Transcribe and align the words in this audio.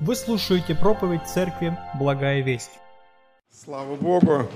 Вы 0.00 0.14
слушаете 0.14 0.76
проповедь 0.76 1.22
Церкви 1.26 1.76
«Благая 1.98 2.40
весть». 2.40 2.70
Слава 3.50 3.96
Богу! 3.96 4.48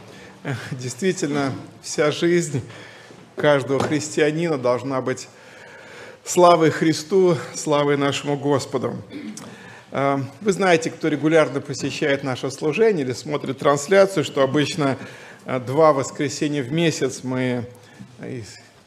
Действительно, 0.71 1.53
вся 1.83 2.13
жизнь 2.13 2.61
каждого 3.35 3.81
христианина 3.81 4.57
должна 4.57 5.01
быть 5.01 5.29
славой 6.23 6.71
Христу, 6.71 7.37
славой 7.55 7.97
нашему 7.97 8.37
Господу. 8.37 8.95
А, 9.91 10.21
вы 10.43 10.53
знаете, 10.53 10.91
кто 10.93 11.09
регулярно 11.09 11.61
посещает 11.61 12.23
наше 12.23 12.49
служение 12.53 13.05
или 13.05 13.13
смотрит 13.13 13.59
трансляцию, 13.59 14.23
что 14.23 14.43
обычно 14.45 14.97
а, 15.45 15.59
два 15.59 15.93
воскресенья 15.93 16.63
в 16.63 16.71
месяц 16.71 17.25
мы 17.25 17.67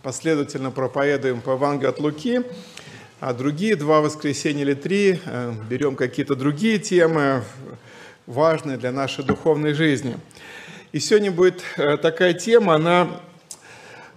последовательно 0.02 0.72
проповедуем 0.72 1.42
по 1.42 1.52
Евангелию 1.52 1.90
от 1.90 2.00
Луки– 2.00 2.44
а 3.26 3.34
другие 3.34 3.76
два 3.76 4.02
воскресенья 4.02 4.62
или 4.62 4.76
три 4.76 5.20
э, 5.26 5.54
берем 5.68 5.96
какие-то 5.96 6.36
другие 6.36 6.78
темы, 6.78 7.42
важные 8.28 8.78
для 8.78 8.92
нашей 8.92 9.24
духовной 9.24 9.74
жизни. 9.74 10.16
И 10.92 11.00
сегодня 11.00 11.32
будет 11.32 11.64
э, 11.76 11.98
такая 11.98 12.36
тема, 12.36 12.76
она, 12.76 13.08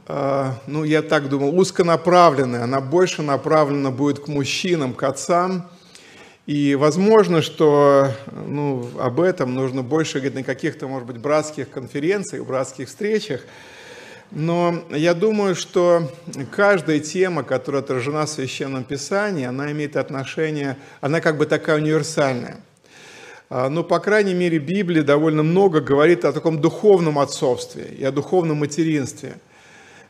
э, 0.09 0.51
ну, 0.67 0.85
я 0.85 1.01
так 1.01 1.31
думал, 1.31 1.59
узконаправленная, 1.59 2.65
она 2.65 2.83
больше 2.83 3.23
направлена 3.23 3.91
будет 3.91 4.19
к 4.19 4.29
мужчинам, 4.29 4.93
к 4.93 5.03
отцам. 5.05 5.71
И 6.45 6.75
возможно, 6.75 7.41
что 7.41 8.13
ну, 8.47 8.91
об 9.01 9.23
этом 9.23 9.55
нужно 9.55 9.83
больше 9.83 10.19
говорить 10.19 10.35
на 10.35 10.43
каких-то, 10.43 10.87
может 10.87 11.09
быть, 11.09 11.17
братских 11.17 11.71
конференциях, 11.71 12.45
братских 12.45 12.89
встречах– 12.89 13.41
но 14.31 14.85
я 14.91 15.15
думаю, 15.15 15.55
что 15.55 16.11
каждая 16.51 17.01
тема, 17.01 17.43
которая 17.43 17.83
отражена 17.83 18.27
в 18.27 18.29
Священном 18.29 18.85
Писании, 18.85 19.47
она 19.47 19.73
имеет 19.73 19.97
отношение, 19.97 20.77
она 21.01 21.21
как 21.21 21.39
бы 21.39 21.47
такая 21.47 21.77
универсальная. 21.77 22.61
А, 23.51 23.71
но, 23.71 23.83
по 23.83 23.99
крайней 23.99 24.35
мере, 24.35 24.59
Библия 24.59 25.03
довольно 25.03 25.43
много 25.43 25.81
говорит 25.81 26.27
о 26.27 26.33
таком 26.33 26.61
духовном 26.61 27.19
отцовстве 27.19 27.85
и 27.99 28.05
о 28.05 28.13
духовном 28.13 28.59
материнстве, 28.59 29.37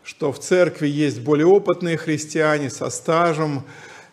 что 0.02 0.32
в 0.32 0.40
церкви 0.40 0.88
есть 0.88 1.20
более 1.20 1.46
опытные 1.46 1.96
христиане 1.96 2.70
со 2.70 2.90
стажем, 2.90 3.62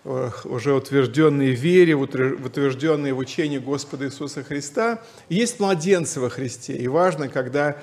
э, 0.04 0.30
уже 0.44 0.76
утвержденные 0.76 1.56
в 1.56 1.60
вере, 1.60 1.96
утвержденные 1.96 3.14
в 3.14 3.18
учении 3.18 3.58
Господа 3.58 4.06
Иисуса 4.06 4.44
Христа. 4.44 5.02
Есть 5.30 5.60
младенцы 5.60 6.20
во 6.20 6.30
Христе, 6.30 6.74
и 6.74 6.88
важно, 6.88 7.28
когда 7.28 7.78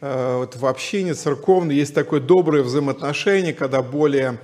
вот 0.00 0.56
в 0.56 0.64
общине 0.64 1.14
церковной 1.14 1.74
есть 1.74 1.94
такое 1.94 2.20
доброе 2.20 2.62
взаимоотношение, 2.62 3.52
когда 3.52 3.82
более 3.82 4.38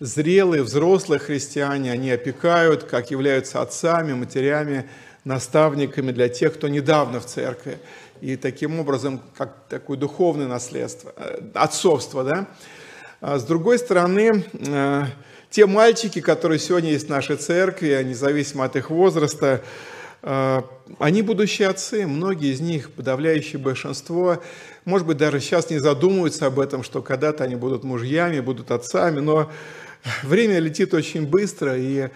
зрелые, 0.00 0.62
взрослые 0.62 1.18
христиане, 1.18 1.92
они 1.92 2.10
опекают, 2.10 2.84
как 2.84 3.10
являются 3.10 3.62
отцами, 3.62 4.12
матерями, 4.12 4.88
наставниками 5.24 6.12
для 6.12 6.28
тех, 6.28 6.54
кто 6.54 6.68
недавно 6.68 7.20
в 7.20 7.26
церкви. 7.26 7.78
И 8.20 8.36
таким 8.36 8.80
образом, 8.80 9.20
как 9.36 9.54
такое 9.68 9.96
духовное 9.96 10.46
наследство, 10.46 11.12
э, 11.16 11.40
отцовство, 11.54 12.24
да. 12.24 12.46
А 13.20 13.38
с 13.38 13.44
другой 13.44 13.78
стороны, 13.78 14.44
э, 14.52 15.04
те 15.50 15.66
мальчики, 15.66 16.20
которые 16.20 16.58
сегодня 16.58 16.90
есть 16.90 17.06
в 17.06 17.10
нашей 17.10 17.36
церкви, 17.36 18.02
независимо 18.04 18.64
от 18.64 18.76
их 18.76 18.90
возраста, 18.90 19.62
они 20.22 21.22
будущие 21.22 21.68
отцы, 21.68 22.04
многие 22.04 22.52
из 22.52 22.60
них, 22.60 22.90
подавляющее 22.90 23.60
большинство, 23.60 24.42
может 24.86 25.04
быть, 25.04 25.16
даже 25.16 25.40
сейчас 25.40 25.68
не 25.68 25.78
задумываются 25.78 26.46
об 26.46 26.60
этом, 26.60 26.84
что 26.84 27.02
когда-то 27.02 27.42
они 27.42 27.56
будут 27.56 27.82
мужьями, 27.82 28.38
будут 28.38 28.70
отцами, 28.70 29.18
но 29.18 29.50
время 30.22 30.60
летит 30.60 30.94
очень 30.94 31.26
быстро, 31.26 31.76
и 31.76 32.08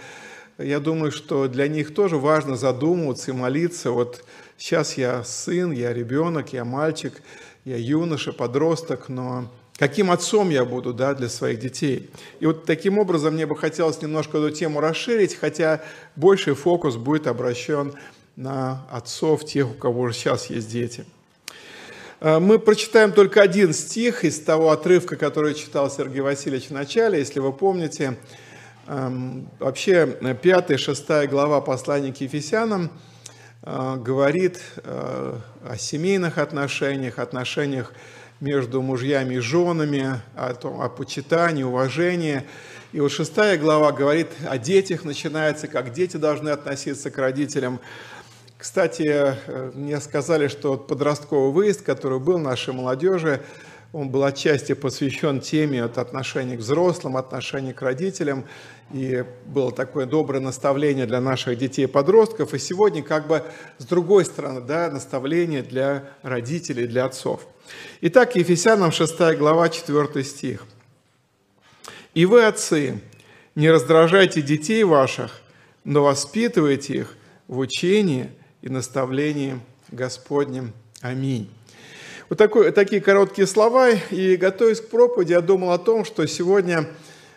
я 0.56 0.78
думаю, 0.78 1.10
что 1.10 1.48
для 1.48 1.66
них 1.66 1.92
тоже 1.92 2.16
важно 2.16 2.56
задумываться 2.56 3.32
и 3.32 3.34
молиться. 3.34 3.90
Вот 3.90 4.24
сейчас 4.56 4.96
я 4.96 5.24
сын, 5.24 5.72
я 5.72 5.92
ребенок, 5.92 6.52
я 6.52 6.64
мальчик, 6.64 7.20
я 7.64 7.76
юноша, 7.76 8.32
подросток, 8.32 9.08
но 9.08 9.50
каким 9.76 10.12
отцом 10.12 10.50
я 10.50 10.64
буду 10.64 10.94
да, 10.94 11.14
для 11.14 11.28
своих 11.28 11.58
детей. 11.58 12.08
И 12.38 12.46
вот 12.46 12.66
таким 12.66 12.98
образом 12.98 13.34
мне 13.34 13.46
бы 13.46 13.56
хотелось 13.56 14.00
немножко 14.00 14.38
эту 14.38 14.54
тему 14.54 14.78
расширить, 14.80 15.34
хотя 15.34 15.82
больший 16.14 16.54
фокус 16.54 16.94
будет 16.96 17.26
обращен 17.26 17.94
на 18.36 18.86
отцов, 18.92 19.44
тех, 19.44 19.68
у 19.68 19.74
кого 19.74 20.12
сейчас 20.12 20.50
есть 20.50 20.70
дети– 20.70 21.04
мы 22.20 22.58
прочитаем 22.58 23.12
только 23.12 23.40
один 23.40 23.72
стих 23.72 24.24
из 24.24 24.38
того 24.40 24.72
отрывка, 24.72 25.16
который 25.16 25.54
читал 25.54 25.90
Сергей 25.90 26.20
Васильевич 26.20 26.66
в 26.66 26.72
начале, 26.72 27.18
если 27.18 27.40
вы 27.40 27.50
помните. 27.50 28.18
Эм, 28.86 29.48
вообще, 29.58 30.18
пятая, 30.42 30.76
шестая 30.76 31.26
глава 31.26 31.62
послания 31.62 32.12
к 32.12 32.20
Ефесянам 32.20 32.90
э, 33.62 33.96
говорит 33.96 34.60
э, 34.84 35.34
о 35.64 35.76
семейных 35.78 36.36
отношениях, 36.36 37.18
отношениях 37.18 37.94
между 38.40 38.82
мужьями 38.82 39.36
и 39.36 39.38
женами, 39.38 40.20
о, 40.36 40.52
том, 40.52 40.82
о 40.82 40.90
почитании, 40.90 41.62
уважении. 41.62 42.42
И 42.92 43.00
вот 43.00 43.12
шестая 43.12 43.56
глава 43.56 43.92
говорит 43.92 44.28
о 44.46 44.58
детях, 44.58 45.04
начинается, 45.04 45.68
как 45.68 45.94
дети 45.94 46.18
должны 46.18 46.50
относиться 46.50 47.10
к 47.10 47.16
родителям. 47.16 47.80
Кстати, 48.60 49.04
э, 49.06 49.70
мне 49.72 49.98
сказали, 50.00 50.48
что 50.48 50.76
подростковый 50.76 51.50
выезд, 51.50 51.80
который 51.80 52.18
был 52.18 52.38
нашей 52.38 52.74
молодежи, 52.74 53.40
он 53.94 54.10
был 54.10 54.22
отчасти 54.22 54.74
посвящен 54.74 55.40
теме 55.40 55.82
от 55.82 55.96
отношений 55.96 56.58
к 56.58 56.60
взрослым, 56.60 57.16
отношений 57.16 57.72
к 57.72 57.80
родителям, 57.80 58.44
и 58.92 59.24
было 59.46 59.72
такое 59.72 60.04
доброе 60.04 60.40
наставление 60.40 61.06
для 61.06 61.22
наших 61.22 61.56
детей 61.56 61.84
и 61.84 61.86
подростков. 61.86 62.52
И 62.52 62.58
сегодня 62.58 63.02
как 63.02 63.28
бы 63.28 63.42
с 63.78 63.86
другой 63.86 64.26
стороны, 64.26 64.60
да, 64.60 64.90
наставление 64.90 65.62
для 65.62 66.04
родителей, 66.20 66.86
для 66.86 67.06
отцов. 67.06 67.46
Итак, 68.02 68.36
Ефесянам 68.36 68.92
6 68.92 69.38
глава, 69.38 69.70
4 69.70 70.22
стих. 70.22 70.66
«И 72.12 72.26
вы, 72.26 72.44
отцы, 72.44 73.00
не 73.54 73.70
раздражайте 73.70 74.42
детей 74.42 74.84
ваших, 74.84 75.40
но 75.82 76.04
воспитывайте 76.04 76.94
их 76.98 77.16
в 77.48 77.56
учении– 77.58 78.28
и 78.62 78.68
наставлением 78.68 79.62
Господним. 79.90 80.72
Аминь. 81.00 81.50
Вот 82.28 82.38
такой, 82.38 82.70
такие 82.72 83.00
короткие 83.00 83.46
слова. 83.46 83.90
И 84.10 84.36
готовясь 84.36 84.80
к 84.80 84.88
проповеди, 84.88 85.32
я 85.32 85.40
думал 85.40 85.72
о 85.72 85.78
том, 85.78 86.04
что 86.04 86.26
сегодня 86.26 86.86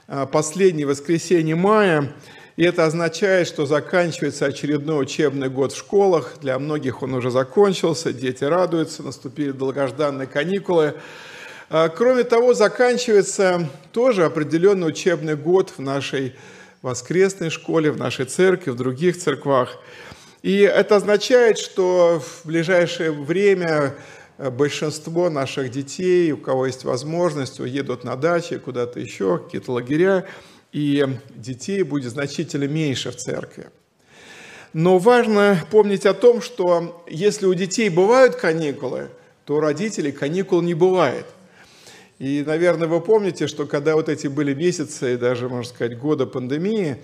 а, 0.08 0.26
последнее 0.26 0.86
воскресенье 0.86 1.56
мая, 1.56 2.14
и 2.58 2.64
это 2.64 2.86
означает, 2.86 3.48
что 3.48 3.66
заканчивается 3.66 4.46
очередной 4.46 5.02
учебный 5.02 5.50
год 5.50 5.72
в 5.72 5.78
школах. 5.78 6.36
Для 6.42 6.60
многих 6.60 7.02
он 7.02 7.16
уже 7.16 7.32
закончился, 7.32 8.14
дети 8.14 8.44
радуются, 8.44 9.02
наступили 9.02 9.52
долгожданные 9.52 10.28
каникулы. 10.28 10.96
А, 11.70 11.90
кроме 11.90 12.24
того, 12.24 12.54
заканчивается 12.54 13.70
тоже 13.94 14.26
определенный 14.26 14.90
учебный 14.90 15.36
год 15.36 15.74
в 15.76 15.80
нашей 15.80 16.36
воскресной 16.84 17.50
школе, 17.50 17.92
в 17.92 17.98
нашей 17.98 18.26
церкви, 18.26 18.72
в 18.72 18.76
других 18.76 19.18
церквах– 19.18 19.78
и 20.44 20.58
это 20.60 20.98
означает, 20.98 21.58
что 21.58 22.22
в 22.22 22.46
ближайшее 22.46 23.12
время 23.14 23.96
э, 24.38 24.50
большинство 24.50 25.30
наших 25.30 25.72
детей, 25.72 26.34
у 26.34 26.38
кого 26.38 26.66
есть 26.66 26.84
возможность, 26.84 27.62
уедут 27.62 28.04
на 28.04 28.18
дачи, 28.18 28.58
куда-то 28.58 29.00
еще, 29.00 29.38
какие-то 29.38 29.72
лагеря, 29.72 30.28
и 30.74 31.08
детей 31.34 31.84
будет 31.84 32.12
значительно 32.12 32.66
меньше 32.66 33.12
в 33.12 33.16
церкви. 33.16 33.68
Но 34.74 34.98
важно 34.98 35.58
помнить 35.72 36.06
о 36.06 36.14
том, 36.14 36.42
что 36.42 37.06
если 37.08 37.46
у 37.46 37.54
детей 37.54 37.88
бывают 37.88 38.36
каникулы, 38.36 39.12
то 39.46 39.56
у 39.56 39.60
родителей 39.62 40.12
каникул 40.12 40.62
не 40.62 40.74
бывает. 40.74 41.26
И, 42.20 42.44
наверное, 42.46 42.90
вы 42.90 43.00
помните, 43.00 43.48
что 43.48 43.66
когда 43.66 43.96
вот 43.96 44.10
эти 44.10 44.28
были 44.28 44.54
месяцы, 44.54 45.14
и 45.14 45.18
даже, 45.18 45.48
можно 45.48 45.70
сказать, 45.70 45.98
года 45.98 46.26
пандемии, 46.26 46.98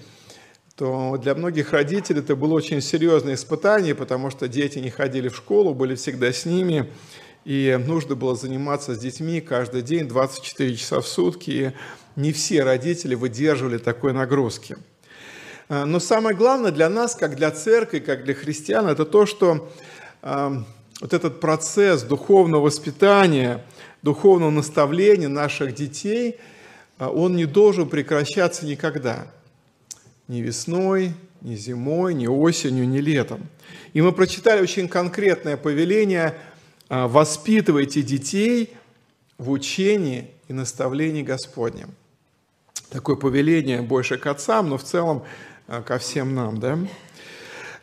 то 0.80 1.18
для 1.22 1.36
многих 1.36 1.74
родителей 1.74 2.22
это 2.22 2.38
было 2.38 2.54
очень 2.54 2.80
серьезное 2.80 3.34
испытание, 3.34 3.94
потому 3.94 4.30
что 4.30 4.48
дети 4.48 4.80
не 4.80 4.90
ходили 4.90 5.28
в 5.28 5.36
школу, 5.36 5.74
были 5.74 5.96
всегда 5.96 6.32
с 6.32 6.46
ними, 6.46 6.90
и 7.44 7.78
нужно 7.86 8.16
было 8.16 8.34
заниматься 8.34 8.96
с 8.96 8.98
детьми 8.98 9.42
каждый 9.42 9.82
день, 9.82 10.08
24 10.08 10.78
часа 10.78 11.02
в 11.02 11.08
сутки, 11.08 11.50
и 11.50 11.72
не 12.16 12.32
все 12.32 12.64
родители 12.64 13.14
выдерживали 13.14 13.78
такой 13.78 14.14
нагрузки. 14.14 14.78
А, 15.68 15.84
но 15.84 16.00
самое 16.00 16.34
главное 16.34 16.72
для 16.72 16.88
нас, 16.88 17.14
как 17.14 17.36
для 17.36 17.52
церкви, 17.52 18.00
как 18.00 18.24
для 18.24 18.34
христиан, 18.34 18.88
это 18.88 19.04
то, 19.04 19.26
что 19.26 19.70
а, 20.22 20.64
вот 21.02 21.14
этот 21.14 21.42
процесс 21.42 22.04
духовного 22.04 22.62
воспитания, 22.62 23.66
духовного 24.02 24.52
наставления 24.52 25.28
наших 25.28 25.76
детей, 25.76 26.38
а, 27.00 27.10
он 27.10 27.36
не 27.36 27.46
должен 27.46 27.90
прекращаться 27.90 28.66
никогда– 28.66 29.28
ни 30.30 30.42
весной, 30.42 31.14
ни 31.42 31.56
зимой, 31.56 32.14
ни 32.14 32.28
осенью, 32.28 32.88
ни 32.88 33.00
летом. 33.00 33.50
И 33.94 34.02
мы 34.02 34.14
прочитали 34.14 34.62
очень 34.62 34.88
конкретное 34.88 35.58
повеление 35.58 36.36
а, 36.88 37.08
«Воспитывайте 37.08 38.04
детей 38.04 38.74
в 39.38 39.50
учении 39.50 40.30
и 40.48 40.54
наставлении 40.54 41.24
Господнем». 41.24 41.90
Такое 42.92 43.16
повеление 43.16 43.82
больше 43.82 44.18
к 44.18 44.28
отцам, 44.28 44.70
но 44.70 44.78
в 44.78 44.84
целом 44.84 45.24
а, 45.68 45.82
ко 45.82 45.98
всем 45.98 46.36
нам. 46.36 46.60
Да? 46.60 46.78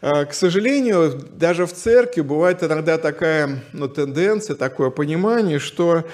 К 0.01 0.33
сожалению, 0.33 1.21
даже 1.33 1.67
в 1.67 1.73
церкви 1.73 2.21
бывает 2.21 2.63
иногда 2.63 2.97
такая 2.99 3.65
ну, 3.73 3.89
тенденция, 3.89 4.55
такое 4.55 4.91
понимание, 4.91 5.59
что 5.59 6.07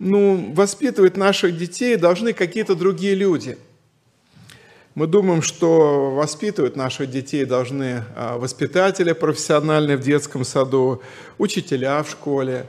ну, 0.00 0.52
воспитывать 0.54 1.16
наших 1.16 1.56
детей 1.56 1.94
должны 1.96 2.32
какие-то 2.32 2.74
другие 2.74 3.14
люди– 3.14 3.58
мы 4.98 5.06
думаем, 5.06 5.42
что 5.42 6.10
воспитывать 6.10 6.74
наших 6.74 7.08
детей 7.08 7.44
должны 7.44 8.02
а, 8.16 8.36
воспитатели 8.36 9.12
профессиональные 9.12 9.96
в 9.96 10.00
детском 10.00 10.44
саду, 10.44 11.02
учителя 11.38 12.02
в 12.02 12.10
школе. 12.10 12.66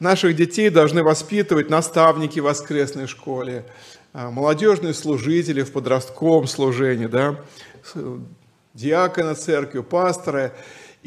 Наших 0.00 0.34
детей 0.36 0.70
должны 0.70 1.02
воспитывать 1.02 1.68
наставники 1.68 2.40
в 2.40 2.44
воскресной 2.44 3.06
школе, 3.06 3.66
а, 4.14 4.30
молодежные 4.30 4.94
служители 4.94 5.60
в 5.64 5.70
подростковом 5.70 6.46
служении, 6.46 7.08
да, 7.08 7.36
диаконы 8.72 9.34
церкви, 9.34 9.80
пасторы. 9.80 10.52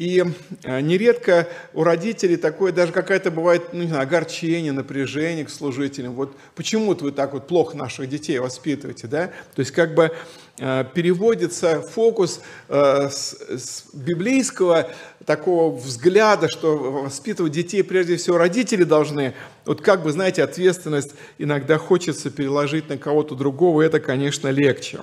И 0.00 0.24
а, 0.64 0.80
нередко 0.80 1.46
у 1.74 1.84
родителей 1.84 2.36
такое, 2.36 2.72
даже 2.72 2.90
какая-то 2.90 3.30
бывает 3.30 3.74
ну, 3.74 3.82
не 3.82 3.88
знаю, 3.88 4.04
огорчение, 4.04 4.72
напряжение 4.72 5.44
к 5.44 5.50
служителям. 5.50 6.14
Вот 6.14 6.34
почему-то 6.54 7.04
вы 7.04 7.12
так 7.12 7.34
вот 7.34 7.46
плохо 7.46 7.76
наших 7.76 8.08
детей 8.08 8.38
воспитываете, 8.38 9.08
да? 9.08 9.26
То 9.54 9.60
есть 9.60 9.72
как 9.72 9.94
бы 9.94 10.10
переводится 10.60 11.80
фокус 11.80 12.40
а, 12.68 13.08
с, 13.08 13.84
библейского 13.94 14.90
такого 15.24 15.74
взгляда, 15.74 16.48
что 16.48 16.76
воспитывать 16.76 17.52
детей 17.52 17.82
прежде 17.82 18.16
всего 18.16 18.36
родители 18.36 18.84
должны. 18.84 19.32
Вот 19.64 19.80
как 19.80 20.02
бы, 20.02 20.12
знаете, 20.12 20.42
ответственность 20.42 21.12
иногда 21.38 21.78
хочется 21.78 22.30
переложить 22.30 22.90
на 22.90 22.98
кого-то 22.98 23.34
другого, 23.34 23.80
это, 23.80 24.00
конечно, 24.00 24.48
легче. 24.48 25.00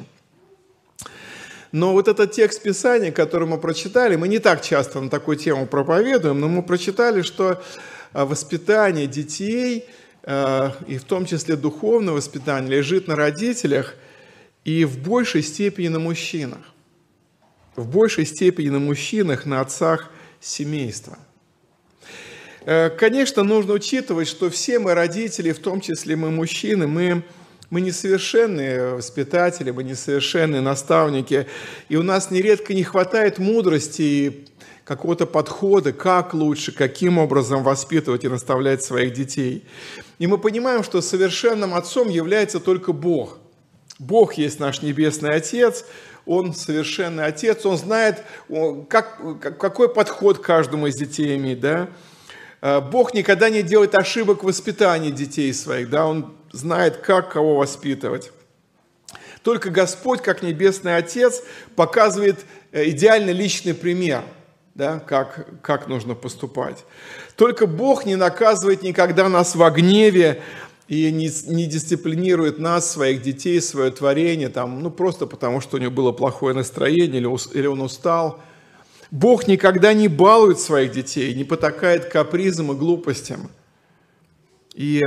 Но 1.71 1.93
вот 1.93 2.07
этот 2.07 2.33
текст 2.33 2.61
Писания, 2.61 3.11
который 3.11 3.47
мы 3.47 3.57
прочитали, 3.57 4.15
мы 4.15 4.27
не 4.27 4.37
так 4.37 4.61
часто 4.61 5.01
на 5.01 5.09
такую 5.09 5.37
тему 5.37 5.65
проповедуем, 5.65 6.39
но 6.39 6.47
мы 6.47 6.61
прочитали, 6.61 7.23
что 7.23 7.63
а, 8.13 8.25
воспитание 8.25 9.07
детей, 9.07 9.85
и 10.87 10.97
в 10.97 11.05
том 11.05 11.25
числе 11.25 11.55
духовное 11.55 12.13
воспитание, 12.13 12.69
лежит 12.69 13.07
на 13.07 13.15
родителях 13.15 13.95
и 14.67 14.83
в 14.83 14.97
большей 14.99 15.43
степени 15.43 15.87
на 15.87 15.99
мужчинах. 15.99 16.59
В 17.77 17.87
большей 17.87 18.25
степени 18.25 18.67
на 18.67 18.79
мужчинах, 18.79 19.45
на 19.45 19.61
отцах 19.61 20.11
семейства. 20.41 21.17
Э, 22.65 22.89
конечно, 22.89 23.43
нужно 23.43 23.73
учитывать, 23.73 24.27
что 24.27 24.49
все 24.49 24.79
мы 24.79 24.93
родители, 24.93 25.53
в 25.53 25.59
том 25.59 25.79
числе 25.79 26.17
мы 26.17 26.31
мужчины, 26.31 26.85
мы 26.85 27.23
мы 27.69 27.81
несовершенные 27.81 28.95
воспитатели, 28.95 29.71
мы 29.71 29.83
несовершенные 29.83 30.61
наставники, 30.61 31.47
и 31.89 31.95
у 31.95 32.03
нас 32.03 32.31
нередко 32.31 32.73
не 32.73 32.83
хватает 32.83 33.39
мудрости 33.39 34.01
и 34.01 34.45
какого-то 34.83 35.25
подхода, 35.25 35.93
как 35.93 36.33
лучше, 36.33 36.73
каким 36.73 37.17
образом 37.17 37.63
воспитывать 37.63 38.25
и 38.25 38.29
наставлять 38.29 38.83
своих 38.83 39.13
детей. 39.13 39.65
И 40.19 40.27
мы 40.27 40.37
понимаем, 40.37 40.83
что 40.83 41.01
совершенным 41.01 41.73
отцом 41.73 42.09
является 42.09 42.59
только 42.61 42.91
Бог. 42.91 43.37
Бог 43.99 44.33
есть 44.33 44.59
наш 44.59 44.81
Небесный 44.81 45.33
Отец, 45.33 45.85
Он 46.25 46.53
совершенный 46.53 47.25
Отец, 47.25 47.65
Он 47.65 47.77
знает, 47.77 48.23
как, 48.89 49.19
какой 49.57 49.89
подход 49.89 50.39
каждому 50.39 50.87
из 50.87 50.95
детей 50.95 51.35
иметь, 51.35 51.59
да? 51.59 51.89
Э, 52.61 52.79
Бог 52.81 53.13
никогда 53.13 53.49
не 53.49 53.63
делает 53.63 53.95
ошибок 53.95 54.43
в 54.43 54.47
воспитании 54.47 55.11
детей 55.11 55.53
своих, 55.53 55.89
да, 55.89 56.05
Он 56.05 56.35
знает, 56.51 56.97
как 56.97 57.31
кого 57.31 57.57
воспитывать. 57.57 58.31
Только 59.41 59.69
Господь, 59.69 60.21
как 60.21 60.43
Небесный 60.43 60.97
Отец, 60.97 61.41
показывает 61.75 62.45
э, 62.71 62.89
идеальный 62.89 63.33
личный 63.33 63.73
пример, 63.73 64.23
да, 64.75 64.99
как, 64.99 65.61
как 65.61 65.87
нужно 65.87 66.13
поступать. 66.13 66.83
Только 67.35 67.65
Бог 67.65 68.05
не 68.05 68.15
наказывает 68.15 68.83
никогда 68.83 69.29
нас 69.29 69.55
во 69.55 69.71
гневе 69.71 70.41
и 70.87 71.11
не, 71.11 71.29
не 71.47 71.65
дисциплинирует 71.65 72.59
нас, 72.59 72.89
своих 72.89 73.21
детей, 73.21 73.61
свое 73.61 73.91
творение, 73.91 74.49
там, 74.49 74.81
ну, 74.81 74.89
просто 74.89 75.25
потому, 75.25 75.59
что 75.59 75.77
у 75.77 75.79
него 75.79 75.91
было 75.91 76.11
плохое 76.11 76.55
настроение 76.55 77.21
или, 77.21 77.57
или 77.57 77.67
он 77.67 77.81
устал. 77.81 78.39
Бог 79.11 79.47
никогда 79.47 79.93
не 79.93 80.07
балует 80.07 80.59
своих 80.59 80.91
детей, 80.91 81.33
не 81.33 81.43
потакает 81.43 82.05
капризам 82.05 82.71
и 82.71 82.75
глупостям. 82.75 83.49
И 84.73 85.01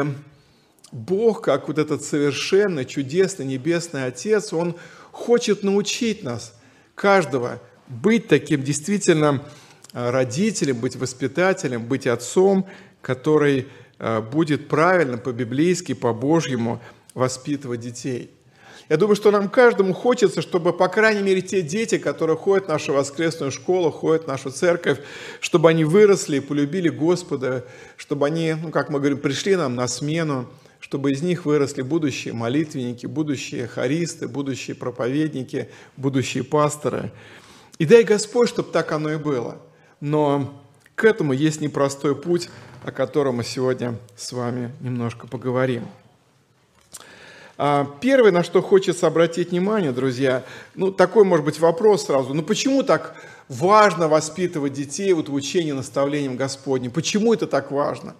Бог, 0.93 1.43
как 1.43 1.69
вот 1.69 1.79
этот 1.79 2.05
совершенный, 2.05 2.85
чудесный, 2.85 3.47
небесный 3.47 4.05
Отец, 4.05 4.53
Он 4.53 4.75
хочет 5.12 5.62
научить 5.62 6.23
нас, 6.23 6.55
каждого, 6.94 7.61
быть 7.88 8.29
таким 8.29 8.62
действительно 8.62 9.44
э, 9.93 10.11
родителем, 10.11 10.79
быть 10.79 10.97
воспитателем, 10.97 11.85
быть 11.87 12.06
отцом, 12.06 12.67
который 13.00 13.69
будет 14.32 14.69
правильно, 14.69 15.19
по-библейски, 15.19 15.93
по-божьему 15.93 16.81
воспитывать 17.14 17.81
детей. 17.81 18.31
Я 18.88 18.97
думаю, 18.97 19.14
что 19.14 19.31
нам 19.31 19.49
каждому 19.49 19.94
хочется, 19.94 20.43
чтобы, 20.43 20.73
по 20.73 20.88
крайней 20.88 21.23
мере, 21.23 21.43
те 21.43 21.62
дети, 21.62 21.97
которые 21.97 22.37
ходят 22.37 22.64
в 22.64 22.69
нашу 22.69 22.93
воскресную 22.93 23.52
школу, 23.52 23.93
ходят 23.93 24.25
в 24.25 24.26
нашу 24.26 24.50
церковь, 24.50 24.99
чтобы 25.41 25.70
они 25.70 25.85
выросли 25.85 26.38
и 26.38 26.41
полюбили 26.41 26.88
Господа, 26.88 27.64
чтобы 27.97 28.26
они, 28.26 28.55
ну, 28.55 28.70
как 28.70 28.91
мы 28.91 28.99
говорим, 28.99 29.19
пришли 29.19 29.55
нам 29.55 29.76
на 29.76 29.87
смену, 29.87 30.49
чтобы 30.81 31.12
из 31.12 31.23
них 31.23 31.44
выросли 31.44 31.82
будущие 31.82 32.35
молитвенники, 32.35 33.06
будущие 33.06 33.69
хористы, 33.69 34.26
будущие 34.26 34.75
проповедники, 34.75 35.69
будущие 35.97 36.43
пасторы. 36.43 37.12
И 37.79 37.85
дай 37.87 38.02
Господь, 38.02 38.49
чтобы 38.49 38.73
так 38.73 38.91
оно 38.91 39.12
и 39.12 39.17
было. 39.19 39.58
Но 40.00 40.61
к 40.97 41.05
этому 41.05 41.32
есть 41.32 41.61
непростой 41.61 42.17
путь, 42.17 42.49
о 42.85 42.93
котором 42.93 43.37
мы 43.37 43.44
сегодня 43.44 43.97
с 44.17 44.32
вами 44.32 44.73
немножко 44.81 45.27
поговорим. 45.27 45.87
А, 47.59 47.87
первое, 48.00 48.32
на 48.32 48.43
что 48.43 48.62
хочется 48.62 49.06
обратить 49.06 49.50
внимание, 49.50 49.93
друзья, 49.93 50.44
ну 50.75 50.91
такой 50.91 51.25
может 51.25 51.44
быть 51.44 51.59
вопрос 51.59 52.06
сразу, 52.06 52.32
ну 52.32 52.43
почему 52.43 52.82
так 52.82 53.15
важно 53.49 54.09
воспитывать 54.09 54.73
детей 54.73 55.12
вот 55.12 55.29
в 55.29 55.35
учении 55.35 55.73
наставлением 55.73 56.37
Господним? 56.37 56.91
Почему 56.91 57.35
это 57.35 57.47
так 57.47 57.71
важно? 57.71 58.15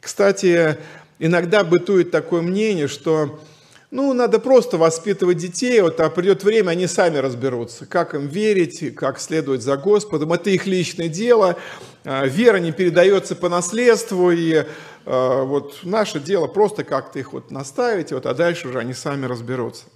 Кстати, 0.00 0.76
иногда 1.18 1.64
бытует 1.64 2.10
такое 2.10 2.42
мнение, 2.42 2.86
что 2.86 3.40
ну, 3.90 4.12
надо 4.12 4.38
просто 4.38 4.78
воспитывать 4.78 5.38
детей, 5.38 5.80
вот, 5.80 5.98
а 5.98 6.10
придет 6.10 6.44
время, 6.44 6.70
они 6.70 6.86
сами 6.86 7.18
разберутся, 7.18 7.86
как 7.86 8.14
им 8.14 8.28
верить, 8.28 8.94
как 8.94 9.18
следовать 9.18 9.62
за 9.62 9.76
Господом. 9.76 10.32
Это 10.32 10.50
их 10.50 10.66
личное 10.66 11.08
дело. 11.08 11.56
А, 12.04 12.24
вера 12.24 12.58
не 12.58 12.70
передается 12.70 13.34
по 13.34 13.48
наследству, 13.48 14.30
и 14.30 14.64
а, 15.06 15.42
вот 15.42 15.80
наше 15.82 16.20
дело 16.20 16.46
просто 16.46 16.84
как-то 16.84 17.18
их 17.18 17.32
вот 17.32 17.50
наставить, 17.50 18.12
вот, 18.12 18.26
а 18.26 18.34
дальше 18.34 18.68
уже 18.68 18.78
они 18.78 18.94
сами 18.94 19.26
разберутся. 19.26 19.86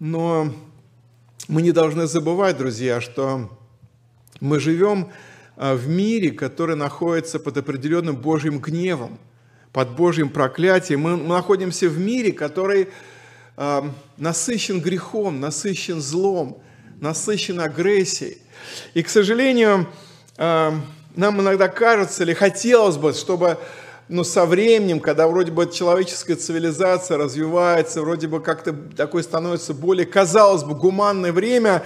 Но 0.00 0.52
мы 1.48 1.62
не 1.62 1.72
должны 1.72 2.06
забывать, 2.06 2.58
друзья, 2.58 3.00
что 3.00 3.48
мы 4.40 4.60
живем 4.60 5.10
а, 5.56 5.74
в 5.74 5.88
мире, 5.88 6.30
который 6.30 6.76
находится 6.76 7.40
под 7.40 7.56
определенным 7.56 8.16
Божьим 8.16 8.58
гневом, 8.58 9.18
под 9.72 9.90
Божьим 9.90 10.28
проклятием. 10.28 11.00
Мы, 11.00 11.16
находимся 11.16 11.88
в 11.88 11.98
мире, 11.98 12.32
который 12.32 12.88
э, 13.56 13.82
насыщен 14.16 14.80
грехом, 14.80 15.40
насыщен 15.40 16.00
злом, 16.00 16.62
насыщен 17.00 17.60
агрессией. 17.60 18.38
И, 18.94 19.02
к 19.02 19.08
сожалению, 19.08 19.88
э, 20.36 20.72
нам 21.16 21.40
иногда 21.40 21.68
кажется 21.68 22.24
или 22.24 22.34
хотелось 22.34 22.96
бы, 22.96 23.12
чтобы 23.12 23.58
но 24.08 24.16
ну, 24.16 24.24
со 24.24 24.46
временем, 24.46 25.00
когда 25.00 25.28
вроде 25.28 25.52
бы 25.52 25.70
человеческая 25.70 26.36
цивилизация 26.36 27.18
развивается, 27.18 28.00
вроде 28.00 28.26
бы 28.26 28.40
как-то 28.40 28.72
такое 28.72 29.22
становится 29.22 29.74
более, 29.74 30.06
казалось 30.06 30.64
бы, 30.64 30.74
гуманное 30.74 31.30
время, 31.30 31.82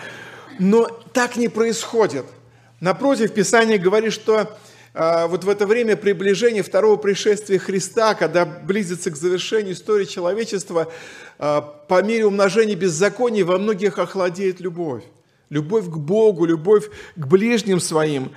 но 0.60 0.86
так 1.12 1.36
не 1.36 1.48
происходит– 1.48 2.26
Напротив, 2.82 3.32
Писание 3.32 3.78
говорит, 3.78 4.12
что 4.12 4.58
вот 4.94 5.44
в 5.44 5.49
это 5.49 5.66
время 5.66 5.96
приближения 5.96 6.62
второго 6.62 6.96
пришествия 6.96 7.58
Христа, 7.58 8.14
когда 8.14 8.44
близится 8.44 9.11
к 9.11 9.16
завершению 9.16 9.72
истории 9.72 10.04
человечества, 10.04 10.92
а, 11.38 11.62
по 11.62 12.02
мере 12.02 12.26
умножения 12.26 12.76
беззаконий 12.76 13.42
во 13.42 13.58
многих 13.58 13.99
охладеет 13.99 14.61
любовь. 14.61 15.02
Любовь 15.49 15.87
к 15.87 15.96
Богу, 15.96 16.44
любовь 16.44 16.90
к 17.16 17.26
ближним 17.26 17.80
своим, 17.80 18.32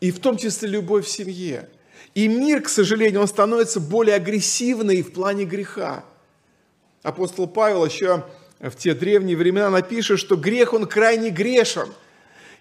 и 0.00 0.12
в 0.12 0.20
том 0.20 0.36
числе 0.36 0.68
любовь 0.68 1.06
в 1.06 1.10
семье. 1.10 1.68
И 2.14 2.28
мир, 2.28 2.62
к 2.62 2.68
сожалению, 2.68 3.22
он 3.22 3.28
становится 3.28 3.80
более 3.80 4.14
агрессивный 4.14 5.02
в 5.02 5.12
плане 5.12 5.44
греха. 5.44 6.04
Апостол 7.02 7.46
Павел 7.48 7.84
еще 7.84 8.24
в 8.60 8.74
те 8.76 8.94
древние 8.94 9.36
времена 9.36 9.70
напишет, 9.70 10.18
что 10.20 10.36
грех, 10.36 10.72
он 10.72 10.86
крайне 10.86 11.30
грешен– 11.30 11.88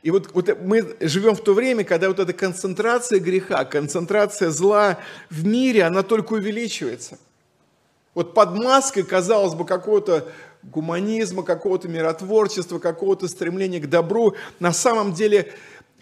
и 0.05 0.11
вот, 0.11 0.29
вот 0.35 0.61
мы 0.61 0.95
живем 0.99 1.33
в 1.33 1.41
то 1.41 1.55
время, 1.55 1.83
когда 1.83 2.09
вот 2.09 2.19
эта 2.19 2.31
концентрация 2.31 3.19
греха, 3.19 3.65
концентрация 3.65 4.51
зла 4.51 4.99
в 5.31 5.47
мире, 5.47 5.81
она 5.81 6.03
только 6.03 6.33
увеличивается. 6.33 7.17
Вот 8.13 8.35
под 8.35 8.53
маской, 8.53 9.01
казалось 9.01 9.55
бы, 9.55 9.65
какого-то 9.65 10.31
гуманизма, 10.61 11.41
какого-то 11.41 11.87
миротворчества, 11.87 12.77
какого-то 12.77 13.27
стремления 13.27 13.79
к 13.79 13.89
добру, 13.89 14.35
на 14.59 14.73
самом 14.73 15.11
деле 15.11 15.51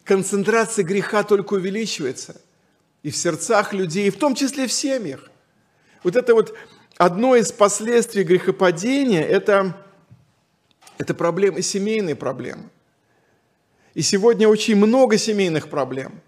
концентрация 0.04 0.84
греха 0.84 1.24
только 1.24 1.54
увеличивается. 1.54 2.42
И 3.04 3.10
в 3.10 3.16
сердцах 3.16 3.72
людей, 3.72 4.08
и 4.08 4.12
в 4.12 4.20
том 4.20 4.36
числе 4.36 4.68
в 4.68 4.74
семьях. 4.74 5.32
Вот 6.04 6.18
это 6.18 6.34
вот 6.34 6.54
одно 6.98 7.38
из 7.38 7.54
последствий 7.54 8.26
грехопадения– 8.26 9.24
это, 9.24 9.78
это 10.98 11.14
проблемы, 11.14 11.62
семейные 11.62 12.18
проблемы. 12.18 12.70
И 13.94 14.02
сегодня 14.02 14.48
очень 14.48 14.76
много 14.76 15.20
семейных 15.20 15.70
проблем. 15.70 16.20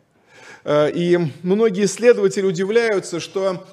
Э, 0.63 0.91
и 0.91 1.17
многие 1.41 1.85
исследователи 1.85 2.45
удивляются, 2.45 3.19
что 3.19 3.65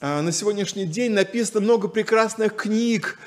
э, 0.00 0.20
на 0.22 0.32
сегодняшний 0.32 0.86
день 0.86 1.12
написано 1.12 1.60
много 1.60 1.88
прекрасных 1.88 2.56
книг 2.56 3.18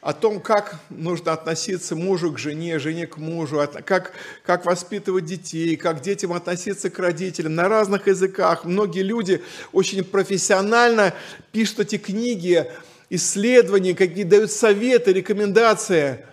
о 0.00 0.14
том, 0.14 0.40
как 0.40 0.80
нужно 0.88 1.34
относиться 1.34 1.94
мужу 1.94 2.32
к 2.32 2.38
жене, 2.38 2.78
жене 2.78 3.06
к 3.06 3.18
мужу, 3.18 3.60
как, 3.84 4.12
как 4.42 4.64
воспитывать 4.64 5.26
детей, 5.26 5.76
как 5.76 6.00
детям 6.00 6.32
относиться 6.32 6.88
к 6.88 6.98
родителям 6.98 7.54
на 7.54 7.68
разных 7.68 8.06
языках. 8.06 8.64
Многие 8.64 9.02
люди 9.02 9.42
очень 9.72 10.02
профессионально 10.02 11.12
пишут 11.52 11.80
эти 11.80 11.98
книги, 11.98 12.66
исследования, 13.10 13.94
какие 13.94 14.24
дают 14.24 14.50
советы, 14.50 15.12
рекомендации. 15.12 16.24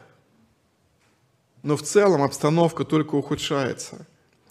Но 1.63 1.75
в 1.75 1.83
целом 1.83 2.23
обстановка 2.23 2.85
только 2.85 3.15
ухудшается. 3.15 4.05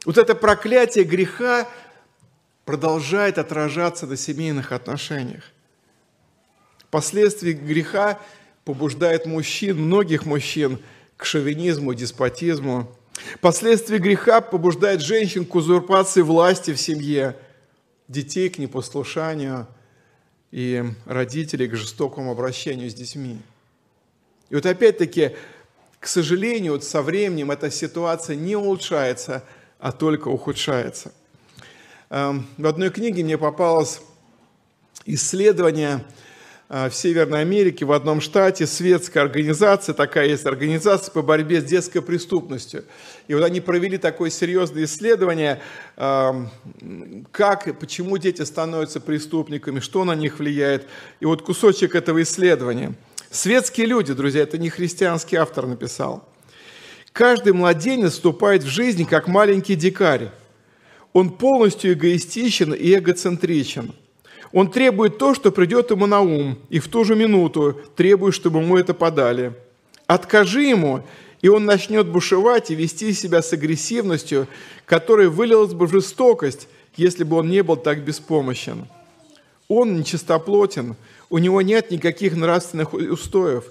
Вот 0.04 0.18
это 0.18 0.34
проклятие 0.34 1.04
греха 1.04 1.68
продолжает 2.64 3.38
отражаться 3.38 4.06
на 4.06 4.16
семейных 4.16 4.72
отношениях. 4.72 5.44
Последствия 6.90 7.52
греха 7.52 8.18
побуждает 8.64 9.26
мужчин, 9.26 9.78
многих 9.78 10.26
мужчин, 10.26 10.78
к 11.16 11.24
шовинизму, 11.24 11.94
деспотизму. 11.94 12.94
Последствия 13.40 13.98
греха 13.98 14.40
побуждает 14.40 15.00
женщин 15.00 15.44
к 15.44 15.54
узурпации 15.54 16.22
власти 16.22 16.72
в 16.72 16.80
семье, 16.80 17.36
детей 18.06 18.48
к 18.48 18.58
непослушанию 18.58 19.66
и 20.50 20.84
родителей 21.04 21.68
к 21.68 21.74
жестокому 21.74 22.32
обращению 22.32 22.90
с 22.90 22.94
детьми. 22.94 23.38
И 24.50 24.54
вот 24.54 24.64
опять-таки, 24.64 25.32
к 26.00 26.06
сожалению, 26.06 26.72
вот 26.72 26.84
со 26.84 27.02
временем 27.02 27.50
эта 27.50 27.70
ситуация 27.70 28.36
не 28.36 28.56
улучшается, 28.56 29.44
а 29.78 29.92
только 29.92 30.28
ухудшается. 30.28 31.12
Эм, 32.10 32.46
в 32.56 32.66
одной 32.66 32.90
книге 32.90 33.24
мне 33.24 33.38
попалось 33.38 34.00
исследование– 35.04 36.04
а, 36.70 36.90
в 36.90 36.94
Северной 36.94 37.40
Америке, 37.40 37.86
в 37.86 37.92
одном 37.92 38.20
штате, 38.20 38.66
светская 38.66 39.22
организация, 39.22 39.94
такая 39.94 40.26
есть 40.26 40.44
организация 40.44 41.10
по 41.10 41.22
борьбе 41.22 41.62
с 41.62 41.64
детской 41.64 42.02
преступностью. 42.02 42.84
И 43.26 43.34
вот 43.34 43.42
они 43.42 43.62
провели 43.62 43.96
такое 43.96 44.28
серьезное 44.28 44.84
исследование, 44.84 45.62
а, 45.96 46.46
как 47.32 47.68
и 47.68 47.72
почему 47.72 48.18
дети 48.18 48.42
становятся 48.42 49.00
преступниками, 49.00 49.80
что 49.80 50.04
на 50.04 50.14
них 50.14 50.40
влияет. 50.40 50.86
И 51.20 51.24
вот 51.24 51.40
кусочек 51.40 51.94
этого 51.94 52.20
исследования. 52.20 52.92
Светские 53.30 53.86
люди, 53.86 54.14
друзья, 54.14 54.42
это 54.42 54.58
не 54.58 54.70
христианский 54.70 55.36
автор 55.36 55.66
написал. 55.66 56.28
Каждый 57.12 57.52
младенец 57.52 58.12
вступает 58.12 58.62
в 58.62 58.68
жизнь 58.68 59.04
как 59.04 59.28
маленький 59.28 59.74
дикарь. 59.74 60.30
Он 61.12 61.30
полностью 61.30 61.92
эгоистичен 61.92 62.72
и 62.72 62.94
эгоцентричен– 62.94 63.94
он 64.52 64.70
требует 64.70 65.18
то, 65.18 65.34
что 65.34 65.52
придет 65.52 65.90
ему 65.90 66.06
на 66.06 66.20
ум, 66.20 66.58
и 66.70 66.78
в 66.78 66.88
ту 66.88 67.04
же 67.04 67.14
минуту 67.14 67.80
требует, 67.96 68.34
чтобы 68.34 68.60
ему 68.60 68.76
это 68.76 68.94
подали. 68.94 69.52
Откажи 70.06 70.62
ему, 70.62 71.02
и 71.42 71.48
он 71.48 71.64
начнет 71.64 72.08
бушевать 72.08 72.70
и 72.70 72.74
вести 72.74 73.12
себя 73.12 73.42
с 73.42 73.52
агрессивностью, 73.52 74.48
которая 74.86 75.28
вылилась 75.28 75.74
бы 75.74 75.86
в 75.86 75.92
жестокость, 75.92 76.68
если 76.96 77.24
бы 77.24 77.36
он 77.36 77.48
не 77.48 77.62
был 77.62 77.76
так 77.76 78.02
беспомощен. 78.02 78.86
Он 79.68 79.96
нечистоплотен, 79.96 80.96
у 81.30 81.38
него 81.38 81.62
нет 81.62 81.90
никаких 81.90 82.36
нравственных 82.36 82.94
устоев. 82.94 83.64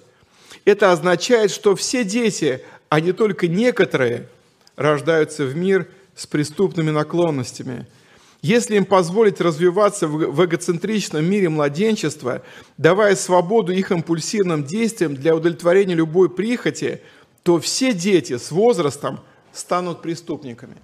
Это 0.66 0.92
означает, 0.92 1.52
что 1.52 1.76
все 1.76 2.04
дети, 2.04 2.62
а 2.90 3.00
не 3.00 3.12
только 3.12 3.48
некоторые, 3.48 4.28
рождаются 4.76 5.46
в 5.46 5.56
мир 5.56 5.88
с 6.16 6.26
преступными 6.26 6.92
наклонностями– 6.92 7.86
если 8.42 8.76
им 8.76 8.86
позволить 8.86 9.42
развиваться 9.42 10.08
в 10.08 10.46
эгоцентричном 10.46 11.26
мире 11.26 11.50
младенчества, 11.50 12.44
давая 12.78 13.16
свободу 13.16 13.74
их 13.74 13.92
импульсивным 13.92 14.64
действиям 14.64 15.16
для 15.16 15.36
удовлетворения 15.36 15.96
любой 15.96 16.30
прихоти, 16.30 17.02
то 17.44 17.60
все 17.60 17.94
дети 17.94 18.38
с 18.38 18.52
возрастом 18.52 19.22
станут 19.54 20.02
преступниками. 20.02 20.78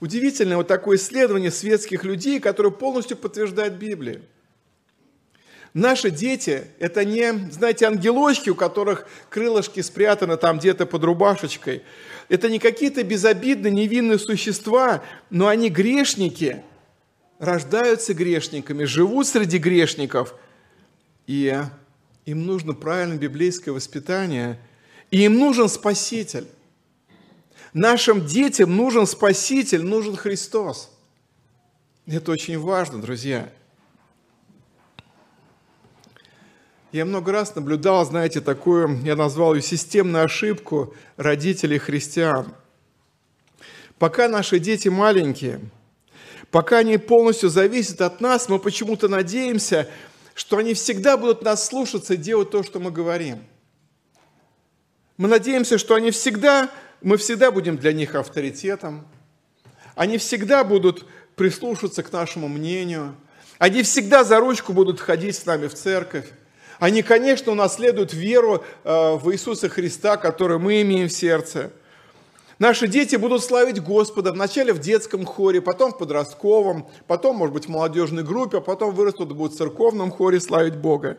Удивительное 0.00 0.56
вот 0.56 0.66
такое 0.66 0.96
исследование 0.96 1.50
светских 1.50 2.04
людей, 2.04 2.40
которое 2.40 2.70
полностью 2.70 3.16
подтверждает 3.16 3.78
Библию. 3.78 4.22
Наши 5.76 6.10
дети– 6.10 6.68
это 6.78 7.04
не, 7.04 7.50
знаете, 7.50 7.84
ангелочки, 7.84 8.48
у 8.48 8.54
которых 8.54 9.06
крылышки 9.28 9.82
спрятаны 9.82 10.38
там 10.38 10.58
где-то 10.58 10.86
под 10.86 11.04
рубашечкой. 11.04 11.82
Это 12.30 12.48
не 12.48 12.58
какие-то 12.58 13.02
безобидные, 13.02 13.70
невинные 13.70 14.18
существа, 14.18 15.02
но 15.28 15.48
они 15.48 15.68
грешники, 15.68 16.62
рождаются 17.38 18.14
грешниками, 18.14 18.84
живут 18.84 19.26
среди 19.26 19.58
грешников. 19.58 20.34
И 21.26 21.54
им 22.24 22.46
нужно 22.46 22.72
правильное 22.72 23.18
библейское 23.18 23.74
воспитание, 23.74 24.58
и 25.10 25.26
им 25.26 25.38
нужен 25.38 25.68
Спаситель. 25.68 26.46
Нашим 27.74 28.24
детям 28.24 28.74
нужен 28.74 29.06
Спаситель, 29.06 29.82
нужен 29.82 30.16
Христос. 30.16 30.90
Это 32.06 32.32
очень 32.32 32.58
важно, 32.58 33.02
друзья. 33.02 33.52
Я 36.96 37.04
много 37.04 37.30
раз 37.30 37.54
наблюдал, 37.54 38.06
знаете, 38.06 38.40
такую, 38.40 39.02
я 39.04 39.16
назвал 39.16 39.54
ее 39.54 39.60
системную 39.60 40.24
ошибку 40.24 40.94
родителей 41.18 41.76
христиан. 41.76 42.54
Пока 43.98 44.28
наши 44.28 44.58
дети 44.58 44.88
маленькие, 44.88 45.60
пока 46.50 46.78
они 46.78 46.96
полностью 46.96 47.50
зависят 47.50 48.00
от 48.00 48.22
нас, 48.22 48.48
мы 48.48 48.58
почему-то 48.58 49.08
надеемся, 49.08 49.90
что 50.32 50.56
они 50.56 50.72
всегда 50.72 51.18
будут 51.18 51.42
нас 51.42 51.66
слушаться 51.66 52.14
и 52.14 52.16
делать 52.16 52.48
то, 52.48 52.62
что 52.62 52.80
мы 52.80 52.90
говорим. 52.90 53.44
Мы 55.18 55.28
надеемся, 55.28 55.76
что 55.76 55.96
они 55.96 56.10
всегда, 56.10 56.70
мы 57.02 57.18
всегда 57.18 57.50
будем 57.50 57.76
для 57.76 57.92
них 57.92 58.14
авторитетом. 58.14 59.06
Они 59.96 60.16
всегда 60.16 60.64
будут 60.64 61.04
прислушиваться 61.34 62.02
к 62.02 62.10
нашему 62.10 62.48
мнению. 62.48 63.14
Они 63.58 63.82
всегда 63.82 64.24
за 64.24 64.40
ручку 64.40 64.72
будут 64.72 64.98
ходить 64.98 65.36
с 65.36 65.44
нами 65.44 65.66
в 65.66 65.74
церковь. 65.74 66.32
Они, 66.78 67.02
конечно, 67.02 67.52
унаследуют 67.52 68.12
веру 68.12 68.64
э, 68.84 69.14
в 69.14 69.32
Иисуса 69.32 69.68
Христа, 69.68 70.16
которую 70.16 70.60
мы 70.60 70.82
имеем 70.82 71.08
в 71.08 71.12
сердце. 71.12 71.70
Наши 72.58 72.88
дети 72.88 73.16
будут 73.16 73.44
славить 73.44 73.82
Господа 73.82 74.32
вначале 74.32 74.72
в 74.72 74.78
детском 74.78 75.26
хоре, 75.26 75.60
потом 75.60 75.92
в 75.92 75.98
подростковом, 75.98 76.88
потом, 77.06 77.36
может 77.36 77.54
быть, 77.54 77.66
в 77.66 77.68
молодежной 77.68 78.24
группе, 78.24 78.58
а 78.58 78.60
потом 78.60 78.94
вырастут 78.94 79.30
и 79.30 79.34
будут 79.34 79.54
в 79.54 79.58
церковном 79.58 80.10
хоре 80.10 80.40
славить 80.40 80.76
Бога. 80.76 81.18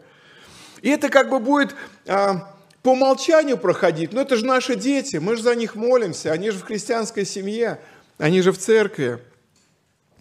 И 0.82 0.90
это 0.90 1.10
как 1.10 1.30
бы 1.30 1.40
будет 1.40 1.76
а, 2.08 2.56
по 2.82 2.90
умолчанию 2.90 3.58
проходить, 3.58 4.14
но 4.14 4.22
это 4.22 4.36
же 4.36 4.46
наши 4.46 4.76
дети, 4.76 5.18
мы 5.18 5.36
же 5.36 5.44
за 5.44 5.56
них 5.56 5.76
молимся, 5.76 6.32
они 6.32 6.50
же 6.50 6.58
в 6.58 6.64
христианской 6.64 7.26
семье, 7.26 7.80
они 8.18 8.42
же 8.42 8.52
в 8.52 8.58
церкви. 8.58 9.20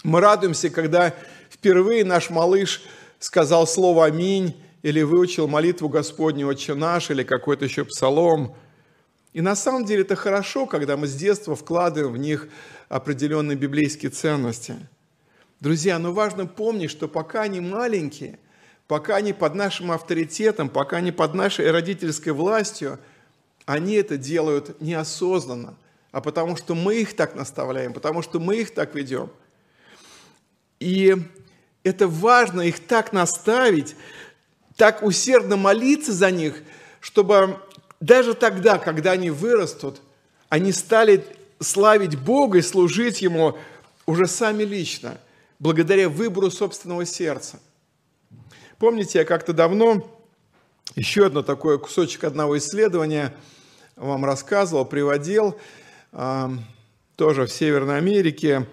Мы 0.03 0.21
радуемся, 0.21 0.69
когда 0.69 1.15
впервые 1.51 2.05
наш 2.05 2.29
малыш 2.29 2.83
сказал 3.21 3.67
слово 3.67 4.05
«Аминь», 4.05 4.55
или 4.87 5.03
выучил 5.03 5.49
молитву 5.49 5.89
Господню 5.89 6.47
«Отче 6.47 6.75
наш», 6.75 7.11
или 7.11 7.25
какой-то 7.25 7.65
еще 7.65 7.85
псалом. 7.85 8.55
И 9.33 9.41
на 9.41 9.57
самом 9.57 9.85
деле 9.85 10.03
это 10.03 10.15
хорошо, 10.15 10.67
когда 10.67 10.97
мы 10.97 11.09
с 11.09 11.15
детства 11.17 11.57
вкладываем 11.57 12.13
в 12.13 12.19
них 12.19 12.47
определенные 12.89 13.57
библейские 13.57 14.13
ценности. 14.13 14.77
Друзья, 15.59 15.99
но 15.99 16.13
важно 16.13 16.47
помнить, 16.47 16.93
что 16.93 17.09
пока 17.09 17.43
они 17.43 17.59
маленькие, 17.59 18.39
пока 18.87 19.17
они 19.17 19.33
под 19.33 19.57
нашим 19.57 19.91
авторитетом, 19.91 20.69
пока 20.69 20.99
они 20.99 21.11
под 21.11 21.35
нашей 21.35 21.69
родительской 21.73 22.33
властью, 22.33 23.01
они 23.65 23.95
это 23.95 24.17
делают 24.17 24.81
неосознанно, 24.81 25.77
а 26.13 26.21
потому 26.21 26.57
что 26.57 26.77
мы 26.77 27.01
их 27.01 27.17
так 27.17 27.35
наставляем, 27.35 27.93
потому 27.93 28.23
что 28.23 28.39
мы 28.39 28.59
их 28.59 28.73
так 28.73 28.95
ведем. 28.95 29.31
И 30.79 31.17
это 31.83 32.07
важно 32.07 32.63
их 32.63 32.79
так 32.87 33.13
наставить, 33.13 33.97
так 34.77 35.03
усердно 35.03 35.57
молиться 35.57 36.13
за 36.13 36.31
них, 36.31 36.63
чтобы 37.01 37.59
даже 38.01 38.35
тогда, 38.35 38.79
когда 38.79 39.13
они 39.13 39.31
вырастут, 39.31 40.01
они 40.49 40.73
стали 40.73 41.25
славить 41.61 42.19
Бога 42.19 42.59
и 42.59 42.63
служить 42.63 43.23
Ему 43.23 43.57
уже 44.05 44.27
сами 44.27 44.63
лично, 44.63 45.19
благодаря 45.59 46.09
выбору 46.09 46.51
собственного 46.51 47.07
сердца. 47.07 47.59
Помните, 48.79 49.21
я 49.21 49.25
как-то 49.25 49.53
давно 49.53 50.07
Еще 50.95 51.27
одно 51.27 51.43
такое 51.43 51.79
кусочек 51.79 52.25
одного 52.25 52.57
исследования 52.59 53.35
вам 53.97 54.25
рассказывал, 54.25 54.85
приводил. 54.85 55.57
А, 56.13 56.51
тоже 57.17 57.47
в 57.47 57.53
Северной 57.53 57.99
Америке 57.99 58.67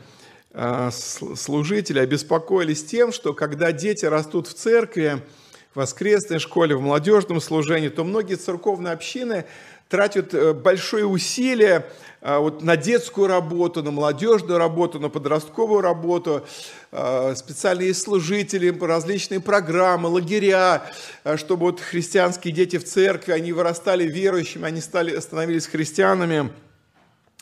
а, 0.51 0.91
служители 0.91 1.99
обеспокоились 1.99 2.85
тем, 2.85 3.11
что 3.11 3.33
когда 3.33 3.71
дети 3.71 4.05
растут 4.05 4.47
в 4.47 4.53
церкви, 4.53 5.23
в 5.73 5.79
воскресной 5.79 6.39
школе, 6.39 6.75
в 6.75 6.81
молодежном 6.81 7.41
служении, 7.41 7.89
то 7.89 8.03
многие 8.03 8.35
церковные 8.35 8.93
общины 8.93 9.45
тратят 9.89 10.33
э, 10.33 10.53
большое 10.53 11.05
усилие 11.05 11.85
а, 12.21 12.39
вот, 12.39 12.63
на 12.63 12.77
детскую 12.77 13.27
работу, 13.27 13.83
на 13.83 13.91
молодежную 13.91 14.57
работу, 14.57 14.99
на 14.99 15.09
подростковую 15.09 15.81
работу, 15.81 16.45
а, 16.91 17.33
специальные 17.35 17.93
служители, 17.93 18.69
различные 18.79 19.39
программы, 19.39 20.09
лагеря, 20.09 20.83
чтобы 21.35 21.65
вот 21.65 21.81
христианские 21.81 22.53
дети 22.53 22.77
в 22.77 22.85
церкви, 22.85 23.33
они 23.33 23.51
вырастали 23.51 24.05
верующими, 24.05 24.65
они 24.65 24.79
стали, 24.79 25.19
становились 25.19 25.67
христианами. 25.67 26.51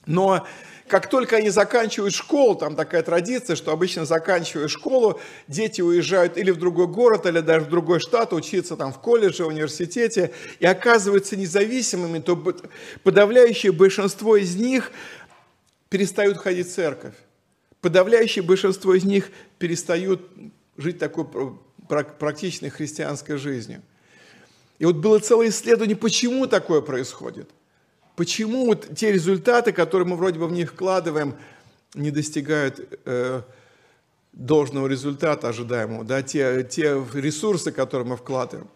Но 0.05 0.47
как 0.91 1.07
только 1.07 1.37
они 1.37 1.49
заканчивают 1.49 2.13
школу, 2.13 2.53
там 2.53 2.75
такая 2.75 3.01
традиция, 3.01 3.55
что 3.55 3.71
обычно 3.71 4.03
заканчивая 4.03 4.67
школу, 4.67 5.21
дети 5.47 5.79
уезжают 5.79 6.37
или 6.37 6.51
в 6.51 6.57
другой 6.57 6.87
город, 6.87 7.25
или 7.25 7.39
даже 7.39 7.63
в 7.63 7.69
другой 7.69 8.01
штат, 8.01 8.33
учиться 8.33 8.75
там 8.75 8.91
в 8.91 8.99
колледже, 8.99 9.45
университете, 9.45 10.33
и 10.59 10.65
оказываются 10.65 11.37
независимыми, 11.37 12.19
то 12.19 12.35
подавляющее 13.03 13.71
большинство 13.71 14.35
из 14.35 14.57
них 14.57 14.91
перестают 15.87 16.37
ходить 16.37 16.67
в 16.67 16.73
церковь. 16.73 17.15
Подавляющее 17.79 18.43
большинство 18.43 18.93
из 18.93 19.05
них 19.05 19.31
перестают 19.59 20.21
жить 20.75 20.99
такой 20.99 21.25
практичной 21.87 22.69
христианской 22.69 23.37
жизнью. 23.37 23.81
И 24.77 24.83
вот 24.83 24.97
было 24.97 25.19
целое 25.19 25.47
исследование, 25.47 25.95
почему 25.95 26.47
такое 26.47 26.81
происходит– 26.81 27.49
Почему 28.21 28.67
вот 28.67 28.87
те 28.95 29.11
результаты, 29.11 29.71
которые 29.71 30.07
мы 30.07 30.15
вроде 30.15 30.37
бы 30.37 30.45
в 30.45 30.51
них 30.51 30.73
вкладываем, 30.73 31.33
не 31.95 32.11
достигают 32.11 32.79
э, 33.03 33.41
должного 34.31 34.85
результата 34.85 35.49
ожидаемого, 35.49 36.03
да, 36.03 36.21
те, 36.21 36.63
те 36.63 37.03
ресурсы, 37.15 37.71
которые 37.71 38.07
мы 38.07 38.17
вкладываем. 38.17 38.69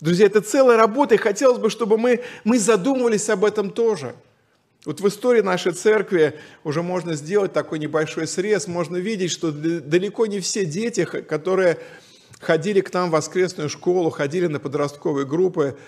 Друзья, 0.00 0.26
это 0.26 0.40
целая 0.40 0.76
работа, 0.76 1.14
и 1.14 1.16
хотелось 1.16 1.60
бы, 1.60 1.70
чтобы 1.70 1.96
мы, 1.96 2.24
мы 2.42 2.58
задумывались 2.58 3.30
об 3.30 3.44
этом 3.44 3.70
тоже. 3.70 4.16
Вот 4.84 5.00
в 5.00 5.06
истории 5.06 5.42
нашей 5.42 5.70
церкви 5.70 6.34
уже 6.64 6.82
можно 6.82 7.14
сделать 7.14 7.52
такой 7.52 7.78
небольшой 7.78 8.26
срез, 8.26 8.66
можно 8.66 8.96
видеть, 8.96 9.30
что 9.30 9.52
далеко 9.52 10.26
не 10.26 10.40
все 10.40 10.64
дети, 10.64 11.04
которые 11.04 11.78
ходили 12.40 12.80
к 12.80 12.92
нам 12.92 13.10
в 13.10 13.12
воскресную 13.12 13.68
школу, 13.68 14.10
ходили 14.10 14.48
на 14.48 14.58
подростковые 14.58 15.24
группы, 15.24 15.78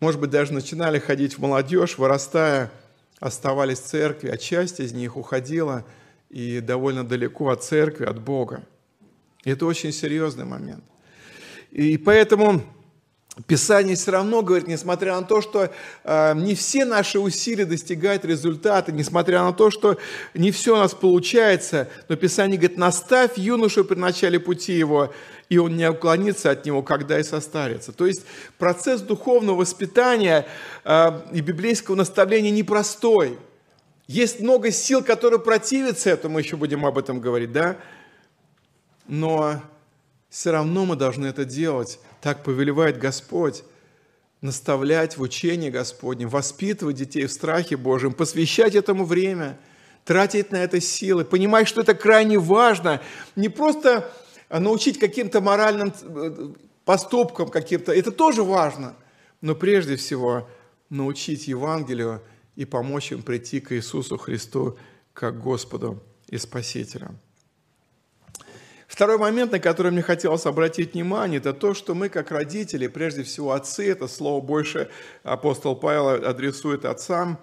может 0.00 0.20
быть, 0.20 0.30
даже 0.30 0.52
начинали 0.52 0.98
ходить 0.98 1.38
в 1.38 1.40
молодежь, 1.40 1.98
вырастая, 1.98 2.70
оставались 3.20 3.78
в 3.78 3.86
церкви, 3.86 4.28
а 4.28 4.36
часть 4.36 4.80
из 4.80 4.92
них 4.92 5.16
уходила 5.16 5.84
и 6.30 6.60
довольно 6.60 7.04
далеко 7.04 7.50
от 7.50 7.62
церкви, 7.62 8.04
от 8.04 8.20
Бога. 8.20 8.64
И 9.44 9.50
это 9.50 9.66
очень 9.66 9.92
серьезный 9.92 10.44
момент. 10.44 10.84
И 11.70 11.96
поэтому 11.96 12.62
Писание 13.48 13.96
все 13.96 14.12
равно 14.12 14.42
говорит, 14.42 14.68
несмотря 14.68 15.16
на 15.16 15.26
то, 15.26 15.40
что 15.40 15.68
э, 16.04 16.34
не 16.36 16.54
все 16.54 16.84
наши 16.84 17.18
усилия 17.18 17.64
достигают 17.64 18.24
результата, 18.24 18.92
несмотря 18.92 19.42
на 19.42 19.52
то, 19.52 19.72
что 19.72 19.98
не 20.34 20.52
все 20.52 20.74
у 20.74 20.78
нас 20.78 20.94
получается, 20.94 21.88
но 22.08 22.14
Писание 22.14 22.56
говорит, 22.58 22.78
наставь 22.78 23.36
юношу 23.36 23.84
при 23.84 23.96
начале 23.96 24.38
пути 24.38 24.74
его, 24.74 25.12
и 25.48 25.58
он 25.58 25.76
не 25.76 25.90
уклонится 25.90 26.52
от 26.52 26.64
него, 26.64 26.82
когда 26.82 27.18
и 27.18 27.24
состарится. 27.24 27.90
То 27.90 28.06
есть 28.06 28.24
процесс 28.56 29.00
духовного 29.00 29.56
воспитания 29.56 30.46
э, 30.84 31.20
и 31.32 31.40
библейского 31.40 31.96
наставления 31.96 32.52
непростой. 32.52 33.36
Есть 34.06 34.38
много 34.38 34.70
сил, 34.70 35.02
которые 35.02 35.40
противятся 35.40 36.10
этому, 36.10 36.34
мы 36.34 36.42
еще 36.42 36.56
будем 36.56 36.86
об 36.86 36.98
этом 36.98 37.18
говорить, 37.18 37.50
да? 37.50 37.78
Но 39.08 39.60
все 40.34 40.50
равно 40.50 40.84
мы 40.84 40.96
должны 40.96 41.26
это 41.26 41.44
делать. 41.44 42.00
Так 42.20 42.42
повелевает 42.42 42.98
Господь 42.98 43.62
наставлять 44.40 45.16
в 45.16 45.22
учении 45.22 45.70
Господнем, 45.70 46.28
воспитывать 46.28 46.96
детей 46.96 47.26
в 47.26 47.32
страхе 47.32 47.76
Божьем, 47.76 48.12
посвящать 48.12 48.74
этому 48.74 49.04
время, 49.04 49.56
тратить 50.04 50.50
на 50.50 50.56
это 50.56 50.80
силы, 50.80 51.24
понимать, 51.24 51.68
что 51.68 51.82
это 51.82 51.94
крайне 51.94 52.36
важно, 52.36 53.00
не 53.36 53.48
просто 53.48 54.12
научить 54.50 54.98
каким-то 54.98 55.40
моральным 55.40 55.94
э, 56.02 56.48
поступкам 56.84 57.48
каким-то, 57.48 57.92
это 57.92 58.10
тоже 58.10 58.42
важно, 58.42 58.96
но 59.40 59.54
прежде 59.54 59.94
всего 59.94 60.48
научить 60.90 61.46
Евангелию 61.46 62.20
и 62.56 62.64
помочь 62.64 63.12
им 63.12 63.22
прийти 63.22 63.60
к 63.60 63.70
Иисусу 63.70 64.18
Христу 64.18 64.76
как 65.12 65.40
Господу 65.40 66.02
и 66.26 66.38
Спасителю. 66.38 67.16
Второй 68.86 69.18
момент, 69.18 69.52
на 69.52 69.60
который 69.60 69.92
мне 69.92 70.02
хотелось 70.02 70.46
обратить 70.46 70.94
внимание, 70.94 71.38
это 71.38 71.52
то, 71.52 71.74
что 71.74 71.94
мы 71.94 72.08
как 72.08 72.30
родители, 72.30 72.86
прежде 72.86 73.22
всего 73.22 73.52
отцы, 73.52 73.90
это 73.90 74.08
слово 74.08 74.44
больше 74.44 74.90
апостол 75.22 75.74
Павел 75.74 76.08
адресует 76.08 76.84
отцам, 76.84 77.38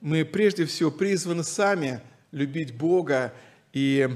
мы 0.00 0.24
прежде 0.24 0.66
всего 0.66 0.90
призваны 0.90 1.44
сами 1.44 2.00
любить 2.30 2.76
Бога 2.76 3.32
и 3.72 4.08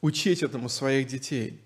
учить 0.00 0.42
этому 0.42 0.68
своих 0.68 1.06
детей. 1.06 1.60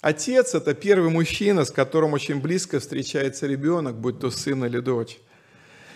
Отец– 0.00 0.54
это 0.54 0.74
первый 0.74 1.10
мужчина, 1.10 1.64
с 1.64 1.70
которым 1.70 2.12
очень 2.12 2.40
близко 2.40 2.78
встречается 2.78 3.46
ребенок, 3.46 3.96
будь 3.96 4.20
то 4.20 4.30
сын 4.30 4.64
или 4.64 4.78
дочь. 4.78 5.18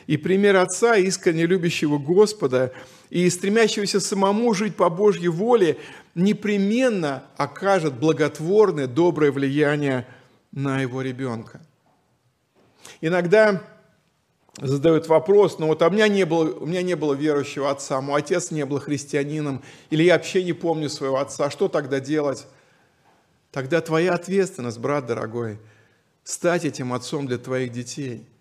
И 0.09 0.17
пример 0.17 0.57
отца, 0.57 0.97
искренне 0.97 1.47
любящего 1.47 1.99
Господа 1.99 2.73
и 3.11 3.31
стремящегося 3.31 4.01
самому 4.01 4.53
жить 4.55 4.75
по 4.75 4.91
Божьей 4.91 5.29
воле, 5.29 5.77
непременно 6.15 7.25
окажет 7.37 7.95
благотворное, 7.95 8.87
доброе 8.87 9.33
влияние 9.33 10.07
на 10.53 10.81
его 10.81 11.03
ребенка. 11.03 11.61
Иногда 13.01 13.63
задают 14.61 15.09
вопрос, 15.09 15.59
ну 15.59 15.69
вот 15.69 15.83
а 15.83 15.89
у 15.89 15.91
меня, 15.91 16.09
не 16.09 16.25
было, 16.25 16.53
у 16.53 16.67
меня 16.67 16.83
не 16.83 16.95
было 16.95 17.15
верующего 17.15 17.71
отца, 17.71 18.01
мой 18.01 18.21
отец 18.21 18.51
не 18.51 18.67
был 18.67 18.79
христианином, 18.79 19.63
или 19.91 20.03
я 20.03 20.15
вообще 20.15 20.45
не 20.45 20.53
помню 20.53 20.91
своего 20.91 21.19
отца, 21.19 21.51
что 21.51 21.69
тогда 21.69 22.01
делать? 22.01 22.47
Тогда 23.51 23.81
твоя 23.81 24.15
ответственность, 24.15 24.79
брат 24.79 25.07
дорогой, 25.07 25.59
стать 26.25 26.65
этим 26.65 26.93
отцом 26.93 27.27
для 27.27 27.39
твоих 27.39 27.73
детей– 27.73 28.27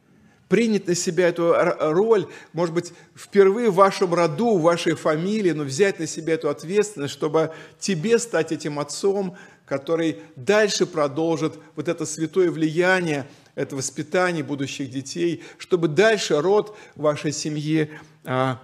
принять 0.52 0.86
на 0.86 0.96
себя 0.96 1.30
эту 1.30 1.56
роль, 1.80 2.28
может 2.52 2.76
быть, 2.76 2.92
впервые 3.16 3.70
в 3.70 3.76
вашем 3.76 4.14
роду, 4.14 4.58
в 4.58 4.64
вашей 4.64 4.96
фамилии, 4.96 5.52
но 5.52 5.64
взять 5.64 5.98
на 5.98 6.06
себя 6.06 6.34
эту 6.34 6.50
ответственность, 6.50 7.14
чтобы 7.14 7.54
тебе 7.80 8.20
стать 8.20 8.52
этим 8.52 8.78
отцом, 8.78 9.38
который 9.66 10.20
дальше 10.36 10.86
продолжит 10.86 11.54
вот 11.78 11.88
это 11.88 12.06
святое 12.06 12.52
влияние, 12.52 13.30
это 13.56 13.78
воспитание 13.78 14.44
будущих 14.44 14.90
детей, 14.90 15.42
чтобы 15.58 15.88
дальше 15.88 16.42
род 16.42 16.78
вашей 16.96 17.32
семьи 17.32 17.90
а, 18.26 18.62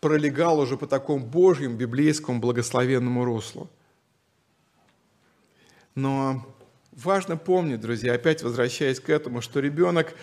пролегал 0.00 0.60
уже 0.60 0.76
по 0.76 0.86
такому 0.86 1.24
Божьему, 1.24 1.74
библейскому, 1.74 2.38
благословенному 2.38 3.24
руслу. 3.24 3.70
Но 5.94 6.46
важно 6.92 7.38
помнить, 7.38 7.80
друзья, 7.80 8.12
опять 8.12 8.42
возвращаясь 8.42 9.00
к 9.00 9.08
этому, 9.08 9.40
что 9.40 9.60
ребенок 9.60 10.14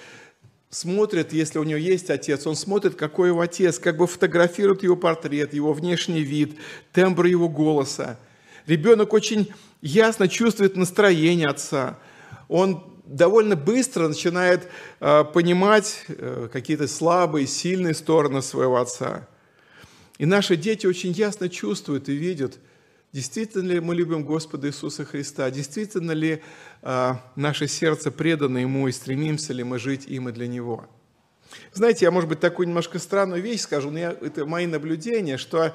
смотрит, 0.76 1.32
если 1.32 1.58
у 1.58 1.64
него 1.64 1.80
есть 1.80 2.10
отец, 2.10 2.46
он 2.46 2.56
смотрит, 2.58 2.96
какой 2.96 3.30
его 3.30 3.40
отец, 3.40 3.80
как 3.80 3.96
бы 3.96 4.08
фотографирует 4.08 4.84
его 4.84 4.98
портрет, 4.98 5.54
его 5.54 5.72
внешний 5.72 6.22
вид, 6.22 6.58
тембр 6.92 7.28
его 7.28 7.48
голоса. 7.48 8.20
Ребенок 8.68 9.14
очень 9.14 9.54
ясно 9.82 10.28
чувствует 10.28 10.76
настроение 10.76 11.48
отца. 11.48 11.98
Он 12.50 12.84
довольно 13.06 13.56
быстро 13.56 14.10
начинает 14.10 14.68
э, 15.00 15.24
понимать 15.24 16.04
э, 16.10 16.50
какие-то 16.52 16.90
слабые, 16.90 17.48
сильные 17.48 17.94
стороны 17.94 18.42
своего 18.42 18.76
отца. 18.76 19.30
И 20.18 20.26
наши 20.26 20.58
дети 20.58 20.88
очень 20.88 21.12
ясно 21.12 21.48
чувствуют 21.48 22.10
и 22.10 22.14
видят– 22.14 22.60
Действительно 23.16 23.72
ли 23.72 23.80
мы 23.80 23.96
любим 23.96 24.26
Господа 24.26 24.68
Иисуса 24.68 25.06
Христа? 25.06 25.50
Действительно 25.50 26.12
ли 26.12 26.44
а, 26.82 27.22
наше 27.38 27.66
сердце 27.66 28.12
предано 28.12 28.58
Ему 28.58 28.90
и 28.90 28.92
стремимся 28.92 29.54
ли 29.54 29.64
мы 29.64 29.80
жить 29.80 30.06
им 30.06 30.28
и 30.28 30.34
для 30.34 30.50
Него? 30.50 30.86
Знаете, 31.72 32.04
я, 32.04 32.12
может 32.12 32.28
быть, 32.28 32.42
такую 32.42 32.68
немножко 32.68 33.00
странную 33.00 33.42
вещь 33.42 33.62
скажу, 33.62 33.90
но 33.90 34.00
я, 34.00 34.12
это 34.12 34.46
мои 34.46 34.66
наблюдения, 34.66 35.38
что 35.38 35.74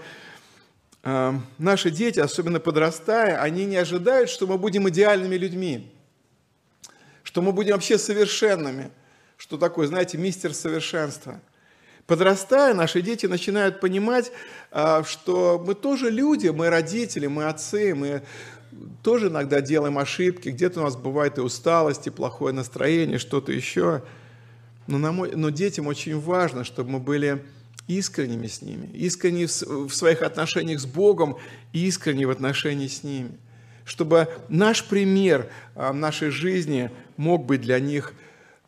э, 1.03 1.33
наши 1.57 1.91
дети, 1.91 2.21
особенно 2.21 2.61
подрастая, 2.61 3.41
они 3.41 3.65
не 3.65 3.77
ожидают, 3.77 4.29
что 4.29 4.47
мы 4.47 4.59
будем 4.59 4.87
идеальными 4.91 5.37
людьми, 5.37 5.91
что 7.23 7.41
мы 7.41 7.53
будем 7.53 7.73
вообще 7.73 7.97
совершенными, 7.97 8.91
что 9.39 9.57
такое, 9.57 9.87
знаете, 9.87 10.19
мистер 10.19 10.53
совершенства– 10.53 11.41
Подрастая, 12.11 12.75
наши 12.75 13.03
дети 13.03 13.27
начинают 13.27 13.79
понимать, 13.79 14.33
а, 14.73 15.05
что 15.05 15.63
мы 15.65 15.77
тоже 15.77 16.11
люди, 16.11 16.49
мы 16.49 16.69
родители, 16.69 17.29
мы 17.29 17.45
отцы, 17.45 17.95
мы 17.95 18.23
тоже 19.05 19.29
иногда 19.29 19.61
делаем 19.61 19.97
ошибки, 19.97 20.49
где-то 20.49 20.81
у 20.81 20.83
нас 20.83 20.97
бывает 20.97 21.39
и 21.39 21.41
усталость, 21.41 22.09
и 22.09 22.11
плохое 22.11 22.53
настроение, 22.53 23.19
что-то 23.19 23.53
еще. 23.53 24.03
Но, 24.89 24.99
на 24.99 25.13
мой, 25.13 25.37
но 25.37 25.51
детям 25.51 25.87
очень 25.87 26.19
важно, 26.19 26.65
чтобы 26.65 26.91
мы 26.91 26.99
были 26.99 27.45
искренними 27.87 28.49
с 28.49 28.61
ними, 28.61 28.91
искренни 28.93 29.45
в 29.45 29.95
своих 29.95 30.23
отношениях 30.23 30.81
с 30.81 30.87
Богом 30.87 31.37
и 31.73 31.87
искренни 31.87 32.25
в 32.25 32.31
отношении 32.31 32.89
с 32.89 33.05
ними. 33.05 33.39
Чтобы 33.85 34.27
наш 34.49 34.83
пример 34.83 35.49
а, 35.77 35.93
нашей 35.93 36.31
жизни 36.31 36.91
мог 37.17 37.47
быть 37.47 37.61
для 37.61 37.79
них 37.79 38.15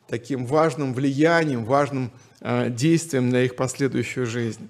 таким 0.07 0.47
важным 0.47 0.95
влиянием, 0.95 1.65
важным 1.65 2.13
а, 2.45 2.69
действием 2.69 3.31
на 3.31 3.43
их 3.43 3.57
последующую 3.57 4.27
жизнь. 4.27 4.69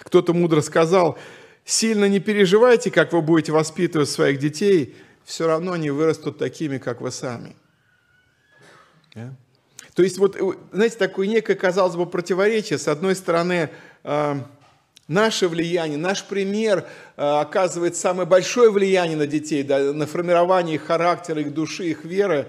Кто-то 0.00 0.32
мудро 0.32 0.60
сказал, 0.60 1.18
сильно 1.64 2.08
не 2.08 2.20
переживайте, 2.20 2.90
как 2.90 3.12
вы 3.12 3.20
будете 3.20 3.52
воспитывать 3.52 4.08
своих 4.08 4.38
детей, 4.38 4.96
все 5.24 5.46
равно 5.46 5.72
они 5.72 5.90
вырастут 5.90 6.38
такими, 6.38 6.78
как 6.78 7.00
вы 7.00 7.10
сами. 7.10 7.56
Yeah? 9.14 9.32
То 9.94 10.02
есть, 10.02 10.18
вот, 10.18 10.36
э, 10.36 10.40
знаете, 10.72 10.96
такое 10.96 11.26
некое, 11.26 11.54
казалось 11.54 11.96
бы, 11.96 12.06
противоречие. 12.06 12.78
С 12.78 12.88
одной 12.88 13.14
стороны, 13.14 13.70
э, 14.02 14.34
наше 15.06 15.48
влияние, 15.48 15.98
наш 15.98 16.24
пример 16.24 16.86
э, 17.16 17.22
оказывает 17.22 17.96
самое 17.96 18.28
большое 18.28 18.70
влияние 18.70 19.16
на 19.16 19.26
детей, 19.26 19.62
да, 19.62 19.92
на 19.92 20.06
формирование 20.06 20.76
их 20.76 20.84
характера, 20.84 21.40
их 21.40 21.54
души, 21.54 21.86
их 21.86 22.04
веры. 22.04 22.48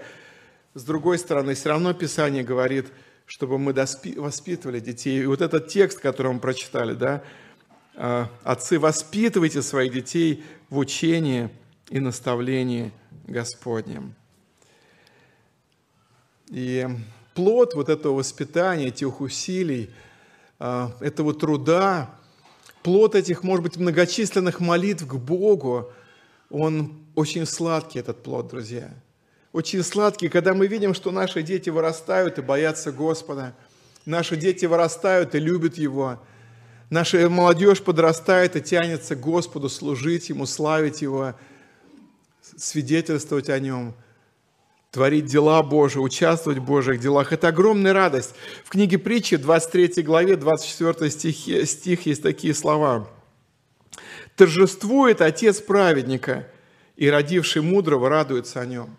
С 0.74 0.82
другой 0.82 1.18
стороны, 1.18 1.54
все 1.54 1.70
равно 1.70 1.94
Писание 1.94 2.42
говорит, 2.42 2.86
чтобы 3.26 3.58
мы 3.58 3.72
воспитывали 3.72 4.80
детей. 4.80 5.22
И 5.22 5.26
вот 5.26 5.42
этот 5.42 5.68
текст, 5.68 5.98
который 5.98 6.32
мы 6.32 6.40
прочитали, 6.40 6.94
да, 6.94 7.22
«Отцы, 8.44 8.78
воспитывайте 8.78 9.62
своих 9.62 9.92
детей 9.92 10.44
в 10.70 10.78
учении 10.78 11.50
и 11.90 11.98
наставлении 11.98 12.92
Господнем». 13.26 14.14
И 16.48 16.86
плод 17.34 17.74
вот 17.74 17.88
этого 17.88 18.14
воспитания, 18.14 18.88
этих 18.88 19.20
усилий, 19.20 19.90
а, 20.58 20.92
этого 21.00 21.34
труда, 21.34 22.10
плод 22.82 23.14
этих, 23.14 23.42
может 23.42 23.62
быть, 23.64 23.76
многочисленных 23.76 24.60
молитв 24.60 25.06
к 25.06 25.14
Богу, 25.14 25.92
он 26.50 27.04
очень 27.14 27.46
сладкий, 27.46 27.98
этот 27.98 28.22
плод, 28.22 28.48
друзья. 28.48 28.94
Очень 29.56 29.82
сладкий, 29.82 30.28
когда 30.28 30.52
мы 30.52 30.66
видим, 30.66 30.92
что 30.92 31.10
наши 31.10 31.40
дети 31.40 31.70
вырастают 31.70 32.36
и 32.36 32.42
боятся 32.42 32.92
Господа, 32.92 33.54
наши 34.04 34.36
дети 34.36 34.66
вырастают 34.66 35.34
и 35.34 35.38
любят 35.38 35.78
Его, 35.78 36.20
наша 36.90 37.26
молодежь 37.30 37.80
подрастает 37.80 38.54
и 38.56 38.60
тянется 38.60 39.16
к 39.16 39.20
Господу 39.20 39.70
служить 39.70 40.28
Ему, 40.28 40.44
славить 40.44 41.00
Его, 41.00 41.32
свидетельствовать 42.58 43.48
о 43.48 43.58
Нем– 43.58 43.94
творить 44.90 45.24
дела 45.24 45.62
Божии, 45.62 46.00
участвовать 46.00 46.58
в 46.58 46.64
Божьих 46.64 47.00
делах. 47.00 47.32
Это 47.32 47.48
огромная 47.48 47.94
радость. 47.94 48.34
В 48.62 48.68
книге 48.68 48.98
притчи, 48.98 49.38
23 49.38 50.02
главе, 50.02 50.36
24 50.36 51.10
стих, 51.10 51.66
стих 51.66 52.04
есть 52.04 52.22
такие 52.22 52.52
слова. 52.52 53.08
«Торжествует 54.36 55.22
отец 55.22 55.62
праведника, 55.62 56.46
и 56.96 57.08
родивший 57.08 57.62
мудрого 57.62 58.10
радуется 58.10 58.60
о 58.60 58.66
нем». 58.66 58.98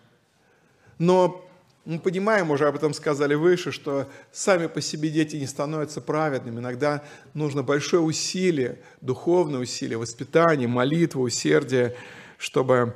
Но 0.98 1.48
мы 1.84 1.98
понимаем, 2.00 2.50
уже 2.50 2.68
об 2.68 2.76
этом 2.76 2.92
сказали 2.92 3.34
выше, 3.34 3.72
что 3.72 4.08
сами 4.30 4.66
по 4.66 4.80
себе 4.80 5.08
дети 5.08 5.36
не 5.36 5.46
становятся 5.46 6.02
праведными. 6.02 6.58
Иногда 6.58 7.02
нужно 7.32 7.62
большое 7.62 8.02
усилие, 8.02 8.78
духовное 9.00 9.60
усилие, 9.60 9.96
воспитание, 9.96 10.68
молитва, 10.68 11.20
усердие, 11.20 11.96
чтобы 12.36 12.94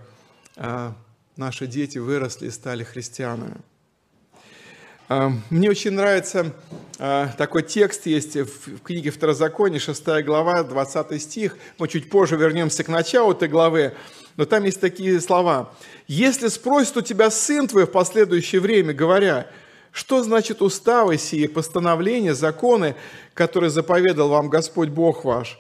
а, 0.57 0.95
наши 1.37 1.67
дети 1.67 1.97
выросли 1.97 2.49
и 2.49 2.51
стали 2.51 2.85
христианами. 2.85 3.57
А, 5.09 5.33
мне 5.49 5.71
очень 5.71 5.93
нравится 5.93 6.53
а, 6.99 7.29
такой 7.39 7.63
текст 7.63 8.07
есть 8.07 8.37
в 8.37 8.79
книге 8.81 9.11
Второзакония, 9.11 9.81
6 9.81 10.05
глава, 10.25 10.63
20 10.63 11.23
стих. 11.23 11.57
Мы 11.79 11.89
чуть 11.89 12.11
позже 12.11 12.37
вернемся 12.37 12.85
к 12.85 12.89
началу 12.89 13.33
этой 13.33 13.49
главы, 13.49 13.95
но 14.37 14.45
там 14.45 14.65
есть 14.65 14.81
такие 14.81 15.21
слова. 15.21 15.73
«Если 16.07 16.49
спросит 16.49 16.97
у 16.97 17.01
тебя 17.03 17.31
сын 17.31 17.69
твой 17.69 17.87
в 17.87 17.91
последующее 17.91 18.61
время, 18.61 18.93
говоря, 18.93 19.49
что 19.93 20.23
значит 20.23 20.63
уставы 20.63 21.19
сии, 21.19 21.47
постановления, 21.47 22.35
законы, 22.35 22.97
которые 23.35 23.71
заповедал 23.71 24.31
вам 24.31 24.49
Господь 24.49 24.89
Бог 24.89 25.25
ваш, 25.25 25.59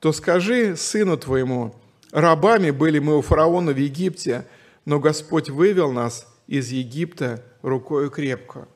то 0.00 0.12
скажи 0.12 0.74
сыну 0.76 1.18
твоему, 1.18 1.74
рабами 2.10 2.70
были 2.70 2.98
мы 2.98 3.18
у 3.18 3.22
фараона 3.22 3.72
в 3.72 3.76
Египте, 3.76 4.46
но 4.84 4.98
Господь 4.98 5.50
вывел 5.50 5.92
нас 5.92 6.26
из 6.46 6.70
Египта 6.70 7.44
рукою 7.60 8.10
крепко. 8.10 8.66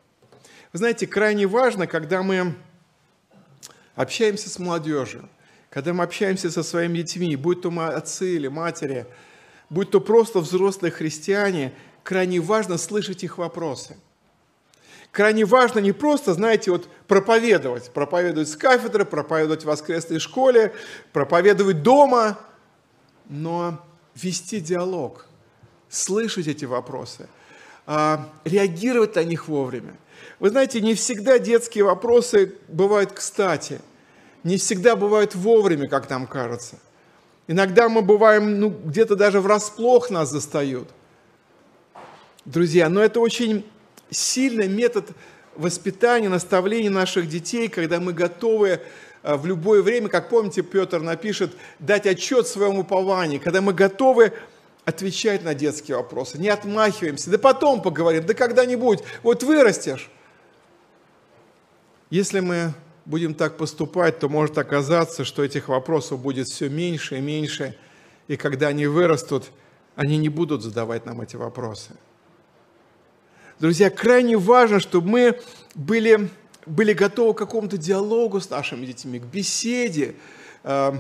Вы 0.73 0.79
знаете, 0.79 1.07
крайне 1.07 1.47
важно, 1.47 1.87
когда 1.87 2.23
мы 2.23 2.55
общаемся 3.95 4.51
с 4.51 4.59
молодежью, 4.59 5.29
когда 5.73 5.95
мы 5.95 6.05
общаемся 6.05 6.51
со 6.51 6.63
своими 6.63 6.99
детьми, 6.99 7.35
будь 7.35 7.63
то 7.63 7.71
мы 7.71 7.87
отцы 7.87 8.37
или 8.37 8.49
матери, 8.49 9.07
будь 9.71 9.91
то 9.91 10.03
просто 10.03 10.41
взрослые 10.41 10.93
христиане, 10.93 11.73
крайне 12.03 12.41
важно 12.41 12.77
слышать 12.77 13.25
их 13.25 13.39
вопросы. 13.39 13.97
Крайне 15.13 15.47
важно 15.47 15.79
не 15.79 15.93
просто, 15.93 16.35
знаете, 16.35 16.71
вот 16.71 16.89
проповедовать, 17.07 17.91
проповедовать 17.91 18.51
с 18.51 18.57
кафедры, 18.57 19.07
проповедовать 19.07 19.63
в 19.63 19.67
воскресной 19.67 20.19
школе, 20.19 20.75
проповедовать 21.13 21.83
дома, 21.83 22.39
но 23.31 23.83
вести 24.15 24.61
диалог– 24.61 25.27
слышать 25.89 26.49
эти 26.49 26.67
вопросы, 26.67 27.29
а, 27.87 28.29
реагировать 28.45 29.15
на 29.15 29.25
них 29.25 29.49
вовремя. 29.49 29.97
Вы 30.39 30.51
знаете, 30.51 30.83
не 30.83 30.95
всегда 30.95 31.39
детские 31.39 31.85
вопросы 31.85 32.57
бывают 32.69 33.13
кстати, 33.13 33.81
не 34.45 34.57
всегда 34.57 34.97
бывают 34.97 35.35
вовремя, 35.35 35.89
как 35.89 36.09
нам 36.11 36.27
кажется. 36.27 36.79
Иногда 37.47 37.89
мы 37.89 38.03
бываем, 38.03 38.61
ну, 38.61 38.71
где-то 38.71 39.17
даже 39.17 39.41
врасплох 39.41 40.11
нас 40.11 40.31
застают. 40.31 40.89
Друзья, 42.45 42.89
но 42.89 43.03
это 43.03 43.21
очень 43.21 43.65
сильный 44.11 44.69
метод 44.69 45.11
воспитания, 45.55 46.29
наставления 46.29 46.91
наших 46.91 47.29
детей, 47.29 47.69
когда 47.69 48.01
мы 48.01 48.13
готовы 48.13 48.81
а, 49.23 49.37
в 49.37 49.47
любое 49.47 49.83
время, 49.83 50.09
как 50.09 50.29
помните, 50.29 50.63
Петр 50.63 51.01
напишет, 51.01 51.53
дать 51.79 52.07
отчет 52.07 52.47
своему 52.47 52.81
упованию, 52.81 53.41
когда 53.41 53.61
мы 53.61 53.73
готовы 53.73 54.33
отвечать 54.85 55.45
на 55.45 55.55
детские 55.55 55.97
вопросы, 55.97 56.39
не 56.39 56.49
отмахиваемся, 56.49 57.31
да 57.31 57.39
потом 57.39 57.83
поговорим, 57.83 58.27
да 58.27 58.35
когда-нибудь, 58.35 59.01
вот 59.23 59.43
вырастешь. 59.43 60.11
Если 62.11 62.41
мы 62.41 62.75
будем 63.05 63.35
так 63.35 63.57
поступать, 63.57 64.19
то 64.19 64.29
может 64.29 64.59
оказаться, 64.59 65.25
что 65.25 65.45
этих 65.45 65.69
вопросов 65.69 66.21
будет 66.21 66.49
все 66.49 66.69
меньше 66.69 67.19
и 67.19 67.21
меньше, 67.21 67.77
и 68.29 68.37
когда 68.37 68.69
они 68.69 68.87
вырастут, 68.87 69.51
они 69.97 70.17
не 70.17 70.29
будут 70.29 70.63
задавать 70.63 71.07
нам 71.07 71.21
эти 71.21 71.37
вопросы. 71.37 71.93
Друзья, 73.59 73.91
крайне 73.91 74.37
важно, 74.37 74.81
чтобы 74.81 75.09
мы 75.09 75.41
были, 75.75 76.31
были 76.67 76.93
готовы 76.93 77.35
к 77.35 77.39
какому-то 77.39 77.77
диалогу 77.77 78.41
с 78.41 78.51
нашими 78.51 78.87
детьми, 78.87 79.21
к 79.21 79.25
беседе, 79.25 80.17
э, 80.65 80.93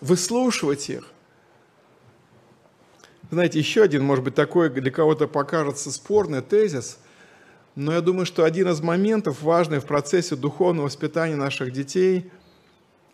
выслушивать 0.00 0.88
их. 0.88 1.08
Знаете, 3.30 3.58
еще 3.58 3.82
один, 3.82 4.04
может 4.04 4.24
быть, 4.24 4.34
такой 4.34 4.70
для 4.70 4.90
кого-то 4.90 5.28
покажется 5.28 5.90
спорный 5.90 6.40
тезис, 6.40 6.98
но 7.78 7.92
я 7.92 8.00
думаю, 8.00 8.26
что 8.26 8.42
один 8.42 8.68
из 8.68 8.80
моментов 8.80 9.40
важный 9.40 9.78
в 9.78 9.84
процессе 9.84 10.34
духовного 10.34 10.86
воспитания 10.86 11.36
наших 11.36 11.72
детей, 11.72 12.28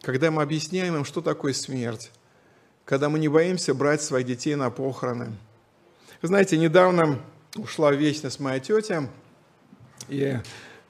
когда 0.00 0.30
мы 0.30 0.40
объясняем 0.40 0.96
им, 0.96 1.04
что 1.04 1.20
такое 1.20 1.52
смерть, 1.52 2.10
когда 2.86 3.10
мы 3.10 3.18
не 3.18 3.28
боимся 3.28 3.74
брать 3.74 4.00
своих 4.00 4.26
детей 4.26 4.54
на 4.54 4.70
похороны. 4.70 5.32
Вы 6.22 6.28
знаете, 6.28 6.56
недавно 6.56 7.20
ушла 7.56 7.90
в 7.90 7.96
вечность 7.96 8.40
моя 8.40 8.58
тетя, 8.58 9.10
и 10.08 10.38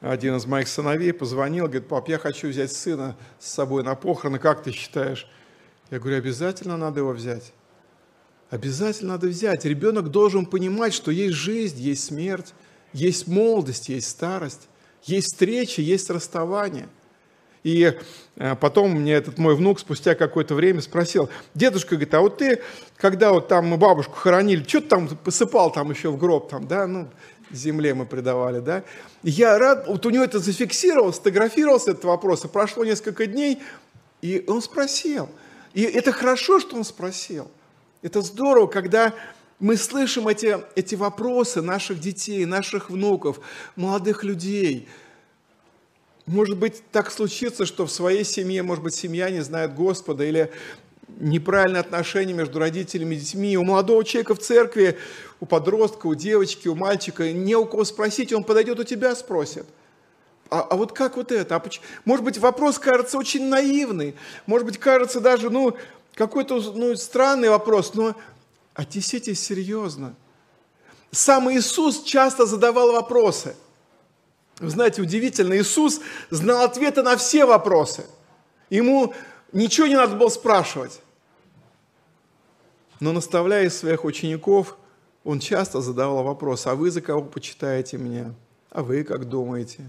один 0.01 0.37
из 0.37 0.47
моих 0.47 0.69
сыновей 0.69 1.13
позвонил, 1.13 1.65
говорит, 1.65 1.89
пап, 1.89 2.09
я 2.09 2.21
хочу 2.21 2.51
взять 2.51 2.71
сына 2.71 3.17
с 3.41 3.49
собой 3.51 3.83
на 3.83 3.97
похороны, 3.97 4.39
как 4.39 4.63
ты 4.63 4.71
считаешь? 4.71 5.29
Я 5.91 5.99
говорю, 5.99 6.19
обязательно 6.19 6.77
надо 6.77 7.01
его 7.01 7.11
взять. 7.11 7.53
Обязательно 8.51 9.15
надо 9.15 9.27
взять. 9.27 9.65
Ребенок 9.65 10.13
должен 10.13 10.47
понимать, 10.47 10.95
что 10.95 11.11
есть 11.11 11.35
жизнь, 11.35 11.81
есть 11.81 12.05
смерть, 12.05 12.55
есть 12.95 13.27
молодость, 13.27 13.91
есть 13.91 14.09
старость, 14.09 14.69
есть 15.03 15.27
встречи, 15.27 15.81
есть 15.81 16.09
расставание. 16.09 16.89
И 17.65 17.95
э, 18.37 18.57
потом 18.57 18.93
мне 18.93 19.13
этот 19.13 19.39
мой 19.39 19.55
внук 19.57 19.81
спустя 19.81 20.15
какое-то 20.15 20.55
время 20.55 20.81
спросил, 20.81 21.29
дедушка, 21.55 21.97
говорит, 21.97 22.15
а 22.15 22.21
вот 22.21 22.39
ты, 22.39 22.61
когда 22.97 23.33
вот 23.33 23.49
там 23.49 23.67
мы 23.67 23.77
бабушку 23.77 24.15
хоронили, 24.15 24.63
что 24.63 24.81
ты 24.81 24.89
там 24.89 25.09
посыпал 25.09 25.73
там 25.73 25.91
еще 25.91 26.11
в 26.11 26.19
гроб, 26.19 26.49
там, 26.51 26.67
да, 26.67 26.87
ну, 26.87 27.09
земле 27.51 27.95
мы 27.95 28.07
предавали, 28.07 28.61
да. 28.61 28.85
я 29.23 29.59
рад, 29.59 29.87
вот 29.87 30.05
у 30.07 30.11
него 30.11 30.25
это 30.25 30.39
зафиксировал, 30.39 31.13
сфотографировался 31.13 31.93
этот 31.93 32.05
вопрос, 32.05 32.45
и 32.45 32.49
прошло 32.49 32.85
несколько 32.85 33.27
дней, 33.27 33.63
и 34.23 34.45
он 34.47 34.63
спросил. 34.63 35.29
И 35.73 35.83
это 35.83 36.13
хорошо, 36.13 36.61
что 36.61 36.77
он 36.77 36.85
спросил– 36.85 37.51
Это 38.03 38.21
здорово, 38.21 38.67
когда 38.67 39.15
мы 39.65 39.79
слышим 39.79 40.29
эти, 40.29 40.59
эти 40.75 40.95
вопросы 40.95 41.63
наших 41.63 41.99
детей, 41.99 42.45
наших 42.45 42.91
внуков, 42.91 43.41
молодых 43.77 44.23
людей. 44.23 44.87
Может 46.27 46.59
быть, 46.59 46.83
так 46.93 47.11
случится, 47.11 47.65
что 47.65 47.87
в 47.87 47.91
своей 47.91 48.25
семье, 48.25 48.63
может 48.63 48.85
быть, 48.85 48.95
семья 48.95 49.31
не 49.31 49.41
знает 49.41 49.75
Господа, 49.75 50.23
или 50.23 50.53
неправильные 51.19 51.81
отношения 51.81 52.35
между 52.35 52.59
родителями 52.59 53.15
и 53.15 53.19
детьми. 53.19 53.57
У 53.57 53.65
молодого 53.65 54.05
человека 54.05 54.35
в 54.35 54.39
церкви, 54.39 54.99
у 55.41 55.47
подростка, 55.47 56.09
у 56.09 56.15
девочки, 56.15 56.69
у 56.69 56.75
мальчика 56.75 57.33
не 57.33 57.57
у 57.57 57.65
кого 57.65 57.85
спросить, 57.85 58.35
он 58.35 58.45
подойдет 58.45 58.79
у 58.79 58.85
тебя 58.85 59.15
спросит. 59.15 59.65
А, 60.51 60.61
а 60.61 60.77
вот 60.77 60.93
как 60.93 61.17
вот 61.17 61.33
это? 61.33 61.57
А 61.57 61.59
почему? 61.59 61.87
Может 62.05 62.23
быть, 62.23 62.37
вопрос 62.37 62.79
кажется 62.79 63.17
очень 63.17 63.49
наивный, 63.49 64.15
может 64.45 64.67
быть, 64.67 64.77
кажется 64.77 65.21
даже, 65.21 65.49
ну, 65.49 65.75
какой-то 66.15 66.61
ну, 66.75 66.95
странный 66.97 67.49
вопрос, 67.49 67.95
но 67.95 68.15
отнеситесь 68.75 69.41
серьезно. 69.41 70.15
Сам 71.11 71.51
Иисус 71.51 72.03
часто 72.03 72.45
задавал 72.45 72.93
вопросы. 72.93 73.55
Вы 74.59 74.71
знаете, 74.71 75.01
удивительно, 75.01 75.57
Иисус 75.57 76.01
знал 76.31 76.63
ответы 76.63 77.03
на 77.03 77.17
все 77.17 77.45
вопросы. 77.45 78.05
Ему 78.71 79.15
ничего 79.53 79.87
не 79.87 79.97
надо 79.97 80.17
было 80.17 80.29
спрашивать. 80.29 81.01
Но 83.01 83.13
наставляя 83.13 83.69
своих 83.71 84.05
учеников, 84.05 84.77
он 85.25 85.41
часто 85.41 85.81
задавал 85.81 86.23
вопрос, 86.23 86.67
а 86.67 86.75
вы 86.75 86.91
за 86.91 87.01
кого 87.01 87.23
почитаете 87.23 87.97
меня? 87.97 88.35
А 88.71 88.83
вы 88.83 89.05
как 89.05 89.29
думаете? 89.29 89.85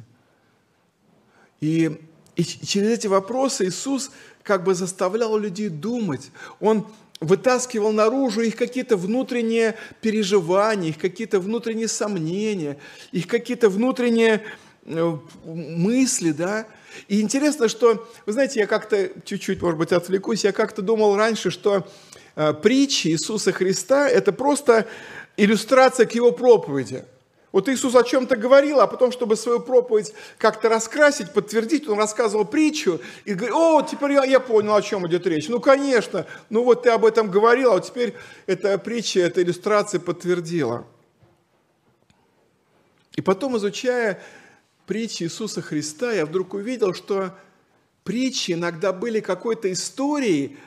И, 1.60 2.00
и 2.36 2.44
через 2.44 2.90
эти 2.90 3.08
вопросы 3.08 3.66
Иисус 3.66 4.12
как 4.44 4.64
бы 4.64 4.76
заставлял 4.76 5.38
людей 5.38 5.70
думать. 5.70 6.32
Он 6.60 6.88
вытаскивал 7.20 7.92
наружу 7.92 8.42
их 8.42 8.56
какие-то 8.56 8.98
внутренние 8.98 9.76
переживания, 10.02 10.90
их 10.90 10.98
какие-то 10.98 11.40
внутренние 11.40 11.88
сомнения, 11.88 12.78
их 13.12 13.28
какие-то 13.28 13.70
внутренние 13.70 14.44
э, 14.86 15.18
мысли, 15.46 16.32
да. 16.32 16.68
И 17.08 17.22
интересно, 17.22 17.68
что, 17.68 18.08
вы 18.26 18.34
знаете, 18.34 18.60
я 18.60 18.68
как-то 18.68 19.10
чуть-чуть, 19.26 19.62
может 19.62 19.80
быть, 19.80 19.92
отвлекусь, 19.92 20.44
я 20.44 20.52
как-то 20.52 20.82
думал 20.82 21.16
раньше, 21.16 21.52
что 21.52 21.88
э, 22.36 22.54
притчи 22.54 23.10
Иисуса 23.10 23.52
Христа– 23.52 24.10
это 24.10 24.32
просто 24.32 24.88
иллюстрация 25.38 26.06
к 26.06 26.16
Его 26.16 26.32
проповеди– 26.32 27.06
вот 27.56 27.70
Иисус 27.70 27.96
о 27.96 28.04
чем-то 28.04 28.36
говорил, 28.36 28.82
а 28.82 28.88
потом, 28.88 29.14
чтобы 29.14 29.38
свою 29.38 29.62
проповедь 29.62 30.12
как-то 30.38 30.68
раскрасить, 30.68 31.32
подтвердить, 31.32 31.88
он 31.88 31.98
рассказывал 31.98 32.44
притчу 32.44 33.00
и 33.24 33.34
говорит, 33.34 33.56
о, 33.56 33.82
теперь 33.82 34.12
я, 34.12 34.26
я 34.26 34.42
понял, 34.42 34.76
о 34.76 34.82
чем 34.82 35.08
идет 35.08 35.26
речь. 35.26 35.48
Ну, 35.48 35.62
конечно, 35.62 36.28
ну 36.50 36.66
вот 36.66 36.84
ты 36.84 36.90
об 36.90 37.06
этом 37.06 37.32
говорил, 37.32 37.72
а 37.72 37.76
вот 37.76 37.86
теперь 37.86 38.14
эта 38.46 38.78
притча, 38.78 39.22
эта 39.22 39.42
иллюстрация 39.42 40.02
подтвердила. 40.02 40.86
И 43.16 43.22
потом, 43.22 43.56
изучая 43.56 44.22
притчи 44.86 45.24
Иисуса 45.24 45.62
Христа, 45.62 46.12
я 46.12 46.26
вдруг 46.26 46.56
увидел, 46.56 46.94
что 46.94 47.34
притчи 48.04 48.52
иногда 48.52 48.92
были 48.92 49.22
какой-то 49.22 49.72
историей, 49.72 50.58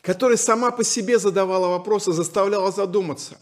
которая 0.00 0.38
сама 0.38 0.70
по 0.70 0.82
себе 0.82 1.18
задавала 1.18 1.68
вопросы, 1.68 2.12
заставляла 2.12 2.72
задуматься. 2.72 3.36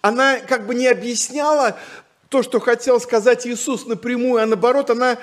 Она 0.00 0.40
как 0.40 0.66
бы 0.66 0.74
не 0.74 0.86
объясняла 0.86 1.78
то, 2.28 2.42
что 2.42 2.60
хотел 2.60 3.00
сказать 3.00 3.46
Иисус 3.46 3.86
напрямую, 3.86 4.42
а 4.42 4.46
наоборот, 4.46 4.90
она 4.90 5.18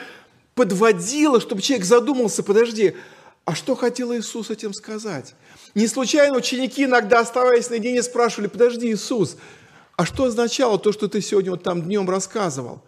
подводила, 0.55 1.39
чтобы 1.39 1.61
человек 1.61 1.85
задумался, 1.85 2.43
подожди, 2.43 2.95
а 3.45 3.55
что 3.55 3.75
хотел 3.75 4.13
Иисус 4.13 4.49
этим 4.49 4.73
сказать? 4.73 5.33
Не 5.73 5.87
случайно 5.87 6.37
ученики 6.37 6.83
иногда, 6.83 7.19
оставаясь 7.19 7.69
наедине, 7.69 8.03
спрашивали, 8.03 8.47
подожди, 8.47 8.91
Иисус, 8.91 9.37
а 9.95 10.05
что 10.05 10.25
означало 10.25 10.77
то, 10.77 10.91
что 10.91 11.07
ты 11.07 11.21
сегодня 11.21 11.51
вот 11.51 11.63
там 11.63 11.81
днем 11.83 12.09
рассказывал? 12.09 12.81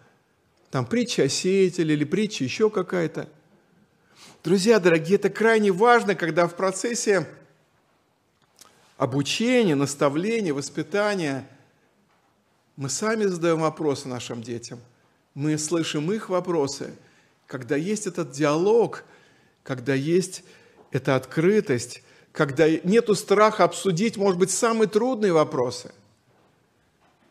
Там 0.70 0.86
притча 0.86 1.24
о 1.24 1.28
сеятеле 1.28 1.94
или 1.94 2.04
притча 2.04 2.44
еще 2.44 2.70
какая-то. 2.70 3.28
Друзья 4.44 4.78
дорогие, 4.78 5.16
это 5.16 5.30
крайне 5.30 5.72
важно, 5.72 6.14
когда 6.14 6.46
в 6.46 6.54
процессе 6.54 7.26
обучения, 8.98 9.74
наставления, 9.74 10.52
воспитания– 10.52 11.48
мы 12.76 12.88
сами 12.88 13.24
задаем 13.24 13.60
вопросы 13.60 14.08
нашим 14.08 14.42
детям. 14.42 14.80
Мы 15.34 15.58
слышим 15.58 16.10
их 16.12 16.28
вопросы. 16.28 16.94
Когда 17.46 17.76
есть 17.76 18.06
этот 18.06 18.30
диалог, 18.30 19.04
когда 19.62 19.94
есть 19.94 20.44
эта 20.90 21.16
открытость, 21.16 22.02
когда 22.32 22.68
нету 22.68 23.14
страха 23.14 23.64
обсудить, 23.64 24.16
может 24.16 24.38
быть, 24.38 24.50
самые 24.50 24.88
трудные 24.88 25.32
вопросы. 25.32 25.92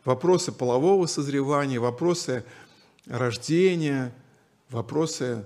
Вопросы 0.04 0.52
полового 0.52 1.06
созревания, 1.06 1.80
вопросы 1.80 2.44
рождения, 3.06 4.14
вопросы 4.70 5.44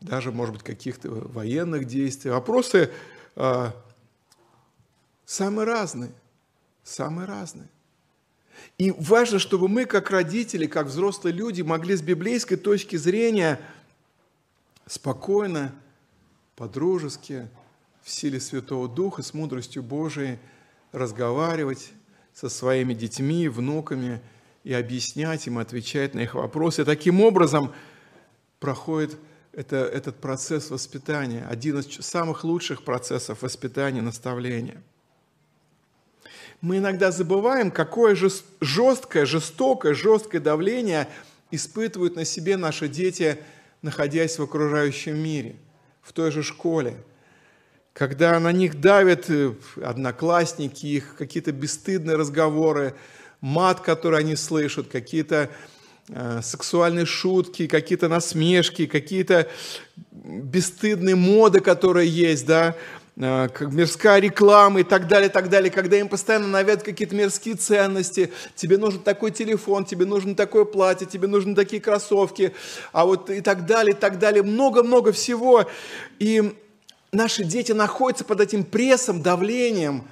даже, 0.00 0.30
может 0.30 0.54
быть, 0.54 0.64
каких-то 0.64 1.10
военных 1.10 1.86
действий, 1.86 2.30
вопросы 2.30 2.92
э, 3.34 3.70
самые 5.24 5.66
разные, 5.66 6.12
самые 6.84 7.26
разные. 7.26 7.68
И 8.78 8.92
важно, 8.92 9.38
чтобы 9.38 9.68
мы, 9.68 9.84
как 9.84 10.10
родители, 10.10 10.66
как 10.66 10.86
взрослые 10.86 11.34
люди, 11.34 11.62
могли 11.62 11.96
с 11.96 12.02
библейской 12.02 12.56
точки 12.56 12.96
зрения 12.96 13.60
спокойно, 14.86 15.74
по-дружески, 16.56 17.48
в 18.02 18.10
силе 18.10 18.40
Святого 18.40 18.88
Духа, 18.88 19.22
с 19.22 19.34
мудростью 19.34 19.82
Божией 19.82 20.38
разговаривать 20.92 21.90
со 22.34 22.48
своими 22.48 22.94
детьми, 22.94 23.48
внуками 23.48 24.20
и 24.64 24.72
объяснять 24.72 25.46
им, 25.46 25.58
отвечать 25.58 26.14
на 26.14 26.20
их 26.20 26.34
вопросы. 26.34 26.84
Таким 26.84 27.20
образом 27.20 27.72
проходит 28.60 29.16
это, 29.52 29.76
этот 29.76 30.16
процесс 30.16 30.70
воспитания, 30.70 31.46
один 31.48 31.78
из 31.78 31.86
самых 32.04 32.44
лучших 32.44 32.82
процессов 32.82 33.42
воспитания, 33.42 34.02
наставления– 34.02 34.82
мы 36.60 36.78
иногда 36.78 37.10
забываем, 37.10 37.70
какое 37.70 38.16
жесткое, 38.60 39.26
жестокое, 39.26 39.94
жесткое 39.94 40.40
давление 40.40 41.08
испытывают 41.50 42.16
на 42.16 42.24
себе 42.24 42.56
наши 42.56 42.88
дети, 42.88 43.38
находясь 43.82 44.38
в 44.38 44.42
окружающем 44.42 45.16
мире, 45.16 45.56
в 46.02 46.12
той 46.12 46.32
же 46.32 46.42
школе. 46.42 46.96
Когда 47.92 48.38
на 48.38 48.52
них 48.52 48.80
давят 48.80 49.28
э, 49.28 49.54
одноклассники, 49.82 50.86
их 50.86 51.16
какие-то 51.16 51.52
бесстыдные 51.52 52.16
разговоры, 52.16 52.94
мат, 53.40 53.80
который 53.80 54.20
они 54.20 54.36
слышат, 54.36 54.88
какие-то 54.88 55.50
э, 56.08 56.40
сексуальные 56.42 57.06
шутки, 57.06 57.66
какие-то 57.66 58.08
насмешки, 58.08 58.86
какие-то 58.86 59.48
бесстыдные 60.12 61.16
моды, 61.16 61.60
которые 61.60 62.08
есть, 62.08 62.46
да, 62.46 62.76
как 63.18 63.72
мирская 63.72 64.20
реклама 64.20 64.80
и 64.80 64.84
так 64.84 65.08
далее, 65.08 65.28
так 65.28 65.48
далее, 65.48 65.72
когда 65.72 65.98
им 65.98 66.08
постоянно 66.08 66.46
навязывают 66.46 66.84
какие-то 66.84 67.16
мирские 67.16 67.56
ценности, 67.56 68.32
тебе 68.54 68.78
нужен 68.78 69.00
такой 69.00 69.32
телефон, 69.32 69.84
тебе 69.84 70.06
нужно 70.06 70.36
такое 70.36 70.64
платье, 70.64 71.04
тебе 71.04 71.26
нужны 71.26 71.56
такие 71.56 71.82
кроссовки, 71.82 72.54
а 72.92 73.04
вот 73.04 73.28
и 73.28 73.40
так 73.40 73.66
далее, 73.66 73.96
и 73.96 73.98
так 73.98 74.20
далее, 74.20 74.44
много-много 74.44 75.10
всего. 75.10 75.68
И 76.20 76.56
наши 77.10 77.42
дети 77.42 77.72
находятся 77.72 78.24
под 78.24 78.40
этим 78.40 78.62
прессом, 78.62 79.20
давлением, 79.20 80.06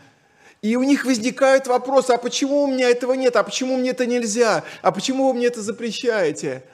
и 0.60 0.74
у 0.74 0.82
них 0.82 1.04
возникают 1.04 1.68
вопросы, 1.68 2.10
а 2.10 2.18
почему 2.18 2.64
у 2.64 2.66
меня 2.66 2.90
этого 2.90 3.12
нет, 3.12 3.36
а 3.36 3.44
почему 3.44 3.76
мне 3.76 3.90
это 3.90 4.04
нельзя, 4.04 4.64
а 4.82 4.90
почему 4.90 5.28
вы 5.28 5.34
мне 5.34 5.46
это 5.46 5.62
запрещаете? 5.62 6.64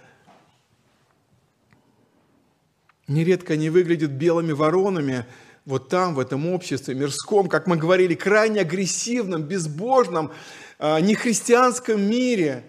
Нередко 3.07 3.53
они 3.53 3.69
выглядят 3.69 4.13
белыми 4.13 4.53
воронами, 4.53 5.27
вот 5.65 5.89
там, 5.89 6.15
в 6.15 6.21
этом 6.21 6.53
обществе 6.53 6.95
мирском, 6.95 7.49
как 7.49 7.67
мы 7.67 7.77
говорили, 7.77 8.15
крайне 8.15 8.61
агрессивном, 8.61 9.43
безбожном, 9.43 10.33
а, 10.79 11.01
нехристианском 11.01 12.01
мире. 12.01 12.65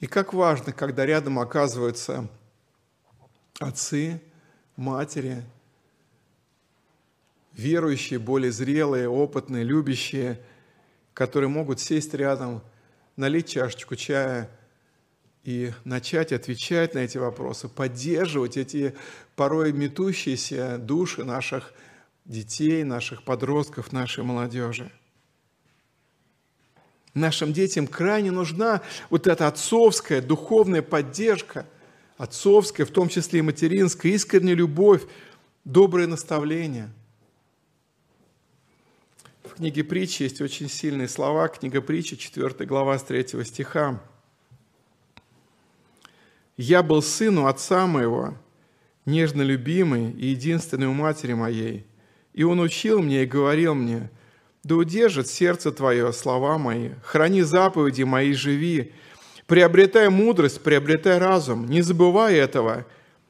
И 0.00 0.06
как 0.06 0.32
важно, 0.32 0.72
когда 0.72 1.04
рядом 1.04 1.38
оказываются 1.38 2.28
отцы, 3.58 4.22
матери, 4.76 5.44
верующие, 7.52 8.18
более 8.18 8.52
зрелые, 8.52 9.08
опытные, 9.08 9.64
любящие, 9.64 10.40
которые 11.12 11.48
могут 11.48 11.80
сесть 11.80 12.14
рядом, 12.14 12.62
налить 13.16 13.48
чашечку 13.48 13.96
чая– 13.96 14.50
и 15.44 15.72
начать 15.84 16.32
отвечать 16.32 16.94
на 16.94 16.98
эти 16.98 17.18
вопросы, 17.18 17.68
поддерживать 17.68 18.56
эти 18.56 18.94
порой 19.36 19.72
метущиеся 19.72 20.78
души 20.78 21.24
наших 21.24 21.72
детей, 22.24 22.84
наших 22.84 23.22
подростков, 23.22 23.92
нашей 23.92 24.24
молодежи. 24.24 24.92
Нашим 27.14 27.52
детям 27.52 27.86
крайне 27.86 28.30
нужна 28.30 28.82
вот 29.10 29.26
эта 29.26 29.48
отцовская 29.48 30.20
духовная 30.20 30.82
поддержка, 30.82 31.66
отцовская, 32.16 32.84
в 32.84 32.90
том 32.90 33.08
числе 33.08 33.40
и 33.40 33.42
материнская, 33.42 34.12
искренняя 34.12 34.54
любовь, 34.54 35.02
доброе 35.64 36.06
наставление. 36.06 36.90
книге 39.58 39.82
притчи 39.82 40.22
есть 40.22 40.40
очень 40.40 40.68
сильные 40.68 41.08
слова. 41.08 41.48
Книга 41.48 41.80
притчи, 41.80 42.16
4 42.16 42.64
глава 42.64 42.96
с 42.96 43.02
3 43.02 43.44
стиха. 43.44 44.00
«Я 46.58 46.82
был 46.82 47.00
сыну 47.00 47.46
отца 47.46 47.86
моего, 47.86 48.34
нежно 49.06 49.40
любимый 49.40 50.10
и 50.10 50.26
единственный 50.26 50.86
у 50.86 50.92
матери 50.92 51.32
моей. 51.32 51.86
И 52.34 52.44
он 52.44 52.60
учил 52.60 53.00
мне 53.00 53.22
и 53.22 53.26
говорил 53.26 53.74
мне, 53.74 54.10
да 54.62 54.76
удержит 54.76 55.28
сердце 55.28 55.72
твое 55.72 56.12
слова 56.12 56.58
мои, 56.58 56.90
храни 57.02 57.42
заповеди 57.42 58.02
мои, 58.02 58.32
живи, 58.32 58.92
приобретай 59.46 60.10
мудрость, 60.10 60.62
приобретай 60.62 61.18
разум, 61.18 61.66
не 61.66 61.80
забывай 61.80 62.34
этого 62.34 62.84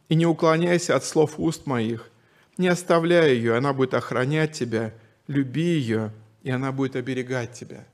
и 0.08 0.14
не 0.16 0.26
уклоняйся 0.26 0.96
от 0.96 1.04
слов 1.04 1.34
уст 1.36 1.66
моих. 1.66 2.10
Не 2.56 2.68
оставляй 2.68 3.34
ее, 3.36 3.56
она 3.56 3.72
будет 3.72 3.94
охранять 3.94 4.52
тебя, 4.52 4.92
люби 5.28 5.62
ее, 5.62 6.12
и 6.42 6.50
она 6.50 6.72
будет 6.72 6.96
оберегать 6.96 7.52
тебя. 7.52 7.86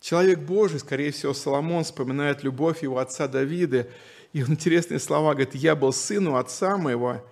Человек 0.00 0.40
Божий, 0.40 0.78
скорее 0.78 1.10
всего, 1.10 1.34
Соломон 1.34 1.84
вспоминает 1.84 2.44
любовь 2.44 2.82
его 2.82 2.98
отца 2.98 3.26
Давида, 3.26 3.88
и 4.32 4.42
он 4.42 4.52
интересные 4.52 5.00
слова 5.00 5.32
говорит, 5.32 5.54
«Я 5.54 5.74
был 5.74 5.92
сыну 5.92 6.36
отца 6.36 6.76
моего, 6.76 7.24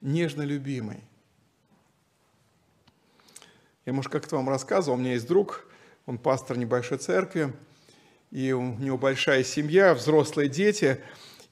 нежно 0.00 0.42
любимый». 0.42 1.04
Я, 3.84 3.92
может, 3.92 4.10
как-то 4.10 4.36
вам 4.36 4.48
рассказывал, 4.48 4.96
у 4.96 5.00
меня 5.00 5.12
есть 5.12 5.26
друг, 5.26 5.66
он 6.06 6.16
пастор 6.16 6.56
небольшой 6.56 6.96
церкви, 6.96 7.52
и 8.30 8.52
у 8.52 8.74
него 8.78 8.96
большая 8.96 9.44
семья, 9.44 9.92
взрослые 9.94 10.48
дети. 10.48 11.00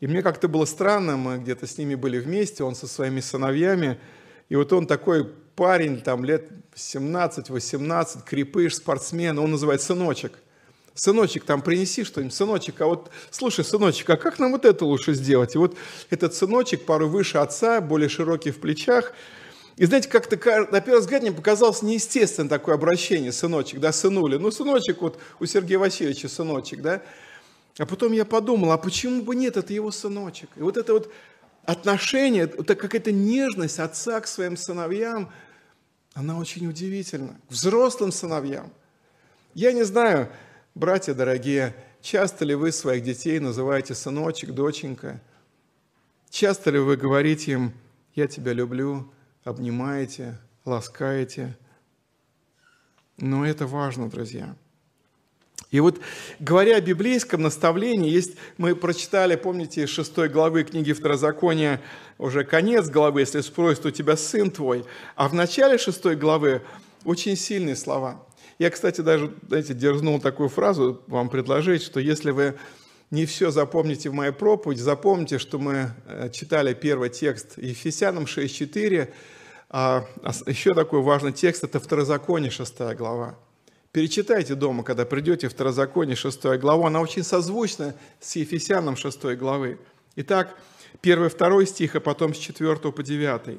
И 0.01 0.07
мне 0.07 0.23
как-то 0.23 0.49
было 0.49 0.65
странно, 0.65 1.19
мы 1.19 1.39
где-то 1.39 1.67
с 1.67 1.77
ними 1.77 1.95
были 1.95 2.19
вместе, 2.19 2.65
он 2.65 2.75
со 2.75 2.87
своими 2.87 3.21
сыновьями, 3.21 3.99
и 4.49 4.57
вот 4.57 4.73
он 4.73 4.87
такой 4.87 5.27
парень, 5.55 6.01
там 6.01 6.25
лет 6.25 6.49
17-18, 6.75 8.25
крепыш, 8.25 8.77
спортсмен, 8.77 9.39
он 9.39 9.51
называет 9.51 9.83
сыночек. 9.83 10.39
Сыночек, 10.95 11.45
там 11.45 11.63
принеси 11.63 12.05
что-нибудь, 12.05 12.35
сыночек, 12.35 12.81
а 12.81 12.87
вот, 12.87 13.11
слушай, 13.31 13.65
сыночек, 13.65 14.11
а 14.11 14.17
как 14.17 14.39
нам 14.39 14.53
вот 14.53 14.65
это 14.67 14.85
лучше 14.85 15.15
сделать? 15.15 15.55
И 15.55 15.59
вот 15.59 15.77
этот 16.11 16.35
сыночек, 16.35 16.85
пару 16.85 17.09
выше 17.09 17.39
отца, 17.39 17.81
более 17.81 18.11
широкий 18.11 18.51
в 18.51 18.61
плечах, 18.61 19.15
и 19.77 19.87
знаете, 19.87 20.09
как-то 20.09 20.37
на 20.71 20.81
первый 20.81 21.01
взгляд 21.01 21.23
мне 21.23 21.33
показалось 21.33 21.83
неестественно 21.83 22.49
такое 22.49 22.75
обращение, 22.75 23.33
сыночек, 23.33 23.81
да, 23.81 23.91
сынули. 23.91 24.37
Ну, 24.37 24.51
сыночек 24.51 25.01
вот 25.01 25.19
у 25.41 25.47
Сергея 25.47 25.79
Васильевича 25.79 26.29
сыночек, 26.29 26.83
да. 26.83 27.03
А 27.79 27.87
потом 27.87 28.13
я 28.13 28.27
подумал, 28.27 28.73
а 28.73 28.79
почему 28.79 29.23
бы 29.23 29.35
нет, 29.35 29.57
это 29.57 29.73
его 29.73 29.91
сыночек. 29.91 30.51
И 30.57 30.61
вот 30.61 30.77
это 30.77 30.93
вот 30.93 31.11
отношение, 31.65 32.47
вот 32.47 32.67
какая-то 32.67 33.13
нежность 33.13 33.79
отца 33.79 34.21
к 34.21 34.27
своим 34.27 34.59
сыновьям, 34.59 35.33
она 36.13 36.39
очень 36.39 36.67
удивительна. 36.67 37.41
К 37.49 37.53
взрослым 37.53 38.13
сыновьям. 38.13 38.71
Я 39.55 39.73
не 39.73 39.85
знаю, 39.85 40.29
братья 40.75 41.15
дорогие, 41.15 41.75
часто 42.01 42.45
ли 42.45 42.55
вы 42.55 42.73
своих 42.73 43.05
детей 43.05 43.39
называете 43.39 43.95
сыночек, 43.95 44.51
доченька? 44.51 45.21
Часто 46.31 46.71
ли 46.71 46.79
вы 46.79 46.97
говорите 46.97 47.53
им, 47.53 47.73
я 48.15 48.27
тебя 48.27 48.53
люблю, 48.53 49.13
обнимаете, 49.45 50.39
ласкаете. 50.65 51.57
Но 53.19 53.47
это 53.47 53.67
важно, 53.67 54.09
друзья. 54.09 54.57
И 55.71 55.81
вот, 55.81 56.01
говоря 56.39 56.77
о 56.77 56.81
библейском 56.83 57.41
наставлении, 57.41 58.11
есть, 58.11 58.37
мы 58.59 58.77
прочитали, 58.77 59.37
помните, 59.37 59.87
шестой 59.87 60.29
главы 60.29 60.65
книги 60.65 60.93
Второзакония, 60.93 61.81
уже 62.19 62.45
конец 62.45 62.91
главы, 62.91 63.21
если 63.21 63.41
спросят, 63.41 63.87
у 63.87 63.91
тебя 63.91 64.17
сын 64.17 64.51
твой. 64.51 64.85
А 65.17 65.29
в 65.29 65.35
начале 65.35 65.79
шестой 65.79 66.17
главы 66.17 66.63
очень 67.05 67.37
сильные 67.37 67.77
слова. 67.77 68.23
Я, 68.59 68.71
кстати, 68.71 69.01
даже, 69.01 69.33
знаете, 69.49 69.75
дерзнул 69.75 70.21
такую 70.21 70.49
фразу 70.49 71.03
вам 71.07 71.29
предложить, 71.29 71.83
что 71.83 72.01
если 72.01 72.31
вы 72.31 72.55
не 73.11 73.27
все 73.27 73.51
запомните 73.51 74.09
в 74.09 74.15
моей 74.15 74.33
проповеди, 74.33 74.81
запомните, 74.81 75.39
что 75.39 75.59
мы 75.59 75.91
э, 76.07 76.31
читали 76.31 76.73
первый 76.73 77.11
текст 77.11 77.59
Ефесянам 77.59 78.25
6.4, 78.25 79.13
а 79.69 80.07
еще 80.47 80.75
такой 80.75 81.03
важный 81.03 81.33
текст– 81.33 81.65
это 81.65 81.81
Второзаконие, 81.81 82.51
6 82.51 82.79
глава. 82.97 83.39
Перечитайте 83.93 84.55
дома, 84.55 84.83
когда 84.83 85.05
придете, 85.05 85.49
Второзаконие, 85.49 86.17
6 86.17 86.45
глава. 86.59 86.87
Она 86.87 87.01
очень 87.01 87.23
созвучна 87.23 87.95
с 88.21 88.37
Ефесянам 88.37 88.97
6 88.97 89.37
главы. 89.37 89.79
Итак, 90.17 90.57
1-2 91.03 91.67
стих, 91.67 91.97
а 91.97 92.01
потом 92.01 92.35
с 92.35 92.39
4 92.39 92.77
по 92.77 93.03
9. 93.03 93.59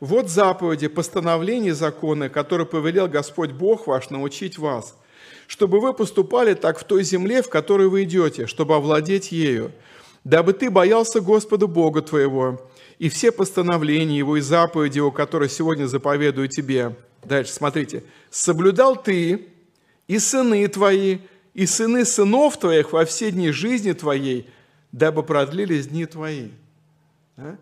«Вот 0.00 0.28
заповеди, 0.28 0.88
постановления 0.88 1.74
законы, 1.74 2.28
которые 2.28 2.66
повелел 2.66 3.08
Господь 3.08 3.52
Бог 3.52 3.86
ваш 3.86 4.10
научить 4.10 4.58
вас– 4.58 4.96
чтобы 5.46 5.80
вы 5.80 5.92
поступали 5.92 6.54
так 6.54 6.78
в 6.78 6.84
той 6.84 7.02
земле, 7.02 7.42
в 7.42 7.48
которой 7.48 7.88
вы 7.88 8.04
идете, 8.04 8.46
чтобы 8.46 8.76
овладеть 8.76 9.32
ею, 9.32 9.72
дабы 10.24 10.52
ты 10.52 10.70
боялся 10.70 11.20
Господа 11.20 11.66
Бога 11.66 12.02
твоего, 12.02 12.60
и 12.98 13.08
все 13.08 13.32
постановления 13.32 14.18
Его 14.18 14.36
и 14.36 14.40
заповеди 14.40 14.98
Его, 14.98 15.10
которые 15.10 15.48
сегодня 15.48 15.86
заповедую 15.86 16.48
тебе». 16.48 16.96
Дальше, 17.24 17.52
смотрите. 17.52 18.04
«Соблюдал 18.30 19.02
ты 19.02 19.48
и 20.08 20.18
сыны 20.18 20.66
твои, 20.68 21.18
и 21.54 21.66
сыны 21.66 22.04
сынов 22.04 22.58
твоих 22.58 22.92
во 22.92 23.04
все 23.04 23.30
дни 23.30 23.50
жизни 23.50 23.92
твоей, 23.92 24.48
дабы 24.92 25.22
продлились 25.22 25.88
дни 25.88 26.06
твои». 26.06 26.50
Да? 27.36 27.56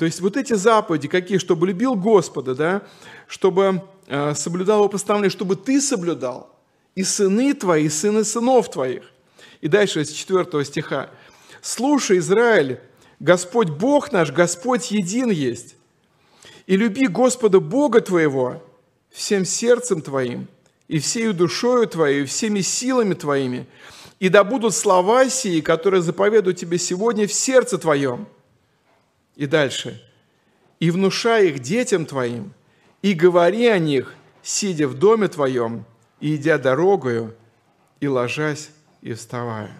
То 0.00 0.06
есть 0.06 0.20
вот 0.20 0.36
эти 0.36 0.54
заповеди 0.54 1.08
какие, 1.08 1.38
чтобы 1.38 1.68
любил 1.68 1.94
Господа, 1.94 2.54
да, 2.54 2.82
чтобы 3.28 3.84
э, 4.08 4.34
соблюдал 4.34 4.78
его 4.78 4.88
постановление, 4.88 5.30
чтобы 5.30 5.54
ты 5.54 5.80
соблюдал– 5.80 6.48
и 6.94 7.02
сыны 7.02 7.54
твои, 7.54 7.84
и 7.84 7.88
сыны 7.88 8.24
сынов 8.24 8.70
твоих. 8.70 9.12
И 9.60 9.68
дальше 9.68 10.04
с 10.04 10.10
4 10.10 10.64
стиха. 10.64 11.10
«Слушай, 11.62 12.18
Израиль, 12.18 12.80
Господь 13.18 13.68
Бог 13.68 14.12
наш, 14.12 14.32
Господь 14.32 14.90
един 14.90 15.30
есть. 15.30 15.76
И 16.66 16.76
люби 16.76 17.06
Господа 17.06 17.60
Бога 17.60 18.00
твоего 18.00 18.62
всем 19.10 19.44
сердцем 19.44 20.00
твоим, 20.00 20.48
и 20.88 20.98
всею 20.98 21.34
душою 21.34 21.86
твоей, 21.86 22.22
и 22.22 22.26
всеми 22.26 22.60
силами 22.60 23.14
твоими, 23.14 23.66
и 24.18 24.28
да 24.28 24.44
будут 24.44 24.74
слова 24.74 25.28
сии, 25.28 25.60
которые 25.60 26.02
заповедую 26.02 26.54
тебе 26.54 26.78
сегодня 26.78 27.26
в 27.26 27.32
сердце 27.32 27.76
твоем». 27.76 28.26
И 29.40 29.46
дальше. 29.46 29.98
«И 30.80 30.90
внушай 30.90 31.48
их 31.48 31.60
детям 31.60 32.04
твоим, 32.04 32.52
и 33.00 33.14
говори 33.14 33.68
о 33.68 33.78
них, 33.78 34.14
сидя 34.42 34.86
в 34.86 34.98
доме 34.98 35.28
твоем, 35.28 35.86
и 36.20 36.36
идя 36.36 36.58
дорогою, 36.58 37.34
и 38.00 38.06
ложась, 38.06 38.68
и 39.00 39.14
вставая. 39.14 39.72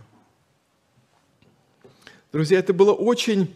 Друзья, 2.33 2.59
это 2.59 2.73
было 2.73 2.95
очень 2.95 3.55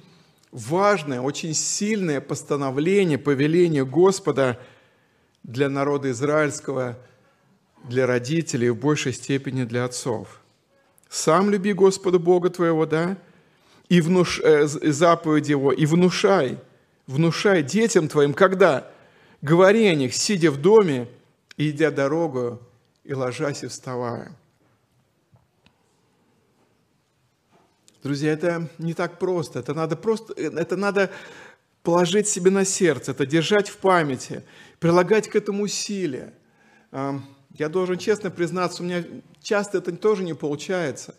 важное, 0.53 1.23
очень 1.23 1.55
сильное 1.55 2.21
постановление, 2.21 3.17
повеление 3.17 3.87
Господа 3.87 4.61
для 5.43 5.71
народа 5.71 6.11
израильского, 6.11 6.99
для 7.83 8.07
родителей, 8.07 8.69
в 8.69 8.77
большей 8.77 9.15
степени 9.15 9.65
для 9.65 9.87
отцов. 9.87 10.43
Сам 11.09 11.49
люби 11.49 11.73
Господа 11.73 12.19
Бога 12.19 12.51
твоего, 12.51 12.85
да, 12.85 13.17
и 13.89 14.01
внуш... 14.01 14.41
э, 14.41 14.67
заповедь 14.67 15.49
Его, 15.49 15.73
и 15.73 15.87
внушай, 15.87 16.59
внушай 17.07 17.63
детям 17.63 18.09
твоим, 18.09 18.35
когда? 18.35 18.91
Говори 19.43 19.87
о 19.87 19.95
них, 19.95 20.15
сидя 20.15 20.51
в 20.51 20.61
доме, 20.61 21.09
идя 21.57 21.91
дорогу, 21.91 22.61
и 23.05 23.13
ложась 23.15 23.63
и 23.63 23.67
вставая. 23.67 24.35
Друзья, 28.03 28.33
это 28.33 28.69
не 28.79 28.95
так 28.95 29.19
просто. 29.19 29.61
Это 29.61 29.73
надо 29.75 29.97
просто, 29.97 30.35
это 30.35 30.77
надо 30.77 31.11
положить 31.83 32.29
себе 32.29 32.51
на 32.51 32.65
сердце, 32.65 33.13
это 33.13 33.27
держать 33.27 33.69
в 33.69 33.77
памяти, 33.77 34.43
прилагать 34.79 35.29
к 35.29 35.37
этому 35.37 35.65
усилия. 35.65 36.33
Я 36.91 37.69
должен 37.69 37.99
честно 37.99 38.31
признаться, 38.31 38.83
у 38.83 38.87
меня 38.87 39.05
часто 39.43 39.79
это 39.79 39.95
тоже 39.97 40.25
не 40.25 40.35
получается. 40.35 41.15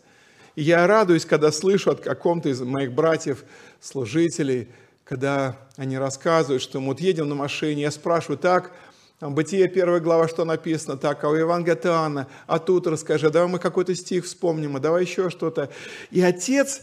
Я 0.56 0.86
радуюсь, 0.86 1.26
когда 1.26 1.52
слышу 1.52 1.90
от 1.90 2.00
каком-то 2.00 2.48
из 2.48 2.62
моих 2.62 2.92
братьев, 2.92 3.44
служителей, 3.78 4.68
когда 5.04 5.58
они 5.76 5.98
рассказывают, 5.98 6.62
что 6.62 6.80
мы 6.80 6.88
вот 6.88 7.00
едем 7.00 7.28
на 7.28 7.34
машине, 7.34 7.82
я 7.82 7.90
спрашиваю, 7.90 8.38
так, 8.38 8.72
там, 9.20 9.34
Бытие, 9.34 9.68
первая 9.68 10.00
глава, 10.00 10.28
что 10.28 10.46
написано, 10.46 10.96
так, 10.96 11.22
а 11.24 11.28
у 11.28 11.34
Евангелия 11.34 11.74
от 11.74 11.84
Иоанна, 11.84 12.26
а 12.46 12.58
тут 12.58 12.86
расскажи, 12.86 13.28
давай 13.28 13.50
мы 13.50 13.58
какой-то 13.58 13.94
стих 13.94 14.24
вспомним, 14.24 14.76
а 14.76 14.80
давай 14.80 15.04
еще 15.04 15.28
что-то. 15.28 15.70
И 16.10 16.22
отец, 16.22 16.80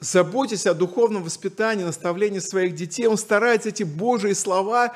заботясь 0.00 0.66
о 0.66 0.74
духовном 0.74 1.22
воспитании, 1.22 1.84
наставлении 1.84 2.40
своих 2.40 2.74
детей, 2.74 3.06
он 3.06 3.18
старается 3.18 3.68
эти 3.68 3.84
Божьи 3.84 4.32
слова 4.32 4.94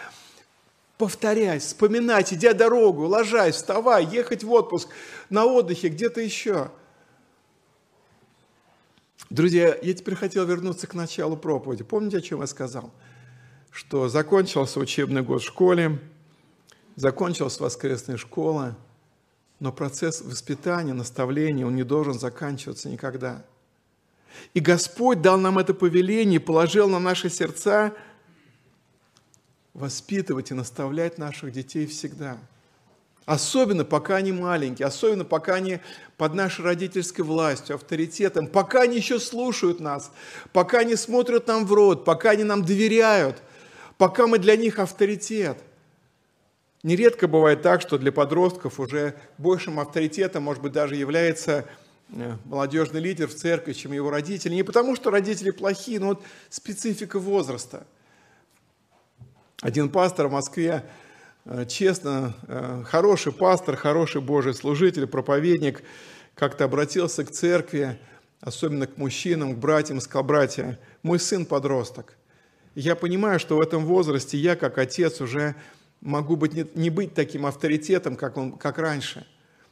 повторять, 0.99 1.62
вспоминать, 1.62 2.32
идя 2.32 2.55
дорогу, 2.55 3.07
ложась, 3.07 3.55
вставай, 3.55 4.05
ехать 4.05 4.42
в 4.42 4.51
отпуск, 4.51 4.88
на 5.30 5.45
отдыхе, 5.45 5.88
где-то 5.88 6.20
еще. 6.20 6.70
Друзья, 9.31 9.77
я 9.81 9.95
теперь 9.95 10.14
хотел 10.14 10.45
вернуться 10.45 10.87
к 10.87 10.95
началу 10.95 11.37
проповеди. 11.37 11.83
Помните, 11.83 12.18
о 12.18 12.20
чем 12.20 12.41
я 12.41 12.47
сказал? 12.47 12.93
Что 13.70 14.09
закончился 14.09 14.79
учебный 14.79 15.22
год 15.22 15.43
в 15.43 15.47
школе, 15.47 15.99
закончилась 16.97 17.59
воскресная 17.59 18.16
школа, 18.16 18.77
но 19.61 19.72
процесс 19.72 20.20
воспитания, 20.20 20.93
наставления, 20.93 21.66
он 21.66 21.75
не 21.75 21.85
должен 21.85 22.14
заканчиваться 22.14 22.89
никогда. 22.89 23.45
И 24.53 24.61
Господь 24.61 25.22
дал 25.22 25.39
нам 25.39 25.59
это 25.59 25.75
повеление, 25.75 26.39
положил 26.39 26.89
на 26.89 26.99
наши 26.99 27.31
сердца 27.31 27.95
воспитывать 29.72 30.51
и 30.51 30.55
наставлять 30.55 31.18
наших 31.18 31.51
детей 31.51 31.87
всегда– 31.87 32.39
Особенно 33.27 33.87
пока 33.87 34.16
они 34.16 34.33
маленькие, 34.33 34.87
особенно 34.87 35.25
пока 35.25 35.55
они 35.55 35.81
под 36.18 36.35
нашей 36.35 36.64
родительской 36.64 37.25
властью, 37.25 37.77
авторитетом, 37.77 38.47
пока 38.47 38.83
они 38.83 38.97
еще 38.97 39.18
слушают 39.18 39.81
нас, 39.81 40.12
пока 40.53 40.81
они 40.81 40.95
смотрят 40.95 41.47
нам 41.47 41.64
в 41.64 41.72
рот, 41.72 42.05
пока 42.05 42.31
они 42.31 42.45
нам 42.45 42.64
доверяют, 42.64 43.43
пока 43.97 44.27
мы 44.27 44.39
для 44.39 44.57
них 44.57 44.79
авторитет. 44.79 45.59
Нередко 46.83 47.27
бывает 47.27 47.62
так, 47.62 47.81
что 47.81 47.97
для 47.97 48.12
подростков 48.12 48.79
уже 48.79 49.14
большим 49.39 49.81
авторитетом, 49.81 50.43
может 50.43 50.62
быть, 50.62 50.72
даже 50.72 50.95
является 50.95 51.64
э, 52.11 52.37
молодежный 52.45 53.01
лидер 53.01 53.27
в 53.27 53.35
церкви, 53.35 53.72
чем 53.72 53.93
его 53.93 54.11
родители. 54.11 54.53
Не 54.53 54.64
потому, 54.64 54.95
что 54.95 55.11
родители 55.11 55.51
плохие, 55.51 55.99
но 55.99 56.09
вот 56.09 56.22
специфика 56.51 57.18
возраста. 57.18 57.87
Один 59.62 59.89
пастор 59.89 60.29
в 60.29 60.33
Москве 60.33 60.85
честно, 61.68 62.34
э, 62.49 62.84
хороший 62.86 63.32
пастор, 63.32 63.76
хороший 63.76 64.22
Божий 64.22 64.55
служитель, 64.55 65.07
проповедник, 65.07 65.82
как-то 66.34 66.64
обратился 66.64 67.24
к 67.24 67.30
церкви, 67.30 67.99
особенно 68.40 68.86
к 68.86 68.97
мужчинам, 68.97 69.55
к 69.55 69.59
братьям, 69.59 70.01
сказал, 70.01 70.24
братья, 70.24 70.78
мой 71.03 71.18
сын 71.18 71.45
подросток. 71.45 72.16
Я 72.74 72.97
понимаю, 72.97 73.38
что 73.38 73.57
в 73.57 73.61
этом 73.61 73.84
возрасте 73.84 74.38
я, 74.38 74.57
как 74.57 74.78
отец, 74.78 75.20
уже 75.20 75.55
могу 76.01 76.36
быть, 76.36 76.55
не, 76.55 76.66
не 76.74 76.90
быть 76.90 77.14
таким 77.14 77.47
авторитетом, 77.47 78.16
как, 78.16 78.36
он, 78.36 78.53
как 78.53 78.78
раньше. 78.78 79.26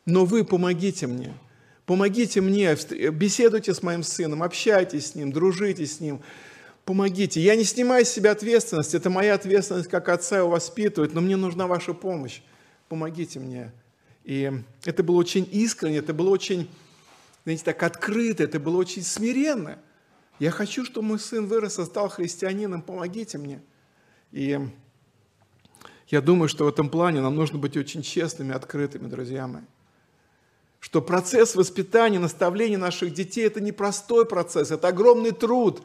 Но 0.05 0.25
вы 0.25 0.45
помогите 0.45 1.07
мне. 1.07 1.33
Помогите 1.87 2.41
мне, 2.41 2.77
беседуйте 3.11 3.75
с 3.75 3.83
моим 3.83 4.03
сыном, 4.03 4.43
общайтесь 4.43 5.09
с 5.09 5.15
ним, 5.15 5.33
дружите 5.33 5.85
с 5.85 6.01
ним, 6.01 6.21
помогите. 6.85 7.41
Я 7.41 7.57
не 7.57 7.65
снимаю 7.65 8.05
с 8.05 8.09
себя 8.09 8.33
ответственность, 8.33 8.95
это 8.95 9.11
моя 9.11 9.35
ответственность 9.35 9.89
как 9.89 10.09
отца 10.09 10.39
его 10.39 10.51
воспитывать, 10.51 11.15
но 11.15 11.21
мне 11.21 11.37
нужна 11.37 11.67
ваша 11.67 11.95
помощь. 11.95 12.41
Помогите 12.89 13.39
мне. 13.39 13.73
И 14.25 14.53
это 14.85 15.03
было 15.03 15.17
очень 15.17 15.49
искренне, 15.51 15.99
это 15.99 16.13
было 16.13 16.31
очень, 16.31 16.69
знаете, 17.45 17.65
так 17.65 17.83
открыто, 17.83 18.45
это 18.45 18.61
было 18.61 18.77
очень 18.77 19.03
смиренно. 19.03 19.79
Я 20.39 20.51
хочу, 20.51 20.85
чтобы 20.85 21.09
мой 21.09 21.19
сын 21.19 21.47
вырос 21.47 21.79
и 21.79 21.85
стал 21.85 22.09
христианином, 22.09 22.83
помогите 22.83 23.39
мне. 23.39 23.61
И 24.33 24.59
я 26.09 26.21
думаю, 26.21 26.49
что 26.49 26.65
в 26.65 26.69
этом 26.69 26.91
плане 26.91 27.21
нам 27.21 27.35
нужно 27.35 27.59
быть 27.59 27.77
очень 27.77 28.03
честными, 28.03 28.55
открытыми, 28.55 29.09
друзья 29.09 29.47
мои. 29.47 29.63
Что 30.79 31.01
процесс 31.01 31.55
воспитания, 31.55 32.19
наставления 32.19 32.77
наших 32.77 33.15
детей– 33.15 33.47
это 33.47 33.61
непростой 33.61 34.27
процесс, 34.27 34.73
это 34.73 34.89
огромный 34.89 35.31
труд 35.31 35.83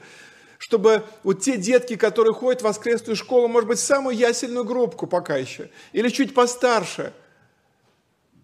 чтобы 0.57 1.05
вот 1.23 1.41
те 1.41 1.57
детки, 1.57 1.95
которые 1.95 2.33
ходят 2.33 2.61
в 2.61 2.65
воскресную 2.65 3.15
школу, 3.15 3.47
может 3.47 3.67
быть, 3.67 3.79
самую 3.79 4.15
ясельную 4.15 4.65
группку 4.65 5.07
пока 5.07 5.37
еще, 5.37 5.69
или 5.93 6.09
чуть 6.09 6.33
постарше, 6.33 7.13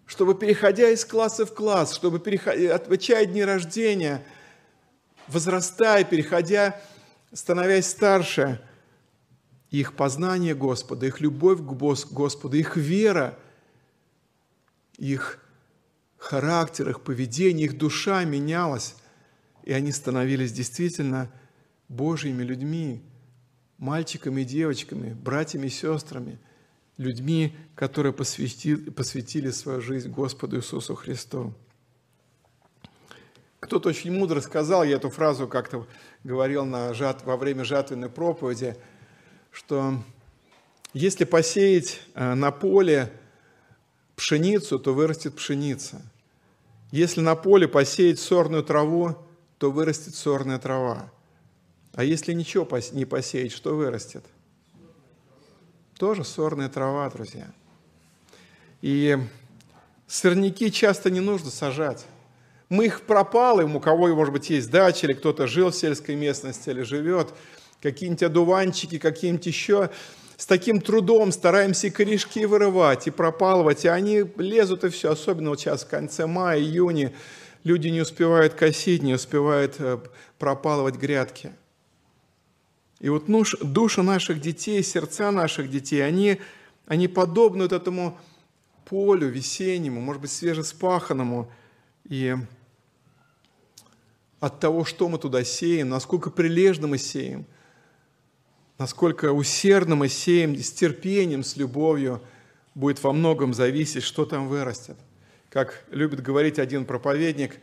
чтобы, 0.06 0.34
переходя 0.34 0.90
из 0.90 1.04
класса 1.04 1.46
в 1.46 1.54
класс, 1.54 1.94
чтобы, 1.94 2.20
переходя, 2.20 2.74
отмечая 2.74 3.26
дни 3.26 3.42
рождения, 3.42 4.24
возрастая, 5.28 6.04
переходя, 6.04 6.80
становясь 7.32 7.88
старше, 7.88 8.60
их 9.70 9.94
познание 9.94 10.54
Господа, 10.54 11.06
их 11.06 11.20
любовь 11.20 11.60
к 11.60 12.12
Господу, 12.12 12.56
их 12.56 12.76
вера, 12.76 13.36
их 14.98 15.40
характер, 16.16 16.90
их 16.90 17.00
поведение, 17.00 17.66
их 17.66 17.76
душа 17.76 18.22
менялась, 18.22 18.94
и 19.64 19.72
они 19.72 19.90
становились 19.90 20.52
действительно– 20.52 21.28
Божьими 21.88 22.42
людьми, 22.42 23.02
мальчиками 23.78 24.42
и 24.42 24.44
девочками, 24.44 25.12
братьями 25.12 25.66
и 25.66 25.70
сестрами, 25.70 26.38
людьми, 26.96 27.56
которые 27.74 28.12
посвятили, 28.12 28.90
посвятили 28.90 29.50
свою 29.50 29.80
жизнь 29.80 30.10
Господу 30.10 30.56
Иисусу 30.56 30.94
Христу. 30.94 31.52
Кто-то 33.60 33.88
очень 33.88 34.12
мудро 34.12 34.40
сказал, 34.40 34.84
я 34.84 34.96
эту 34.96 35.10
фразу 35.10 35.48
как-то 35.48 35.86
говорил 36.22 36.64
на 36.64 36.92
жат, 36.94 37.24
во 37.24 37.36
время 37.36 37.64
жатвенной 37.64 38.10
проповеди, 38.10 38.76
что 39.50 40.02
если 40.92 41.24
посеять 41.24 42.00
э, 42.14 42.34
на 42.34 42.50
поле 42.50 43.10
пшеницу, 44.16 44.78
то 44.78 44.94
вырастет 44.94 45.34
пшеница. 45.34 46.02
Если 46.92 47.20
на 47.20 47.34
поле 47.34 47.66
посеять 47.66 48.20
сорную 48.20 48.62
траву, 48.62 49.16
то 49.58 49.70
вырастет 49.70 50.14
сорная 50.14 50.58
трава. 50.58 51.10
А 51.94 52.02
если 52.02 52.32
ничего 52.32 52.68
не 52.92 53.04
посеять, 53.04 53.52
что 53.52 53.76
вырастет? 53.76 54.24
Тоже 55.96 56.24
сорная 56.24 56.68
трава, 56.68 57.08
друзья. 57.08 57.46
И 58.82 59.16
сорняки 60.08 60.72
часто 60.72 61.10
не 61.10 61.20
нужно 61.20 61.50
сажать. 61.50 62.04
Мы 62.68 62.86
их 62.86 63.02
пропалываем, 63.02 63.76
у 63.76 63.80
кого, 63.80 64.08
может 64.08 64.32
быть, 64.32 64.50
есть 64.50 64.70
дача, 64.70 65.06
или 65.06 65.12
кто-то 65.12 65.46
жил 65.46 65.70
в 65.70 65.76
сельской 65.76 66.16
местности, 66.16 66.70
или 66.70 66.82
живет, 66.82 67.32
какие-нибудь 67.80 68.24
одуванчики, 68.24 68.98
какие-нибудь 68.98 69.46
еще, 69.46 69.90
с 70.36 70.46
таким 70.46 70.80
трудом 70.80 71.30
стараемся 71.30 71.86
и 71.86 71.90
корешки 71.90 72.44
вырывать, 72.44 73.06
и 73.06 73.12
пропалывать, 73.12 73.84
и 73.84 73.88
они 73.88 74.24
лезут 74.36 74.82
и 74.82 74.88
все, 74.88 75.12
особенно 75.12 75.50
вот 75.50 75.60
сейчас 75.60 75.84
в 75.84 75.88
конце 75.88 76.26
мая, 76.26 76.58
июня, 76.58 77.12
люди 77.62 77.86
не 77.88 78.00
успевают 78.00 78.54
косить, 78.54 79.04
не 79.04 79.14
успевают 79.14 79.76
э, 79.78 79.98
пропалывать 80.38 80.96
грядки– 80.96 81.52
и 83.04 83.10
вот 83.10 83.26
души 83.26 84.02
наших 84.02 84.40
детей, 84.40 84.82
сердца 84.82 85.30
наших 85.30 85.68
детей, 85.68 86.02
они, 86.02 86.40
они 86.86 87.06
подобны 87.06 87.64
вот 87.64 87.72
этому 87.72 88.18
полю 88.86 89.28
весеннему, 89.28 90.00
может 90.00 90.22
быть, 90.22 90.30
свежеспаханному. 90.30 91.52
И 92.08 92.34
от 94.40 94.58
того, 94.58 94.86
что 94.86 95.10
мы 95.10 95.18
туда 95.18 95.44
сеем, 95.44 95.90
насколько 95.90 96.30
прилежно 96.30 96.86
мы 96.86 96.96
сеем, 96.96 97.44
насколько 98.78 99.34
усердно 99.34 99.96
мы 99.96 100.08
сеем, 100.08 100.56
с 100.56 100.72
терпением, 100.72 101.44
с 101.44 101.56
любовью, 101.58 102.22
будет 102.74 103.02
во 103.02 103.12
многом 103.12 103.52
зависеть, 103.52 104.02
что 104.02 104.24
там 104.24 104.48
вырастет. 104.48 104.96
Как 105.50 105.84
любит 105.90 106.22
говорить 106.22 106.58
один 106.58 106.86
проповедник, 106.86 107.60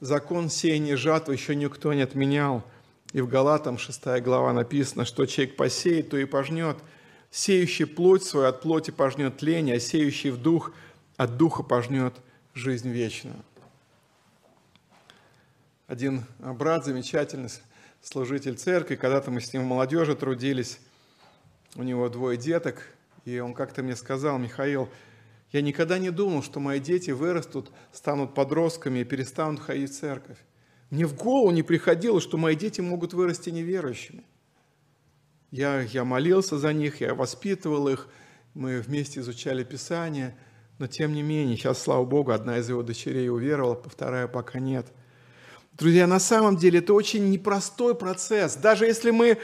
закон 0.00 0.50
сеяния 0.50 0.96
жатвы 0.96 1.34
еще 1.34 1.54
никто 1.54 1.92
не 1.92 2.02
отменял– 2.02 2.64
и 3.12 3.20
в 3.20 3.28
Галатам 3.28 3.78
6 3.78 4.22
глава 4.22 4.52
написано, 4.52 5.04
что 5.04 5.26
человек 5.26 5.56
посеет, 5.56 6.10
то 6.10 6.16
и 6.16 6.24
пожнет. 6.24 6.78
Сеющий 7.30 7.86
плоть 7.86 8.24
свою 8.24 8.46
от 8.46 8.60
плоти 8.60 8.90
пожнет 8.90 9.38
тление, 9.38 9.76
а 9.76 9.80
сеющий 9.80 10.30
в 10.30 10.40
дух 10.40 10.72
от 11.16 11.36
духа 11.36 11.62
пожнет 11.62 12.14
жизнь 12.54 12.90
вечную. 12.90 13.36
Один 15.86 16.24
брат, 16.38 16.84
замечательный 16.84 17.50
служитель 18.02 18.54
церкви, 18.54 18.96
когда-то 18.96 19.30
мы 19.30 19.40
с 19.40 19.52
ним 19.52 19.64
в 19.64 19.66
молодежи 19.66 20.16
трудились, 20.16 20.78
у 21.76 21.82
него 21.82 22.08
двое 22.08 22.38
деток, 22.38 22.88
и 23.24 23.38
он 23.38 23.54
как-то 23.54 23.82
мне 23.82 23.94
сказал, 23.94 24.38
Михаил, 24.38 24.88
я 25.52 25.60
никогда 25.60 25.98
не 25.98 26.10
думал, 26.10 26.42
что 26.42 26.60
мои 26.60 26.80
дети 26.80 27.10
вырастут, 27.10 27.70
станут 27.92 28.34
подростками 28.34 29.00
и 29.00 29.04
перестанут 29.04 29.60
ходить 29.60 29.90
в 29.90 29.98
церковь. 29.98 30.38
Мне 30.92 31.06
в 31.06 31.14
голову 31.16 31.50
не 31.52 31.62
приходило, 31.62 32.20
что 32.20 32.36
мои 32.36 32.54
дети 32.54 32.82
могут 32.82 33.14
вырасти 33.14 33.48
неверующими. 33.48 34.24
Я, 35.50 35.80
я 35.80 36.04
молился 36.04 36.58
за 36.58 36.74
них, 36.74 37.00
я 37.00 37.14
воспитывал 37.14 37.88
их, 37.88 38.08
мы 38.52 38.78
вместе 38.78 39.20
изучали 39.20 39.64
Писание, 39.64 40.36
но 40.78 40.86
тем 40.86 41.14
не 41.14 41.22
менее, 41.22 41.56
сейчас, 41.56 41.82
слава 41.82 42.04
Богу, 42.04 42.32
одна 42.32 42.58
из 42.58 42.68
его 42.68 42.82
дочерей 42.82 43.30
уверовала, 43.30 43.82
вторая 43.82 44.28
пока 44.28 44.58
нет. 44.58 44.86
Друзья, 45.78 46.06
на 46.06 46.20
самом 46.20 46.58
деле 46.58 46.80
это 46.80 46.92
очень 46.92 47.30
непростой 47.30 47.94
процесс. 47.94 48.56
Даже 48.56 48.84
если 48.84 49.12
мы 49.12 49.38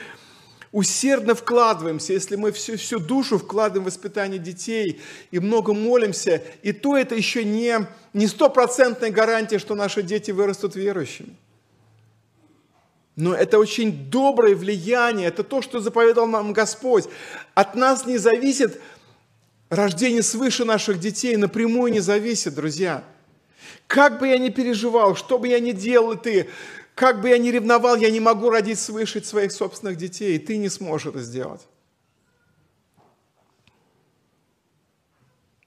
усердно 0.73 1.35
вкладываемся, 1.35 2.13
если 2.13 2.37
мы 2.37 2.53
всю, 2.53 2.77
всю 2.77 2.99
душу 2.99 3.39
вкладываем 3.39 3.85
в 3.85 3.87
воспитание 3.87 4.39
детей 4.39 5.01
и 5.31 5.39
много 5.39 5.73
молимся, 5.73 6.43
и 6.63 6.73
то 6.73 6.97
это 6.97 7.15
еще 7.15 7.45
не, 7.45 7.87
не 8.13 8.27
стопроцентная 8.27 9.11
гарантия, 9.11 9.59
что 9.59 9.75
наши 9.75 10.03
дети 10.03 10.31
вырастут 10.31 10.77
верующими. 10.77 11.37
Но 13.17 13.35
это 13.35 13.59
очень 13.59 14.11
доброе 14.11 14.55
влияние, 14.55 15.27
это 15.27 15.43
то, 15.43 15.61
что 15.61 15.81
заповедал 15.81 16.27
нам 16.27 16.53
Господь. 16.53 17.07
От 17.55 17.75
нас 17.75 18.07
не 18.07 18.17
зависит 18.17 18.81
рождение 19.71 20.23
свыше 20.23 20.65
наших 20.65 21.01
детей, 21.01 21.37
напрямую 21.37 21.93
не 21.93 22.01
зависит, 22.01 22.55
друзья. 22.55 23.03
Как 23.89 24.19
бы 24.19 24.29
я 24.29 24.39
ни 24.39 24.51
переживал, 24.51 25.17
что 25.17 25.39
бы 25.39 25.49
я 25.49 25.59
ни 25.61 25.73
делал, 25.73 26.13
и 26.13 26.17
ты, 26.17 26.49
как 26.99 27.21
бы 27.21 27.29
я 27.29 27.39
ни 27.39 27.51
ревновал, 27.51 27.95
я 27.95 28.11
не 28.11 28.19
могу 28.19 28.51
родить 28.51 28.77
свыше 28.77 29.23
своих 29.23 29.53
собственных 29.53 29.97
детей, 29.97 30.35
и 30.35 30.39
ты 30.41 30.57
не 30.57 30.69
сможешь 30.69 31.07
это 31.07 31.23
сделать. 31.23 31.65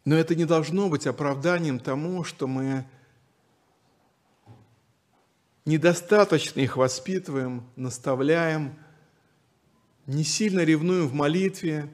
Но 0.03 0.17
это 0.17 0.35
не 0.35 0.43
должно 0.43 0.89
быть 0.89 1.07
оправданием 1.07 1.79
тому, 1.79 2.25
что 2.25 2.47
мы 2.47 2.83
недостаточно 5.63 6.59
их 6.59 6.75
воспитываем, 6.75 7.65
наставляем, 7.77 8.77
не 10.07 10.25
сильно 10.25 10.65
ревнуем 10.65 11.07
в 11.07 11.13
молитве, 11.13 11.87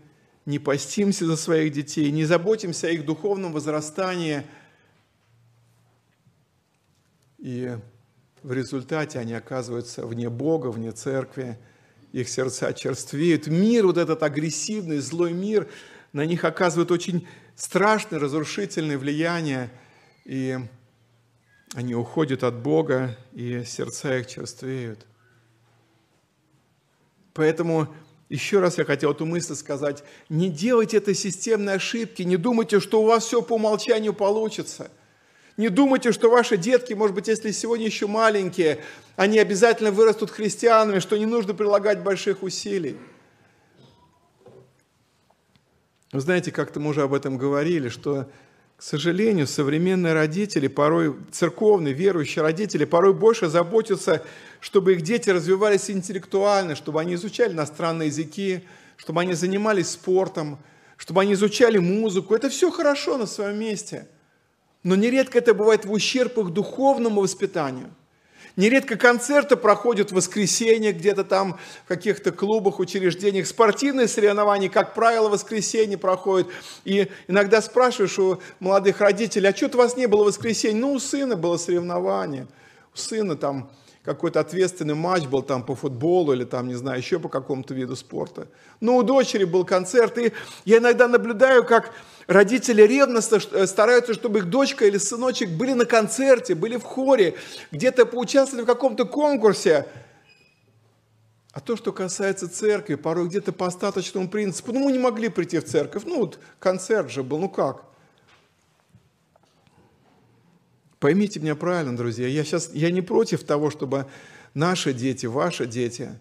не 0.48 0.58
постимся 0.58 1.28
за 1.28 1.38
своих 1.38 1.74
детей, 1.74 2.10
не 2.10 2.26
заботимся 2.26 2.88
о 2.88 2.90
их 2.90 3.06
духовном 3.06 3.54
возрастании. 3.54 4.42
И 7.38 7.78
в 8.48 8.54
результате 8.54 9.20
они 9.20 9.34
оказываются 9.34 10.08
вне 10.08 10.30
Бога, 10.30 10.68
вне 10.68 10.94
церкви, 10.94 11.60
их 12.14 12.30
сердца 12.30 12.72
черствеют. 12.72 13.48
Мир, 13.48 13.86
вот 13.86 13.98
этот 13.98 14.24
агрессивный, 14.24 15.00
злой 15.00 15.34
мир, 15.34 15.68
на 16.14 16.26
них 16.26 16.46
оказывает 16.46 16.90
очень 16.90 17.28
страшное, 17.58 18.20
разрушительное 18.20 18.98
влияние. 18.98 19.70
И 20.24 20.58
они 21.74 21.94
уходят 21.94 22.46
от 22.46 22.56
Бога, 22.56 23.18
и 23.34 23.66
сердца 23.66 24.18
их 24.18 24.28
черствеют. 24.28 25.06
Поэтому 27.34 27.94
еще 28.30 28.62
раз 28.62 28.78
я 28.78 28.86
хотел 28.86 29.12
эту 29.12 29.26
мысль 29.26 29.56
сказать. 29.56 30.06
Не 30.30 30.50
делайте 30.50 30.96
этой 30.96 31.16
системной 31.16 31.74
ошибки, 31.74 32.22
не 32.22 32.38
думайте, 32.38 32.80
что 32.80 33.02
у 33.02 33.08
вас 33.08 33.26
все 33.26 33.42
по 33.42 33.56
умолчанию 33.56 34.14
получится. 34.14 34.90
Не 35.58 35.70
думайте, 35.70 36.12
что 36.12 36.30
ваши 36.30 36.56
детки, 36.56 36.94
может 36.94 37.16
быть, 37.16 37.28
если 37.28 37.52
сегодня 37.52 37.88
еще 37.88 38.06
маленькие, 38.06 38.80
они 39.16 39.40
обязательно 39.40 39.92
вырастут 39.92 40.30
христианами, 40.30 41.00
что 41.00 41.18
не 41.18 41.26
нужно 41.26 41.56
прилагать 41.56 42.04
больших 42.04 42.44
усилий. 42.44 42.98
Вы 46.12 46.22
знаете, 46.22 46.52
как-то 46.52 46.80
мы 46.80 46.92
уже 46.92 47.02
об 47.02 47.14
этом 47.14 47.38
говорили, 47.38 47.90
что 47.90 48.30
к 48.78 48.84
сожалению, 48.84 49.48
современные 49.48 50.14
родители, 50.14 50.68
порой 50.68 51.16
церковные, 51.32 51.96
верующие 51.96 52.44
родители, 52.44 52.86
порой 52.86 53.16
больше 53.16 53.48
заботятся, 53.48 54.24
чтобы 54.60 54.94
их 54.94 55.02
дети 55.02 55.32
развивались 55.32 55.90
интеллектуально, 55.90 56.76
чтобы 56.76 57.02
они 57.02 57.16
изучали 57.16 57.54
иностранные 57.54 58.10
языки, 58.10 58.62
чтобы 58.96 59.22
они 59.22 59.34
занимались 59.34 59.90
спортом, 59.90 60.60
чтобы 60.96 61.22
они 61.22 61.34
изучали 61.34 61.80
музыку. 61.80 62.36
Это 62.36 62.50
все 62.50 62.70
хорошо 62.70 63.18
на 63.18 63.26
своем 63.26 63.60
месте. 63.60 64.08
Но 64.84 64.96
нередко 64.96 65.40
это 65.40 65.54
бывает 65.54 65.86
в 65.86 65.92
ущерб 65.92 66.36
духовному 66.52 67.22
воспитанию– 67.22 67.94
Нередко 68.58 68.98
концерты 68.98 69.56
проходят 69.56 70.10
в 70.12 70.16
воскресенье, 70.16 70.92
где-то 70.92 71.24
там 71.24 71.60
в 71.86 71.88
каких-то 71.88 72.32
клубах, 72.32 72.80
учреждениях. 72.80 73.46
Спортивные 73.46 74.08
соревнования, 74.08 74.68
как 74.68 74.96
правило, 74.96 75.30
в 75.30 75.34
воскресенье 75.34 75.96
проходят. 76.00 76.48
И 76.84 77.08
иногда 77.28 77.62
спрашиваешь 77.62 78.18
у 78.18 78.42
молодых 78.60 79.00
родителей, 79.00 79.50
а 79.50 79.56
что-то 79.56 79.78
у 79.78 79.82
вас 79.82 79.96
не 79.96 80.08
было 80.08 80.24
в 80.24 80.28
воскресенье? 80.28 80.82
Ну, 80.82 80.94
у 80.94 81.00
сына 81.00 81.36
было 81.36 81.58
соревнование. 81.58 82.48
У 82.96 82.98
сына 82.98 83.36
там 83.36 83.70
какой-то 84.02 84.40
ответственный 84.40 84.96
матч 84.96 85.26
был 85.26 85.44
там 85.44 85.62
по 85.62 85.76
футболу 85.76 86.34
или 86.34 86.44
там, 86.44 86.68
не 86.68 86.76
знаю, 86.76 86.98
еще 86.98 87.20
по 87.20 87.30
какому-то 87.30 87.76
виду 87.76 87.96
спорта. 87.96 88.48
Ну, 88.80 88.98
у 88.98 89.04
дочери 89.04 89.44
был 89.44 89.66
концерт. 89.66 90.18
И 90.18 90.34
я 90.66 90.78
иногда 90.80 91.08
наблюдаю, 91.08 91.64
как 91.64 91.94
Родители 92.28 92.82
ревностно 92.82 93.40
э, 93.54 93.66
стараются, 93.66 94.14
чтобы 94.14 94.40
их 94.40 94.50
дочка 94.50 94.86
или 94.86 94.98
сыночек 94.98 95.50
были 95.50 95.72
на 95.72 95.86
концерте, 95.86 96.56
были 96.56 96.76
в 96.76 96.84
хоре, 96.84 97.36
где-то 97.72 98.06
поучаствовали 98.06 98.66
в 98.66 98.68
каком-то 98.68 99.06
конкурсе. 99.06 99.88
А 101.54 101.62
то, 101.62 101.78
что 101.78 101.94
касается 101.94 102.50
церкви, 102.50 102.96
порой 102.96 103.30
где-то 103.30 103.54
по 103.54 103.66
остаточному 103.66 104.30
принципу, 104.30 104.74
ну 104.74 104.82
мы 104.82 104.92
не 104.92 105.00
могли 105.00 105.30
прийти 105.30 105.60
в 105.60 105.66
церковь, 105.66 106.04
ну 106.06 106.20
вот 106.20 106.40
концерт 106.60 107.10
же 107.10 107.24
был, 107.24 107.40
ну 107.40 107.50
как? 107.50 107.86
Поймите 111.00 111.40
меня 111.40 111.56
правильно, 111.56 111.96
друзья, 111.96 112.28
я 112.28 112.44
сейчас, 112.44 112.72
я 112.74 112.92
не 112.92 113.02
против 113.02 113.44
того, 113.46 113.70
чтобы 113.70 114.06
наши 114.54 114.94
дети, 114.94 115.28
ваши 115.28 115.66
дети 115.66 116.20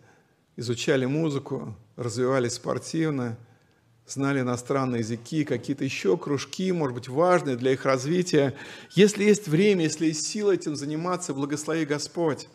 изучали 0.55 1.05
музыку, 1.05 1.75
развивались 1.97 2.55
спортивно, 2.55 3.37
знали 4.07 4.41
иностранные 4.41 5.01
языки, 5.01 5.45
какие-то 5.45 5.85
еще 5.85 6.17
кружки, 6.17 6.71
может 6.73 6.95
быть, 6.95 7.09
важные 7.09 7.57
для 7.57 7.73
их 7.73 7.85
развития. 7.85 8.55
Если 8.93 9.25
есть 9.25 9.49
время, 9.49 9.85
если 9.85 10.07
есть 10.07 10.27
сила 10.27 10.53
этим 10.53 10.77
заниматься, 10.77 11.35
благослови 11.35 11.85
Господь. 11.85 12.49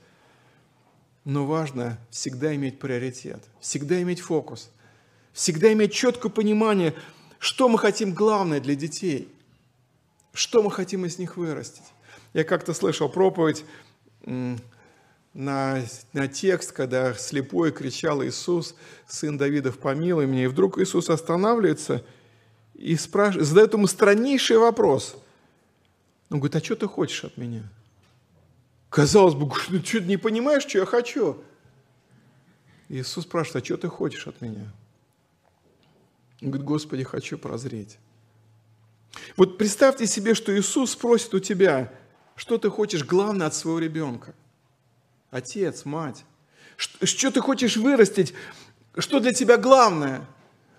Но 1.24 1.46
важно 1.46 2.00
всегда 2.10 2.56
иметь 2.56 2.80
приоритет, 2.80 3.44
всегда 3.60 4.02
иметь 4.02 4.22
фокус, 4.22 4.72
всегда 5.34 5.72
иметь 5.74 5.94
четкое 5.94 6.32
понимание, 6.32 6.96
что 7.38 7.70
мы 7.70 7.78
хотим 7.78 8.14
главное 8.14 8.60
для 8.60 8.76
детей, 8.76 9.28
что 10.34 10.64
мы 10.64 10.72
хотим 10.72 11.06
из 11.06 11.20
них 11.20 11.38
вырастить. 11.38 11.84
Я 12.34 12.44
как-то 12.44 12.74
слышал 12.74 13.08
проповедь 13.10 13.66
на, 15.34 15.82
на 16.14 16.28
текст, 16.28 16.72
когда 16.72 17.14
слепой 17.14 17.72
кричал 17.72 18.24
Иисус, 18.24 18.76
сын 19.08 19.38
Давидов, 19.38 19.80
помилуй 19.80 20.26
меня. 20.26 20.46
И 20.46 20.48
вдруг 20.48 20.78
Иисус 20.78 21.10
останавливается 21.10 22.04
и 22.74 22.96
спрашивает, 22.96 23.48
задает 23.48 23.74
ему 23.74 23.88
страннейший 23.88 24.58
вопрос. 24.58 25.16
Он 26.30 26.40
говорит, 26.40 26.56
а 26.56 26.64
что 26.64 26.76
ты 26.76 26.88
хочешь 26.88 27.24
от 27.24 27.38
меня? 27.38 27.64
Казалось 28.90 29.36
бы, 29.36 29.50
ну 29.70 29.84
что, 29.84 30.02
не 30.02 30.18
понимаешь, 30.18 30.64
что 30.64 30.80
я 30.80 30.86
хочу? 30.86 31.42
Иисус 32.90 33.24
спрашивает, 33.24 33.64
а 33.64 33.66
что 33.66 33.78
ты 33.78 33.88
хочешь 33.88 34.28
от 34.28 34.42
меня? 34.42 34.72
Он 36.42 36.50
говорит, 36.50 36.66
Господи, 36.66 37.04
хочу 37.04 37.38
прозреть. 37.38 37.98
Вот 39.38 39.58
представьте 39.58 40.08
себе, 40.08 40.34
что 40.34 40.58
Иисус 40.58 40.92
спросит 40.92 41.34
у 41.34 41.40
тебя, 41.40 41.94
что 42.36 42.58
ты 42.58 42.70
хочешь 42.70 43.06
главное 43.06 43.48
от 43.48 43.54
своего 43.54 43.80
ребенка 43.80 44.34
отец, 45.32 45.86
мать. 45.86 46.26
Что 46.78 47.32
ты 47.32 47.42
хочешь 47.42 47.78
вырастить? 47.78 48.34
Что 48.98 49.20
для 49.20 49.34
тебя 49.34 49.58
главное? 49.58 50.26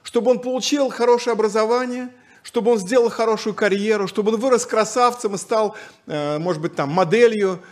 Чтобы 0.02 0.30
он 0.30 0.40
получил 0.40 0.90
хорошее 0.90 1.32
образование, 1.32 2.10
чтобы 2.42 2.72
он 2.72 2.78
сделал 2.78 3.08
хорошую 3.08 3.54
карьеру, 3.54 4.08
чтобы 4.08 4.32
он 4.32 4.40
вырос 4.40 4.66
красавцем 4.66 5.34
и 5.34 5.38
стал, 5.38 5.76
э, 6.06 6.38
может 6.38 6.60
быть, 6.60 6.74
там, 6.74 6.90
моделью, 6.90 7.62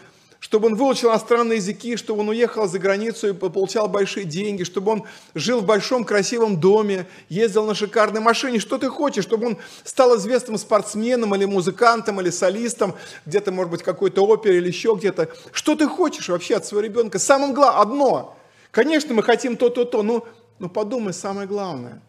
чтобы 0.41 0.69
он 0.69 0.75
выучил 0.75 1.11
иностранные 1.11 1.57
языки, 1.57 1.97
чтобы 1.97 2.21
он 2.21 2.31
уехал 2.31 2.67
за 2.67 2.79
границу 2.79 3.29
и 3.29 3.33
получал 3.35 3.89
большие 3.89 4.25
деньги, 4.25 4.65
чтобы 4.65 4.93
он 4.93 5.05
жил 5.35 5.61
в 5.61 5.67
большом 5.67 6.03
красивом 6.03 6.59
доме, 6.59 7.07
ездил 7.29 7.67
на 7.67 7.75
шикарной 7.75 8.23
машине. 8.23 8.59
Что 8.59 8.79
ты 8.79 8.89
хочешь? 8.89 9.25
Чтобы 9.25 9.49
он 9.49 9.59
стал 9.85 10.17
известным 10.17 10.57
спортсменом 10.57 11.35
или 11.35 11.45
музыкантом 11.45 12.23
или 12.23 12.31
солистом, 12.31 12.95
где-то, 13.27 13.53
может 13.53 13.71
быть, 13.71 13.83
какой-то 13.83 14.27
опере 14.27 14.57
или 14.57 14.69
еще 14.69 14.95
где-то. 14.97 15.29
Что 15.53 15.77
ты 15.77 15.87
хочешь 15.87 16.31
вообще 16.31 16.57
от 16.57 16.65
своего 16.65 16.87
ребенка? 16.87 17.19
Самое 17.19 17.53
главное, 17.53 17.83
одно. 17.83 18.37
Конечно, 18.71 19.13
мы 19.13 19.23
хотим 19.23 19.59
то, 19.59 19.69
то, 19.69 19.85
то, 19.85 20.03
но, 20.03 20.27
но 20.59 20.71
подумай 20.71 21.13
самое 21.13 21.47
главное. 21.47 22.01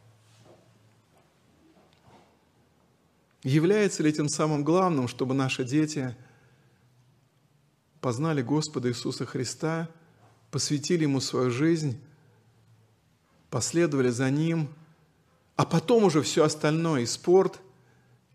Является 3.43 4.03
ли 4.03 4.09
этим 4.09 4.29
самым 4.29 4.63
главным, 4.63 5.09
чтобы 5.09 5.33
наши 5.33 5.65
дети– 5.65 6.15
познали 8.01 8.41
Господа 8.41 8.89
Иисуса 8.89 9.25
Христа, 9.25 9.87
посвятили 10.49 11.03
Ему 11.03 11.21
свою 11.21 11.51
жизнь, 11.51 11.99
последовали 13.49 14.09
за 14.09 14.29
Ним, 14.29 14.69
а 15.55 15.65
потом 15.65 16.05
уже 16.05 16.21
все 16.23 16.43
остальное, 16.43 17.01
и 17.01 17.05
спорт, 17.05 17.61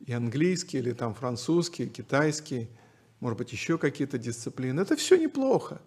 и 0.07 0.13
английский, 0.13 0.79
или 0.79 0.93
там 0.93 1.15
французский, 1.15 1.85
и 1.85 1.89
китайский, 1.89 2.69
может 3.21 3.39
быть, 3.39 3.53
еще 3.53 3.77
какие-то 3.77 4.19
дисциплины. 4.19 4.81
Это 4.81 4.97
все 4.97 5.17
неплохо. 5.17 5.81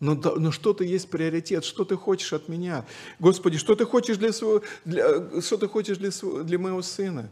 Но, 0.00 0.14
но 0.14 0.50
что-то 0.50 0.82
есть 0.82 1.10
приоритет, 1.10 1.64
что 1.64 1.84
ты 1.84 1.96
хочешь 1.96 2.32
от 2.32 2.48
меня. 2.48 2.86
Господи, 3.18 3.58
что 3.58 3.76
ты 3.76 3.84
хочешь 3.84 4.16
для, 4.16 4.32
своего, 4.32 4.62
для, 4.86 5.40
что 5.42 5.58
ты 5.58 5.68
хочешь 5.68 5.98
для, 5.98 6.10
для 6.42 6.58
моего 6.58 6.80
сына? 6.80 7.30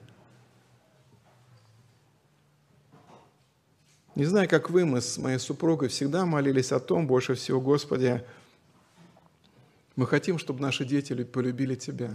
Не 4.19 4.25
знаю, 4.25 4.49
как 4.49 4.69
вы, 4.69 4.85
мы 4.85 5.01
с 5.01 5.17
моей 5.17 5.39
супругой 5.39 5.89
всегда 5.91 6.27
молились 6.27 6.73
о 6.73 6.81
том, 6.81 7.07
больше 7.07 7.37
всего, 7.37 7.61
Господи, 7.61 8.21
мы 9.95 10.09
хотим, 10.09 10.39
чтобы 10.39 10.61
наши 10.61 10.85
дети 10.85 11.23
полюбили 11.23 11.77
Тебя. 11.77 12.11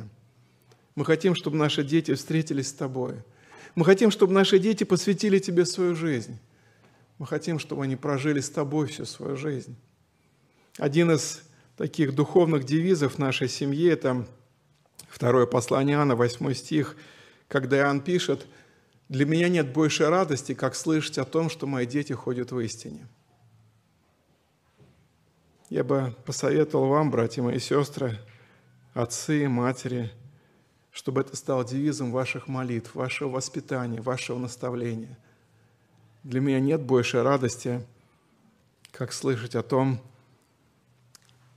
Мы 0.95 1.05
хотим, 1.05 1.33
чтобы 1.33 1.55
наши 1.55 1.81
дети 1.81 2.13
встретились 2.13 2.67
с 2.67 2.73
Тобой. 2.73 3.15
Мы 3.75 3.85
хотим, 3.85 4.11
чтобы 4.11 4.33
наши 4.33 4.59
дети 4.59 4.83
посвятили 4.83 5.39
Тебе 5.39 5.65
свою 5.65 5.95
жизнь. 5.95 6.37
Мы 7.19 7.25
хотим, 7.25 7.57
чтобы 7.57 7.85
они 7.85 7.95
прожили 7.95 8.41
с 8.41 8.49
Тобой 8.49 8.87
всю 8.87 9.05
свою 9.05 9.37
жизнь. 9.37 9.77
Один 10.77 11.09
из 11.09 11.41
таких 11.77 12.13
духовных 12.15 12.65
девизов 12.65 13.17
нашей 13.17 13.47
семьи– 13.47 13.87
это 13.89 14.27
второе 15.07 15.45
послание 15.45 15.95
Иоанна, 15.95 16.17
8 16.17 16.53
стих, 16.53 16.97
когда 17.47 17.77
Иоанн 17.77 18.01
пишет– 18.01 18.45
для 19.09 19.25
меня 19.25 19.49
нет 19.49 19.71
большей 19.73 20.09
радости, 20.09 20.53
как 20.53 20.75
слышать 20.75 21.17
о 21.17 21.25
том, 21.25 21.49
что 21.49 21.67
мои 21.67 21.85
дети 21.85 22.13
ходят 22.13 22.51
в 22.51 22.59
истине. 22.59 23.07
Я 25.69 25.83
бы 25.83 26.15
посоветовал 26.25 26.87
вам, 26.87 27.11
братья 27.11 27.41
мои 27.41 27.59
сестры, 27.59 28.19
отцы, 28.93 29.47
матери, 29.49 30.11
чтобы 30.91 31.21
это 31.21 31.35
стало 31.35 31.65
девизом 31.65 32.11
ваших 32.11 32.47
молитв, 32.47 32.93
вашего 32.93 33.29
воспитания, 33.29 33.99
вашего 33.99 34.37
наставления. 34.37 35.17
Для 36.23 36.39
меня 36.39 36.59
нет 36.59 36.81
большей 36.81 37.23
радости, 37.23 37.85
как 38.91 39.11
слышать 39.11 39.55
о 39.55 39.63
том, 39.63 39.99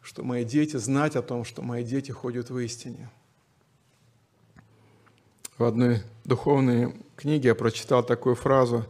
что 0.01 0.23
мои 0.23 0.45
дети, 0.45 0.77
знать 0.77 1.17
о 1.17 1.23
том, 1.23 1.45
что 1.45 1.63
мои 1.63 1.85
дети 1.85 2.11
ходят 2.11 2.49
в 2.49 2.59
истине. 2.59 3.11
В 5.59 5.65
одной 5.65 6.03
духовной 6.25 6.95
книге 7.17 7.49
я 7.49 7.55
прочитал 7.55 8.05
такую 8.05 8.35
фразу. 8.35 8.85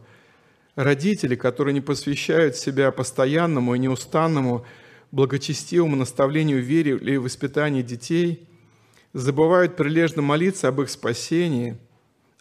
Родители, 0.75 1.35
которые 1.35 1.73
не 1.73 1.81
посвящают 1.81 2.55
себя 2.55 2.91
постоянному 2.91 3.73
и 3.75 3.79
неустанному 3.79 4.65
благочестивому 5.11 5.95
наставлению 5.95 6.61
в 6.61 6.65
вере 6.65 6.97
или 6.97 7.17
воспитании 7.17 7.81
детей, 7.81 8.47
забывают 9.13 9.75
прилежно 9.75 10.21
молиться 10.21 10.67
об 10.67 10.81
их 10.81 10.89
спасении, 10.89 11.77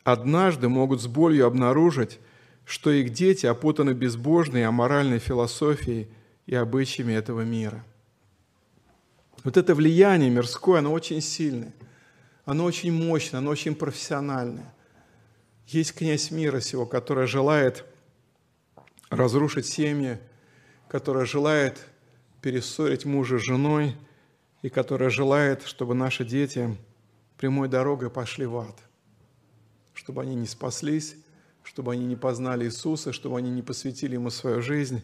однажды 0.02 0.68
могут 0.68 1.00
с 1.00 1.06
болью 1.06 1.46
обнаружить, 1.46 2.18
что 2.64 2.90
их 2.90 3.10
дети 3.10 3.46
опутаны 3.46 3.90
безбожной 3.90 4.64
аморальной 4.64 5.20
философией 5.20 6.08
и 6.46 6.54
обычаями 6.54 7.12
этого 7.12 7.42
мира– 7.42 7.84
вот 9.46 9.56
это 9.56 9.76
влияние 9.76 10.28
мирское, 10.28 10.80
оно 10.80 10.92
очень 10.92 11.20
сильное, 11.20 11.72
оно 12.46 12.64
очень 12.64 12.92
мощное, 12.92 13.40
оно 13.40 13.50
очень 13.50 13.74
профессиональное. 13.74 14.72
Есть 15.66 15.94
князь 15.94 16.30
мира 16.30 16.60
сего, 16.60 16.86
который 16.86 17.26
желает 17.26 17.84
разрушить 19.10 19.66
семьи, 19.66 20.18
который 20.88 21.26
желает 21.26 21.84
перессорить 22.40 23.04
мужа 23.04 23.38
с 23.38 23.42
женой, 23.42 23.96
и 24.62 24.68
который 24.68 25.10
желает, 25.10 25.62
чтобы 25.64 25.94
наши 25.94 26.24
дети 26.24 26.76
прямой 27.36 27.68
дорогой 27.68 28.10
пошли 28.10 28.46
в 28.46 28.56
ад, 28.56 28.76
чтобы 29.94 30.22
они 30.22 30.34
не 30.34 30.46
спаслись, 30.46 31.16
чтобы 31.62 31.92
они 31.92 32.06
не 32.06 32.16
познали 32.16 32.64
Иисуса, 32.64 33.12
чтобы 33.12 33.38
они 33.38 33.50
не 33.50 33.62
посвятили 33.62 34.14
Ему 34.14 34.30
свою 34.30 34.62
жизнь. 34.62 35.02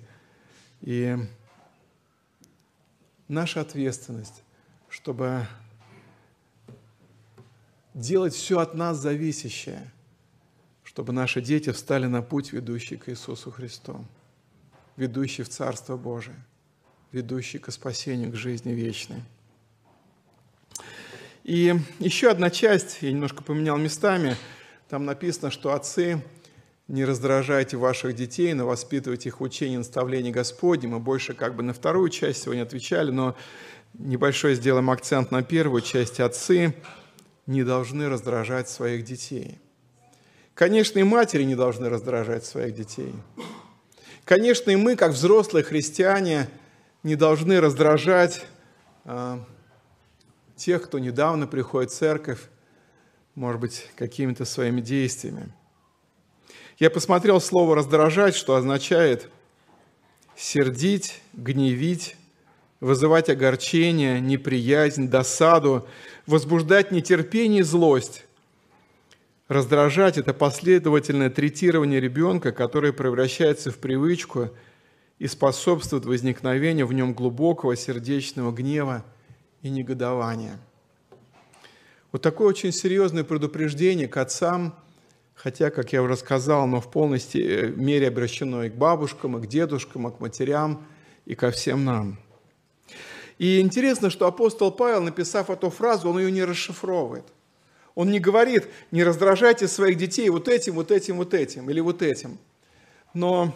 И 0.80 1.16
наша 3.28 3.60
ответственность, 3.60 4.42
чтобы 4.88 5.46
делать 7.94 8.34
все 8.34 8.58
от 8.58 8.74
нас 8.74 8.98
зависящее, 8.98 9.90
чтобы 10.84 11.12
наши 11.12 11.40
дети 11.40 11.70
встали 11.70 12.06
на 12.06 12.22
путь, 12.22 12.52
ведущий 12.52 12.96
к 12.96 13.08
Иисусу 13.08 13.50
Христу, 13.50 14.04
ведущий 14.96 15.42
в 15.42 15.48
Царство 15.48 15.96
Божие, 15.96 16.36
ведущий 17.12 17.58
к 17.58 17.70
спасению, 17.70 18.32
к 18.32 18.36
жизни 18.36 18.72
вечной. 18.72 19.22
И 21.44 21.74
еще 21.98 22.30
одна 22.30 22.50
часть, 22.50 22.98
я 23.00 23.10
немножко 23.10 23.42
поменял 23.42 23.76
местами, 23.76 24.36
там 24.88 25.04
написано, 25.04 25.50
что 25.50 25.72
отцы 25.72 26.22
не 26.88 27.04
раздражайте 27.04 27.76
ваших 27.76 28.14
детей, 28.14 28.52
но 28.52 28.66
воспитывайте 28.66 29.30
их 29.30 29.40
в 29.40 29.42
учении 29.42 29.76
наставлений 29.76 30.30
Господне. 30.30 30.88
Мы 30.88 31.00
больше 31.00 31.32
как 31.32 31.56
бы 31.56 31.62
на 31.62 31.72
вторую 31.72 32.10
часть 32.10 32.42
сегодня 32.42 32.62
отвечали, 32.62 33.10
но 33.10 33.34
небольшой 33.94 34.54
сделаем 34.54 34.90
акцент 34.90 35.30
на 35.30 35.42
первую 35.42 35.80
часть. 35.80 36.20
Отцы 36.20 36.74
не 37.46 37.64
должны 37.64 38.08
раздражать 38.08 38.68
своих 38.68 39.04
детей. 39.04 39.58
Конечно, 40.54 40.98
и 40.98 41.02
матери 41.02 41.44
не 41.44 41.54
должны 41.54 41.88
раздражать 41.88 42.44
своих 42.44 42.74
детей. 42.74 43.12
Конечно, 44.24 44.70
и 44.70 44.76
мы, 44.76 44.96
как 44.96 45.12
взрослые 45.12 45.64
христиане, 45.64 46.48
не 47.02 47.16
должны 47.16 47.60
раздражать 47.60 48.44
а, 49.04 49.44
тех, 50.56 50.82
кто 50.82 50.98
недавно 50.98 51.46
приходит 51.46 51.90
в 51.90 51.94
церковь, 51.94 52.40
может 53.34 53.60
быть, 53.60 53.88
какими-то 53.96 54.44
своими 54.44 54.80
действиями. 54.80 55.52
Я 56.78 56.90
посмотрел 56.90 57.40
слово 57.40 57.74
«раздражать», 57.74 58.34
что 58.34 58.54
означает 58.54 59.28
сердить, 60.36 61.20
гневить, 61.32 62.16
вызывать 62.80 63.28
огорчение, 63.28 64.20
неприязнь, 64.20 65.08
досаду, 65.08 65.86
возбуждать 66.26 66.92
нетерпение 66.92 67.60
и 67.60 67.64
злость. 67.64 68.24
Раздражать– 69.48 70.16
это 70.18 70.32
последовательное 70.32 71.30
третирование 71.30 72.00
ребенка, 72.00 72.52
которое 72.52 72.92
превращается 72.92 73.70
в 73.70 73.78
привычку 73.78 74.50
и 75.18 75.26
способствует 75.26 76.04
возникновению 76.04 76.86
в 76.86 76.92
нем 76.92 77.12
глубокого 77.12 77.76
сердечного 77.76 78.52
гнева 78.52 79.04
и 79.62 79.68
негодования. 79.68 80.58
Вот 82.12 82.22
такое 82.22 82.48
очень 82.48 82.72
серьезное 82.72 83.24
предупреждение 83.24 84.08
к 84.08 84.16
отцам– 84.16 84.74
хотя, 85.42 85.70
как 85.70 85.92
я 85.92 86.02
уже 86.02 86.16
сказал, 86.16 86.62
оно 86.62 86.80
в 86.80 86.90
полной 86.90 87.20
э, 87.34 87.72
мере 87.74 88.08
обращено 88.08 88.64
и 88.64 88.70
к 88.70 88.74
бабушкам, 88.74 89.38
и 89.38 89.42
к 89.42 89.46
дедушкам, 89.48 90.08
и 90.08 90.12
к 90.12 90.20
матерям, 90.20 90.86
и 91.26 91.34
ко 91.34 91.50
всем 91.50 91.84
нам. 91.84 92.18
И 93.38 93.60
интересно, 93.60 94.10
что 94.10 94.26
апостол 94.26 94.70
Павел, 94.70 95.02
написав 95.02 95.50
эту 95.50 95.70
фразу, 95.70 96.10
он 96.10 96.18
ее 96.18 96.30
не 96.30 96.44
расшифровывает. 96.44 97.24
Он 97.94 98.10
не 98.10 98.20
говорит, 98.20 98.68
не 98.90 99.04
раздражайте 99.04 99.68
своих 99.68 99.98
детей 99.98 100.28
вот 100.30 100.48
этим, 100.48 100.74
вот 100.74 100.90
этим, 100.90 101.16
вот 101.16 101.34
этим 101.34 101.68
или 101.68 101.80
вот 101.80 102.02
этим. 102.02 102.38
Но 103.12 103.54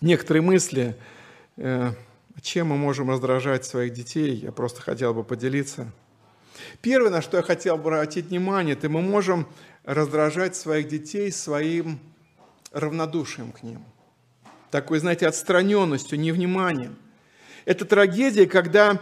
некоторые 0.00 0.42
мысли, 0.42 0.96
э, 1.56 1.90
чем 2.40 2.68
мы 2.68 2.76
можем 2.76 3.10
раздражать 3.10 3.64
своих 3.64 3.92
детей, 3.92 4.36
я 4.36 4.52
просто 4.52 4.80
хотел 4.80 5.12
бы 5.12 5.24
поделиться. 5.24 5.90
Первое, 6.80 7.10
на 7.10 7.20
что 7.20 7.36
я 7.36 7.42
хотел 7.42 7.76
бы 7.76 7.82
обратить 7.82 8.26
внимание, 8.26 8.74
это 8.74 8.88
мы 8.88 9.02
можем 9.02 9.46
раздражать 9.84 10.56
своих 10.56 10.88
детей 10.88 11.30
своим 11.30 11.98
равнодушием 12.72 13.52
к 13.52 13.62
ним. 13.62 13.84
Такой, 14.70 14.98
знаете, 14.98 15.26
отстраненностью, 15.26 16.18
невниманием. 16.18 16.96
Это 17.66 17.84
трагедия, 17.84 18.46
когда 18.46 18.98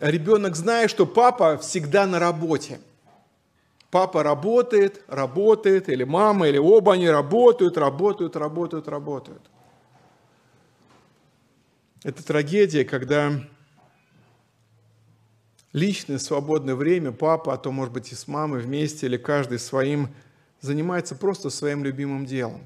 ребенок 0.00 0.56
знает, 0.56 0.90
что 0.90 1.04
папа 1.04 1.58
всегда 1.58 2.06
на 2.06 2.18
работе. 2.18 2.80
Папа 3.90 4.22
работает, 4.22 5.02
работает, 5.08 5.88
или 5.88 6.04
мама, 6.04 6.48
или 6.48 6.56
оба 6.56 6.94
они 6.94 7.10
работают, 7.10 7.76
работают, 7.76 8.36
работают, 8.36 8.88
работают. 8.88 9.42
Это 12.04 12.24
трагедия, 12.24 12.84
когда 12.84 13.32
личное 15.72 16.18
свободное 16.18 16.76
время 16.76 17.10
папа, 17.10 17.54
а 17.54 17.58
то, 17.58 17.72
может 17.72 17.92
быть, 17.92 18.12
и 18.12 18.14
с 18.14 18.28
мамой 18.28 18.60
вместе, 18.60 19.06
или 19.06 19.16
каждый 19.16 19.58
своим, 19.58 20.14
занимается 20.60 21.16
просто 21.16 21.50
своим 21.50 21.82
любимым 21.82 22.24
делом, 22.24 22.60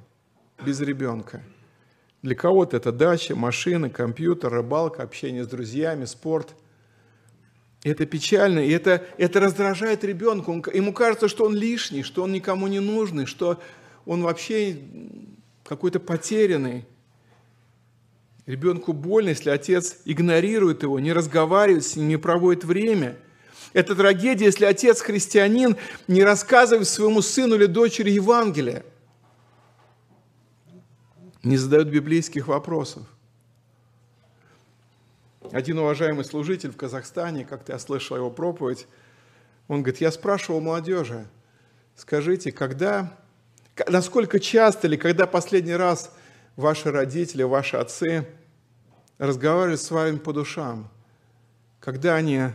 без 0.64 0.80
ребенка. 0.80 1.42
Для 2.22 2.34
кого-то 2.34 2.76
это 2.76 2.92
дача, 2.92 3.34
машина, 3.34 3.88
компьютер, 3.88 4.52
рыбалка, 4.52 5.02
общение 5.02 5.44
с 5.44 5.48
друзьями, 5.48 6.04
спорт. 6.04 6.54
это 7.82 8.04
печально, 8.04 8.60
и 8.60 8.70
это, 8.70 9.06
это 9.16 9.40
раздражает 9.40 10.04
ребенка. 10.04 10.50
Он, 10.50 10.62
ему 10.74 10.92
кажется, 10.92 11.28
что 11.28 11.46
он 11.46 11.54
лишний, 11.54 12.02
что 12.02 12.22
он 12.22 12.32
никому 12.32 12.66
не 12.66 12.78
нужный, 12.78 13.24
что 13.24 13.58
он 14.04 14.22
вообще 14.22 14.76
какой-то 15.64 15.98
потерянный. 15.98 16.84
Ребенку 18.44 18.92
больно, 18.92 19.30
если 19.30 19.48
отец 19.48 19.98
игнорирует 20.04 20.82
его, 20.82 20.98
не 20.98 21.12
разговаривает 21.14 21.84
с 21.86 21.96
ним, 21.96 22.08
не 22.08 22.16
проводит 22.18 22.64
время. 22.64 23.16
Это 23.72 23.94
трагедия, 23.94 24.46
если 24.46 24.64
отец 24.66 25.00
христианин 25.00 25.76
не 26.08 26.22
рассказывает 26.22 26.88
своему 26.88 27.22
сыну 27.22 27.54
или 27.54 27.66
дочери 27.66 28.10
Евангелие, 28.10 28.84
не 31.42 31.56
задает 31.56 31.90
библейских 31.90 32.48
вопросов. 32.48 33.02
Один 35.52 35.78
уважаемый 35.78 36.24
служитель 36.24 36.70
в 36.70 36.76
Казахстане, 36.76 37.44
как-то 37.44 37.72
я 37.72 37.78
слышал 37.78 38.16
его 38.16 38.30
проповедь, 38.30 38.86
он 39.68 39.82
говорит, 39.82 40.00
я 40.00 40.12
спрашивал 40.12 40.60
молодежи, 40.60 41.26
скажите, 41.96 42.52
когда, 42.52 43.16
насколько 43.88 44.38
часто 44.38 44.86
или 44.86 44.96
когда 44.96 45.26
последний 45.26 45.76
раз 45.76 46.12
ваши 46.56 46.90
родители, 46.90 47.42
ваши 47.42 47.76
отцы– 47.76 48.26
разговаривать 49.20 49.82
с 49.82 49.90
вами 49.90 50.16
по 50.16 50.32
душам, 50.32 50.88
когда 51.78 52.14
они 52.14 52.54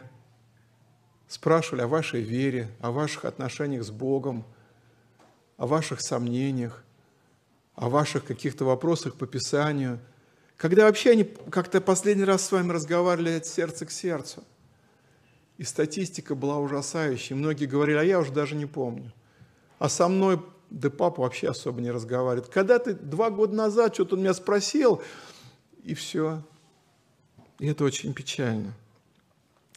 спрашивали 1.28 1.84
о 1.84 1.88
вашей 1.88 2.22
вере, 2.22 2.72
о 2.82 2.90
ваших 2.90 3.26
отношениях 3.26 3.84
с 3.84 3.92
Богом, 3.92 4.44
о 5.58 5.68
ваших 5.68 6.02
сомнениях, 6.02 6.84
о 7.76 7.90
ваших 7.90 8.26
каких-то 8.26 8.66
вопросах 8.66 9.16
по 9.16 9.28
Писанию, 9.28 10.00
когда 10.58 10.86
вообще 10.86 11.12
они 11.12 11.24
как-то 11.24 11.82
последний 11.82 12.24
раз 12.24 12.46
с 12.46 12.52
вами 12.52 12.72
разговаривали 12.72 13.32
от 13.32 13.46
сердца 13.46 13.86
к 13.86 13.92
сердцу. 13.92 14.44
И 15.58 15.64
статистика 15.64 16.36
была 16.36 16.58
ужасающей. 16.58 17.36
Многие 17.36 17.66
говорили, 17.66 17.98
а 17.98 18.04
я 18.04 18.20
уже 18.20 18.32
даже 18.32 18.56
не 18.56 18.66
помню. 18.66 19.12
А 19.80 19.90
со 19.90 20.08
мной, 20.08 20.42
да 20.70 20.90
папа 20.90 21.22
вообще 21.22 21.50
особо 21.50 21.82
не 21.82 21.92
разговаривает. 21.92 22.50
Когда 22.50 22.80
ты 22.80 22.94
два 22.94 23.30
года 23.30 23.56
назад 23.56 23.94
что-то 23.94 24.16
он 24.16 24.22
меня 24.22 24.34
спросил, 24.34 25.02
и 25.84 25.94
все. 25.94 26.42
И 27.60 27.68
это 27.68 27.84
очень 27.84 28.14
печально. 28.14 28.74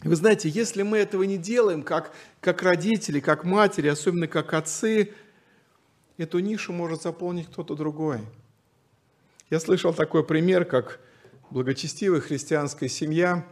Вы 0.02 0.14
знаете, 0.14 0.48
если 0.48 0.82
мы 0.82 0.98
этого 0.98 1.24
не 1.24 1.38
делаем, 1.38 1.82
как, 1.82 2.12
как 2.40 2.62
родители, 2.62 3.18
как 3.18 3.44
матери, 3.44 3.88
особенно 3.88 4.28
как 4.28 4.54
отцы, 4.54 5.12
эту 6.18 6.40
нишу 6.40 6.72
может 6.72 7.02
заполнить 7.02 7.46
кто-то 7.46 7.74
другой. 7.74 8.20
Я 9.50 9.60
слышал 9.60 9.94
такой 9.94 10.24
пример, 10.24 10.64
как 10.64 11.00
благочестивая 11.50 12.20
христианская 12.20 12.88
семья, 12.88 13.46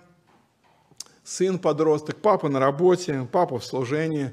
сын 1.24 1.58
подросток, 1.58 2.16
папа 2.16 2.48
на 2.48 2.60
работе, 2.60 3.26
папа 3.32 3.58
в 3.58 3.64
служении. 3.64 4.32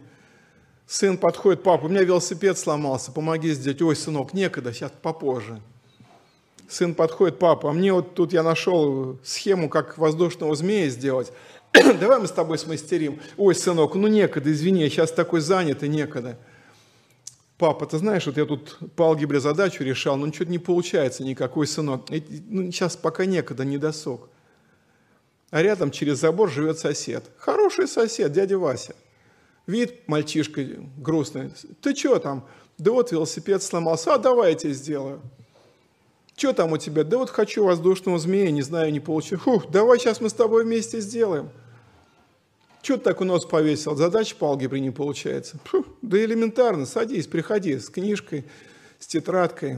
Сын 0.85 1.17
подходит, 1.17 1.63
папа, 1.63 1.85
у 1.85 1.89
меня 1.89 2.03
велосипед 2.03 2.57
сломался, 2.57 3.11
помоги 3.11 3.51
сделать. 3.51 3.81
Ой, 3.81 3.95
сынок, 3.95 4.33
некогда, 4.33 4.73
сейчас 4.73 4.91
попозже. 4.91 5.61
Сын 6.67 6.93
подходит, 6.95 7.39
папа, 7.39 7.69
а 7.69 7.73
мне 7.73 7.93
вот 7.93 8.15
тут 8.15 8.33
я 8.33 8.43
нашел 8.43 9.17
схему, 9.23 9.69
как 9.69 9.97
воздушного 9.97 10.55
змея 10.55 10.89
сделать. 10.89 11.31
Давай 11.71 12.19
мы 12.19 12.27
с 12.27 12.31
тобой 12.31 12.57
смастерим. 12.57 13.21
Ой, 13.37 13.55
сынок, 13.55 13.95
ну 13.95 14.07
некогда, 14.07 14.51
извини, 14.51 14.81
я 14.81 14.89
сейчас 14.89 15.11
такой 15.11 15.39
занят 15.39 15.83
и 15.83 15.87
некогда. 15.87 16.37
Папа, 17.57 17.85
ты 17.85 17.97
знаешь, 17.97 18.25
вот 18.25 18.37
я 18.37 18.45
тут 18.45 18.79
по 18.95 19.05
алгебре 19.05 19.39
задачу 19.39 19.83
решал, 19.83 20.17
но 20.17 20.27
ничего 20.27 20.49
не 20.49 20.59
получается 20.59 21.23
никакой, 21.23 21.67
сынок. 21.67 22.09
Ну, 22.09 22.71
сейчас 22.71 22.97
пока 22.97 23.25
некогда, 23.25 23.63
не 23.63 23.77
досок. 23.77 24.29
А 25.51 25.61
рядом 25.61 25.91
через 25.91 26.19
забор 26.19 26.49
живет 26.49 26.79
сосед. 26.79 27.29
Хороший 27.37 27.87
сосед, 27.87 28.31
дядя 28.31 28.57
Вася. 28.57 28.95
Вид 29.67 30.07
мальчишка 30.07 30.65
грустный. 30.97 31.51
Ты 31.79 31.95
что 31.95 32.17
там? 32.17 32.47
Да 32.79 32.91
вот 32.91 33.11
велосипед 33.11 33.61
сломался. 33.61 34.15
А 34.15 34.17
давай 34.17 34.53
я 34.53 34.57
тебе 34.57 34.73
сделаю. 34.73 35.21
Что 36.35 36.53
там 36.53 36.71
у 36.71 36.77
тебя? 36.77 37.03
Да 37.03 37.19
вот 37.19 37.29
хочу 37.29 37.63
воздушного 37.63 38.17
змея, 38.17 38.49
не 38.49 38.63
знаю, 38.63 38.91
не 38.91 38.99
получу. 38.99 39.37
Фух, 39.37 39.69
давай 39.69 39.99
сейчас 39.99 40.19
мы 40.19 40.29
с 40.29 40.33
тобой 40.33 40.63
вместе 40.63 40.99
сделаем. 40.99 41.51
Что 42.83 42.97
ты 42.97 43.03
так 43.05 43.21
у 43.21 43.23
нас 43.23 43.45
повесил? 43.45 43.95
Задача 43.95 44.35
по 44.35 44.47
алгебре 44.47 44.81
не 44.81 44.91
получается. 44.91 45.55
Фу, 45.63 45.85
да 46.01 46.21
элементарно, 46.21 46.85
садись, 46.85 47.27
приходи 47.27 47.79
с 47.79 47.89
книжкой, 47.89 48.43
с 48.99 49.07
тетрадкой. 49.07 49.77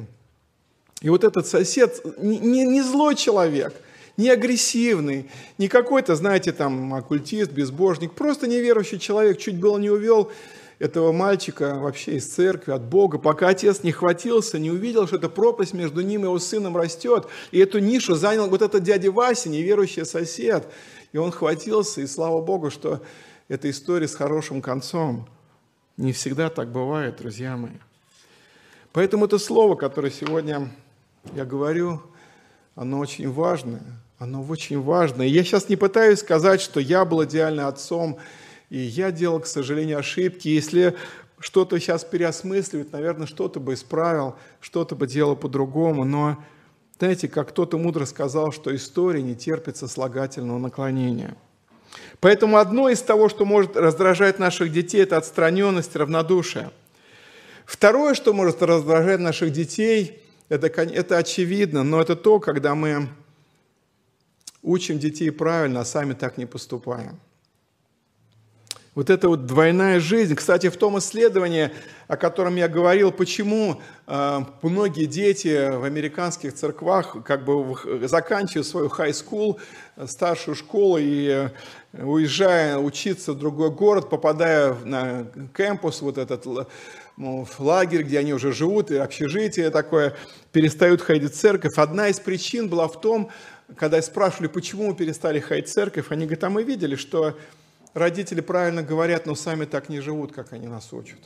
И 1.02 1.10
вот 1.10 1.24
этот 1.24 1.46
сосед 1.46 2.04
не, 2.18 2.40
не, 2.40 2.66
не 2.66 2.82
злой 2.82 3.14
человек, 3.14 3.76
не 4.18 4.32
агрессивный, 4.32 5.30
не 5.60 5.68
какой-то, 5.68 6.16
знаете, 6.16 6.52
там 6.52 6.96
оккультист, 6.96 7.52
безбожник, 7.52 8.14
просто 8.14 8.48
неверующий 8.48 9.00
человек, 9.00 9.38
чуть 9.38 9.60
было 9.60 9.78
не 9.78 9.92
увел 9.92 10.32
этого 10.80 11.12
мальчика 11.12 11.76
вообще 11.76 12.18
из 12.18 12.28
церкви, 12.28 12.72
от 12.72 12.84
Бога, 12.84 13.18
пока 13.18 13.50
отец 13.50 13.84
не 13.84 13.92
хватился, 13.92 14.60
не 14.60 14.72
увидел, 14.72 15.08
что 15.08 15.16
эта 15.16 15.30
пропасть 15.30 15.74
между 15.74 16.02
ним 16.02 16.22
и 16.22 16.24
его 16.26 16.40
сыном 16.40 16.76
растет, 16.76 17.28
и 17.52 17.60
эту 17.60 17.80
нишу 17.80 18.16
занял 18.16 18.50
вот 18.50 18.62
этот 18.62 18.84
дядя 18.84 19.12
Вася, 19.12 19.50
неверующий 19.50 20.06
сосед. 20.06 20.68
И 21.14 21.18
он 21.18 21.32
хватился, 21.32 22.02
и 22.02 22.08
слава 22.08 22.42
Богу, 22.42 22.70
что 22.70 23.02
эта 23.48 23.70
история 23.70 24.08
с 24.08 24.16
хорошим 24.16 24.62
концом. 24.62 25.28
Не 25.98 26.12
всегда 26.12 26.50
так 26.50 26.72
бывает, 26.72 27.18
друзья 27.18 27.56
мои. 27.56 27.78
Поэтому 28.92 29.26
это 29.26 29.38
слово, 29.38 29.76
которое 29.76 30.12
сегодня 30.12 30.70
я 31.34 31.46
говорю, 31.46 32.02
оно 32.76 33.00
очень 33.00 33.32
важное. 33.32 33.84
Оно 34.18 34.44
очень 34.44 34.82
важное. 34.82 35.28
Я 35.28 35.44
сейчас 35.44 35.68
не 35.70 35.76
пытаюсь 35.76 36.20
сказать, 36.20 36.62
что 36.62 36.80
я 36.80 37.04
был 37.04 37.24
идеальным 37.26 37.68
отцом, 37.68 38.18
и 38.76 38.80
я 38.80 39.10
делал, 39.14 39.40
к 39.40 39.48
сожалению, 39.48 40.00
ошибки. 40.00 40.50
Если 40.50 40.98
что-то 41.40 41.80
сейчас 41.80 42.04
переосмысливать, 42.04 42.92
наверное, 42.92 43.26
что-то 43.26 43.62
бы 43.62 43.74
исправил, 43.74 44.36
что-то 44.60 44.98
бы 44.98 45.08
делал 45.08 45.38
по-другому. 45.38 46.04
Но 46.04 46.44
знаете, 47.00 47.30
как 47.30 47.52
кто-то 47.52 47.78
мудро 47.78 48.04
сказал, 48.04 48.52
что 48.52 48.76
история 48.76 49.22
не 49.22 49.34
терпит 49.34 49.78
сослагательного 49.78 50.60
наклонения. 50.60 51.38
Поэтому 52.20 52.58
одно 52.58 52.90
из 52.90 53.02
того, 53.02 53.30
что 53.30 53.46
может 53.46 53.78
раздражать 53.78 54.40
наших 54.40 54.74
детей, 54.74 55.04
это 55.04 55.16
отстраненность, 55.16 55.96
равнодушие. 55.96 56.70
Второе, 57.66 58.14
что 58.14 58.34
может 58.34 58.62
раздражать 58.62 59.22
наших 59.22 59.54
детей, 59.54 60.22
это, 60.50 60.68
это 60.68 61.18
очевидно, 61.18 61.84
но 61.84 62.02
это 62.02 62.18
то, 62.18 62.42
когда 62.42 62.76
мы 62.76 63.08
учим 64.62 65.00
детей 65.00 65.32
правильно, 65.32 65.80
а 65.80 65.86
сами 65.86 66.12
так 66.12 66.38
не 66.38 66.46
поступаем. 66.46 67.22
Вот 68.96 69.10
эта 69.10 69.28
вот 69.28 69.46
двойная 69.46 70.00
жизнь. 70.00 70.36
Кстати, 70.36 70.70
в 70.70 70.78
том 70.78 70.98
исследовании, 71.00 71.70
о 72.08 72.16
котором 72.16 72.56
я 72.56 72.70
говорил, 72.70 73.12
почему 73.12 73.82
э, 74.08 74.40
многие 74.62 75.06
дети 75.06 75.70
в 75.70 75.84
американских 75.84 76.54
церквах 76.54 77.18
как 77.26 77.44
бы 77.44 77.78
заканчивают 78.08 78.66
свою 78.66 78.88
high 78.88 79.12
school, 79.12 79.60
старшую 80.08 80.56
школу 80.56 80.98
и 80.98 81.28
э, 81.92 82.06
уезжая 82.06 82.78
учиться 82.78 83.34
в 83.34 83.38
другой 83.38 83.70
город, 83.70 84.10
попадая 84.10 84.74
на 84.86 85.28
кампус, 85.52 86.02
вот 86.02 86.18
этот 86.18 86.46
ну, 87.18 87.46
лагерь, 87.60 88.04
где 88.04 88.20
они 88.20 88.34
уже 88.34 88.54
живут, 88.54 88.92
и 88.92 88.96
общежитие 88.96 89.72
такое, 89.72 90.16
перестают 90.54 91.02
ходить 91.02 91.34
в 91.34 91.36
церковь. 91.36 91.78
Одна 91.78 92.08
из 92.08 92.22
причин 92.22 92.70
была 92.70 92.88
в 92.88 93.02
том, 93.02 93.30
когда 93.76 94.02
спрашивали, 94.02 94.48
почему 94.48 94.88
мы 94.88 94.96
перестали 94.96 95.42
ходить 95.42 95.68
в 95.68 95.74
церковь, 95.74 96.06
они 96.12 96.28
говорят, 96.28 96.46
а 96.46 96.50
мы 96.50 96.64
видели, 96.64 96.96
что 96.96 97.36
родители 97.96 98.42
правильно 98.42 98.84
говорят, 98.84 99.26
но 99.26 99.34
сами 99.34 99.66
так 99.66 99.90
не 99.90 100.02
живут, 100.02 100.32
как 100.32 100.54
они 100.54 100.68
нас 100.68 100.94
учат. 100.94 101.20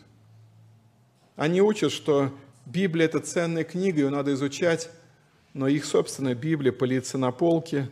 Они 1.36 1.62
учат, 1.62 1.92
что 1.92 2.32
Библия– 2.66 3.06
это 3.08 3.20
ценная 3.20 3.64
книга, 3.64 4.02
ее 4.02 4.10
надо 4.10 4.34
изучать, 4.34 4.90
но 5.54 5.68
их 5.68 5.84
собственная 5.84 6.36
Библия 6.36 6.72
пылится 6.72 7.18
на 7.18 7.32
полке. 7.32 7.90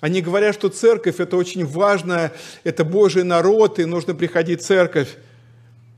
Они 0.00 0.22
говорят, 0.22 0.54
что 0.54 0.68
церковь– 0.68 1.16
это 1.20 1.36
очень 1.36 1.66
важно, 1.66 2.32
это 2.64 2.84
Божий 2.84 3.24
народ, 3.24 3.78
и 3.78 3.84
нужно 3.84 4.14
приходить 4.14 4.62
в 4.62 4.66
церковь, 4.66 5.16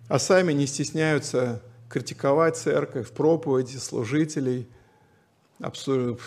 а 0.09 0.19
сами 0.19 0.53
не 0.53 0.67
стесняются 0.67 1.63
критиковать 1.91 2.57
церковь, 2.57 3.11
проповеди, 3.11 3.77
служителей, 3.77 4.67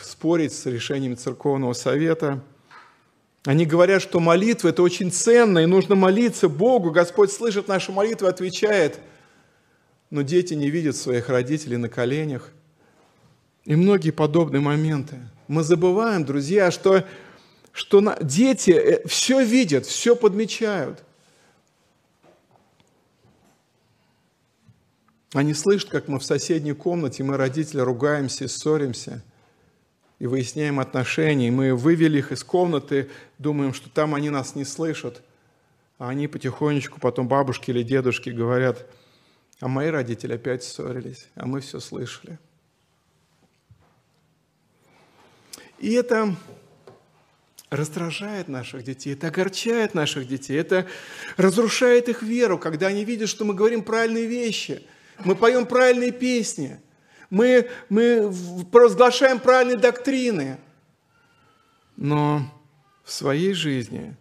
спорить 0.03 0.53
с 0.53 0.65
решениями 0.67 1.15
церковного 1.15 1.73
совета– 1.73 2.43
они 3.43 3.65
говорят, 3.65 4.03
что 4.03 4.19
молитва– 4.19 4.67
это 4.69 4.83
очень 4.83 5.11
ценно, 5.11 5.59
и 5.59 5.65
нужно 5.65 5.95
молиться 5.95 6.47
Богу. 6.47 6.91
Господь 6.91 7.31
слышит 7.31 7.67
наши 7.67 7.91
молитвы, 7.91 8.27
отвечает. 8.27 8.99
Но 10.11 10.21
дети 10.21 10.53
не 10.53 10.69
видят 10.69 10.95
своих 10.95 11.29
родителей 11.29 11.77
на 11.77 11.89
коленях. 11.89 12.51
И 13.65 13.75
многие 13.75 14.11
подобные 14.11 14.61
моменты. 14.61 15.17
Мы 15.47 15.63
забываем, 15.63 16.23
друзья, 16.23 16.69
что, 16.69 17.03
что 17.71 18.15
дети 18.21 18.71
э, 18.71 19.07
все 19.07 19.43
видят, 19.43 19.87
все 19.87 20.15
подмечают. 20.15 21.03
Они 25.33 25.53
слышат, 25.53 25.89
как 25.89 26.07
мы 26.07 26.19
в 26.19 26.23
соседней 26.23 26.73
комнате, 26.73 27.23
мы, 27.23 27.37
родители, 27.37 27.79
ругаемся 27.79 28.47
ссоримся– 28.47 29.23
и 30.21 30.27
выясняем 30.27 30.79
отношения. 30.79 31.49
Мы 31.49 31.73
вывели 31.73 32.19
их 32.19 32.31
из 32.31 32.43
комнаты, 32.43 33.09
думаем, 33.39 33.73
что 33.73 33.89
там 33.89 34.13
они 34.13 34.29
нас 34.29 34.53
не 34.53 34.65
слышат. 34.65 35.23
А 35.97 36.09
они 36.09 36.27
потихонечку, 36.27 36.99
потом 36.99 37.27
бабушки 37.27 37.71
или 37.71 37.81
дедушки 37.81 38.29
говорят, 38.29 38.85
а 39.61 39.67
мои 39.67 39.87
родители 39.87 40.33
опять 40.33 40.63
ссорились, 40.63 41.27
а 41.33 41.47
мы 41.47 41.59
все 41.59 41.79
слышали. 41.79 42.37
И 45.79 45.91
это 45.93 46.35
раздражает 47.71 48.47
наших 48.47 48.83
детей, 48.83 49.13
это 49.13 49.29
огорчает 49.29 49.95
наших 49.95 50.27
детей, 50.27 50.59
это 50.59 50.85
разрушает 51.35 52.09
их 52.09 52.21
веру, 52.21 52.59
когда 52.59 52.87
они 52.87 53.05
видят, 53.05 53.27
что 53.27 53.43
мы 53.43 53.55
говорим 53.55 53.81
правильные 53.81 54.27
вещи, 54.27 54.83
мы 55.25 55.35
поем 55.35 55.65
правильные 55.65 56.11
песни– 56.11 56.79
мы, 57.31 57.69
мы 57.89 58.31
провозглашаем 58.71 59.39
правильные 59.39 59.77
доктрины. 59.77 60.59
Но 61.95 62.41
в 63.03 63.11
своей 63.11 63.53
жизни, 63.53 64.15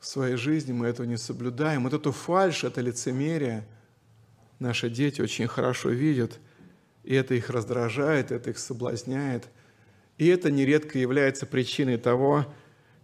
в 0.00 0.06
своей 0.06 0.36
жизни 0.36 0.72
мы 0.72 0.86
этого 0.86 1.06
не 1.06 1.18
соблюдаем. 1.18 1.84
Вот 1.84 1.92
эту 1.92 2.10
фальшь, 2.10 2.64
это 2.64 2.80
лицемерие 2.80 3.64
наши 4.58 4.90
дети 4.90 5.20
очень 5.20 5.46
хорошо 5.46 5.90
видят, 5.90 6.40
и 7.04 7.14
это 7.14 7.34
их 7.34 7.50
раздражает, 7.50 8.32
это 8.32 8.50
их 8.50 8.58
соблазняет. 8.58 9.48
И 10.16 10.26
это 10.26 10.50
нередко 10.50 10.98
является 10.98 11.46
причиной 11.46 11.98
того, 11.98 12.46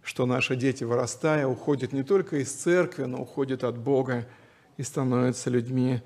что 0.01 0.25
наши 0.25 0.55
дети, 0.55 0.83
вырастая, 0.83 1.47
уходят 1.47 1.93
не 1.93 2.03
только 2.03 2.37
из 2.37 2.51
церкви, 2.51 3.03
но 3.03 3.21
уходят 3.21 3.63
от 3.63 3.77
Бога 3.77 4.27
и 4.77 4.83
становятся 4.83 5.49
людьми 5.49 6.01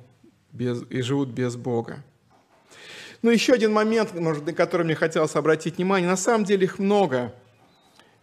без, 0.52 0.84
и 0.90 1.02
живут 1.02 1.30
без 1.30 1.56
Бога. 1.56 2.04
Ну, 3.22 3.32
еще 3.32 3.54
один 3.54 3.74
момент, 3.74 4.14
может, 4.14 4.46
на 4.46 4.54
который 4.54 4.84
мне 4.84 4.96
хотелось 4.96 5.36
обратить 5.36 5.78
внимание. 5.78 6.10
На 6.10 6.16
самом 6.18 6.46
деле 6.46 6.64
их 6.66 6.80
много. 6.80 7.34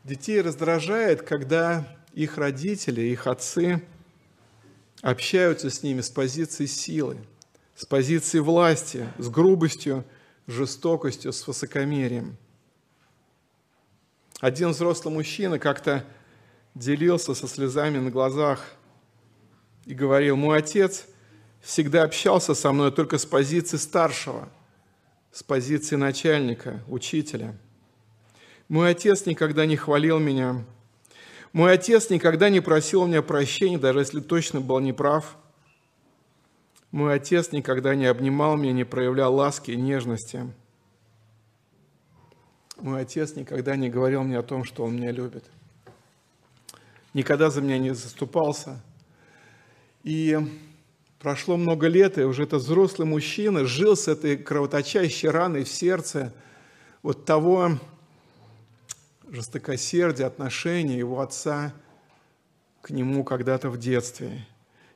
Детей 0.04 0.40
раздражает, 0.40 1.22
когда 1.22 1.86
их 2.14 2.38
родители, 2.38 3.02
их 3.02 3.26
отцы 3.26 3.82
общаются 5.02 5.68
с 5.68 5.82
ними 5.82 6.00
с 6.00 6.08
позиции 6.08 6.64
силы, 6.66 7.18
с 7.74 7.84
позиции 7.84 8.38
власти, 8.38 9.06
с 9.18 9.28
грубостью, 9.28 10.04
жестокостью, 10.46 11.32
с 11.32 11.46
высокомерием. 11.46 12.36
Один 14.40 14.70
взрослый 14.70 15.12
мужчина 15.12 15.58
как-то 15.58 16.04
делился 16.74 17.34
со 17.34 17.48
слезами 17.48 17.98
на 17.98 18.10
глазах 18.10 18.64
и 19.84 19.94
говорил, 19.94 20.36
мой 20.36 20.58
отец 20.58 21.06
всегда 21.60 22.02
общался 22.02 22.54
со 22.54 22.72
мной 22.72 22.92
только 22.92 23.18
с 23.18 23.26
позиции 23.26 23.76
старшего, 23.76 24.48
с 25.36 25.42
позиции 25.42 25.96
начальника, 25.96 26.80
учителя. 26.88 27.54
Мой 28.68 28.92
отец 28.92 29.26
никогда 29.26 29.66
не 29.66 29.76
хвалил 29.76 30.18
меня, 30.18 30.64
мой 31.52 31.74
отец 31.74 32.08
никогда 32.08 32.48
не 32.48 32.60
просил 32.60 33.02
у 33.02 33.06
меня 33.06 33.20
прощения, 33.20 33.76
даже 33.76 33.98
если 33.98 34.20
точно 34.20 34.62
был 34.62 34.80
неправ. 34.80 35.36
Мой 36.90 37.12
отец 37.12 37.52
никогда 37.52 37.94
не 37.94 38.06
обнимал 38.06 38.56
меня, 38.56 38.72
не 38.72 38.84
проявлял 38.84 39.34
ласки 39.34 39.72
и 39.72 39.76
нежности. 39.76 40.50
Мой 42.80 43.02
отец 43.02 43.36
никогда 43.36 43.76
не 43.76 43.90
говорил 43.90 44.22
мне 44.22 44.38
о 44.38 44.42
том, 44.42 44.64
что 44.64 44.84
он 44.84 44.96
меня 44.96 45.10
любит. 45.10 45.44
Никогда 47.12 47.50
за 47.50 47.60
меня 47.60 47.76
не 47.76 47.94
заступался. 47.94 48.80
И 50.02 50.38
прошло 51.26 51.56
много 51.56 51.88
лет, 51.88 52.18
и 52.18 52.22
уже 52.22 52.44
этот 52.44 52.62
взрослый 52.62 53.04
мужчина 53.04 53.64
жил 53.64 53.96
с 53.96 54.06
этой 54.06 54.36
кровоточащей 54.36 55.28
раной 55.28 55.64
в 55.64 55.68
сердце 55.68 56.32
вот 57.02 57.24
того 57.24 57.80
жестокосердия, 59.28 60.24
отношения 60.24 60.96
его 60.96 61.20
отца 61.20 61.74
к 62.80 62.90
нему 62.90 63.24
когда-то 63.24 63.70
в 63.70 63.76
детстве. 63.76 64.46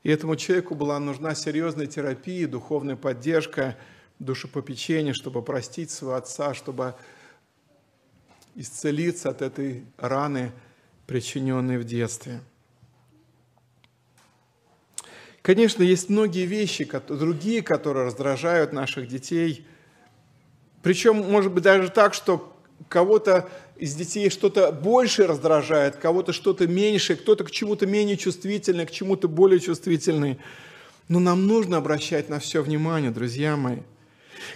И 0.04 0.08
этому 0.08 0.36
человеку 0.36 0.76
была 0.76 1.00
нужна 1.00 1.34
серьезная 1.34 1.86
терапия, 1.86 2.46
духовная 2.46 2.94
поддержка, 2.94 3.76
душепопечение, 4.20 5.14
чтобы 5.14 5.42
простить 5.42 5.90
своего 5.90 6.14
отца, 6.14 6.54
чтобы 6.54 6.94
исцелиться 8.54 9.30
от 9.30 9.42
этой 9.42 9.84
раны, 9.96 10.52
причиненной 11.08 11.78
в 11.78 11.82
детстве. 11.82 12.40
Конечно, 15.42 15.82
есть 15.82 16.10
многие 16.10 16.44
вещи, 16.44 16.88
другие, 17.08 17.62
которые 17.62 18.06
раздражают 18.06 18.72
наших 18.72 19.08
детей. 19.08 19.66
Причем, 20.82 21.16
может 21.16 21.52
быть, 21.52 21.64
даже 21.64 21.88
так, 21.88 22.14
что 22.14 22.56
кого-то 22.88 23.48
из 23.76 23.94
детей 23.94 24.28
что-то 24.28 24.70
больше 24.72 25.26
раздражает, 25.26 25.96
кого-то 25.96 26.32
что-то 26.32 26.66
меньше, 26.66 27.16
кто-то 27.16 27.44
к 27.44 27.50
чему-то 27.50 27.86
менее 27.86 28.18
чувствительный, 28.18 28.84
к 28.84 28.90
чему-то 28.90 29.28
более 29.28 29.60
чувствительный. 29.60 30.38
Но 31.08 31.18
нам 31.18 31.46
нужно 31.46 31.78
обращать 31.78 32.28
на 32.28 32.38
все 32.38 32.62
внимание, 32.62 33.10
друзья 33.10 33.56
мои. 33.56 33.78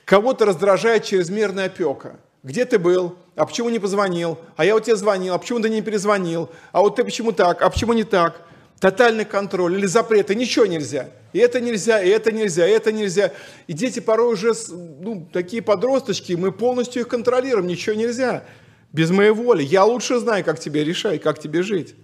Кого-то 0.05 0.45
раздражает 0.45 1.05
чрезмерная 1.05 1.67
опека. 1.67 2.19
Где 2.43 2.67
ты 2.67 2.79
был? 2.79 3.17
А 3.37 3.47
почему 3.47 3.71
не 3.71 3.79
позвонил? 3.79 4.39
А 4.57 4.65
я 4.67 4.77
у 4.77 4.81
тебя 4.81 4.97
звонил, 4.97 5.33
а 5.33 5.39
почему 5.39 5.61
ты 5.61 5.71
не 5.71 5.81
перезвонил? 5.81 6.51
А 6.73 6.81
вот 6.81 6.97
ты 6.97 7.05
почему 7.05 7.33
так? 7.33 7.63
А 7.63 7.71
почему 7.71 7.95
не 7.95 8.05
так? 8.05 8.47
Тотальный 8.81 9.25
контроль 9.25 9.79
или 9.79 9.87
запреты, 9.87 10.35
ничего 10.35 10.67
нельзя. 10.67 11.11
И 11.33 11.39
это 11.39 11.61
нельзя, 11.61 12.03
и 12.03 12.09
это 12.09 12.33
нельзя, 12.33 12.69
и 12.69 12.71
это 12.71 12.93
нельзя. 12.93 13.33
И 13.67 13.73
дети 13.73 14.01
порой 14.01 14.35
уже 14.35 14.53
ну, 14.71 15.29
такие 15.33 15.63
подросточки, 15.63 16.35
мы 16.35 16.53
полностью 16.53 17.03
их 17.03 17.09
контролируем, 17.09 17.67
ничего 17.67 17.97
нельзя. 17.97 18.45
Без 18.93 19.11
моей 19.11 19.31
воли. 19.31 19.65
Я 19.65 19.85
лучше 19.85 20.21
знаю, 20.21 20.45
как 20.45 20.61
тебе 20.61 20.85
решать, 20.85 21.21
как 21.23 21.41
тебе 21.41 21.63
жить. 21.63 21.97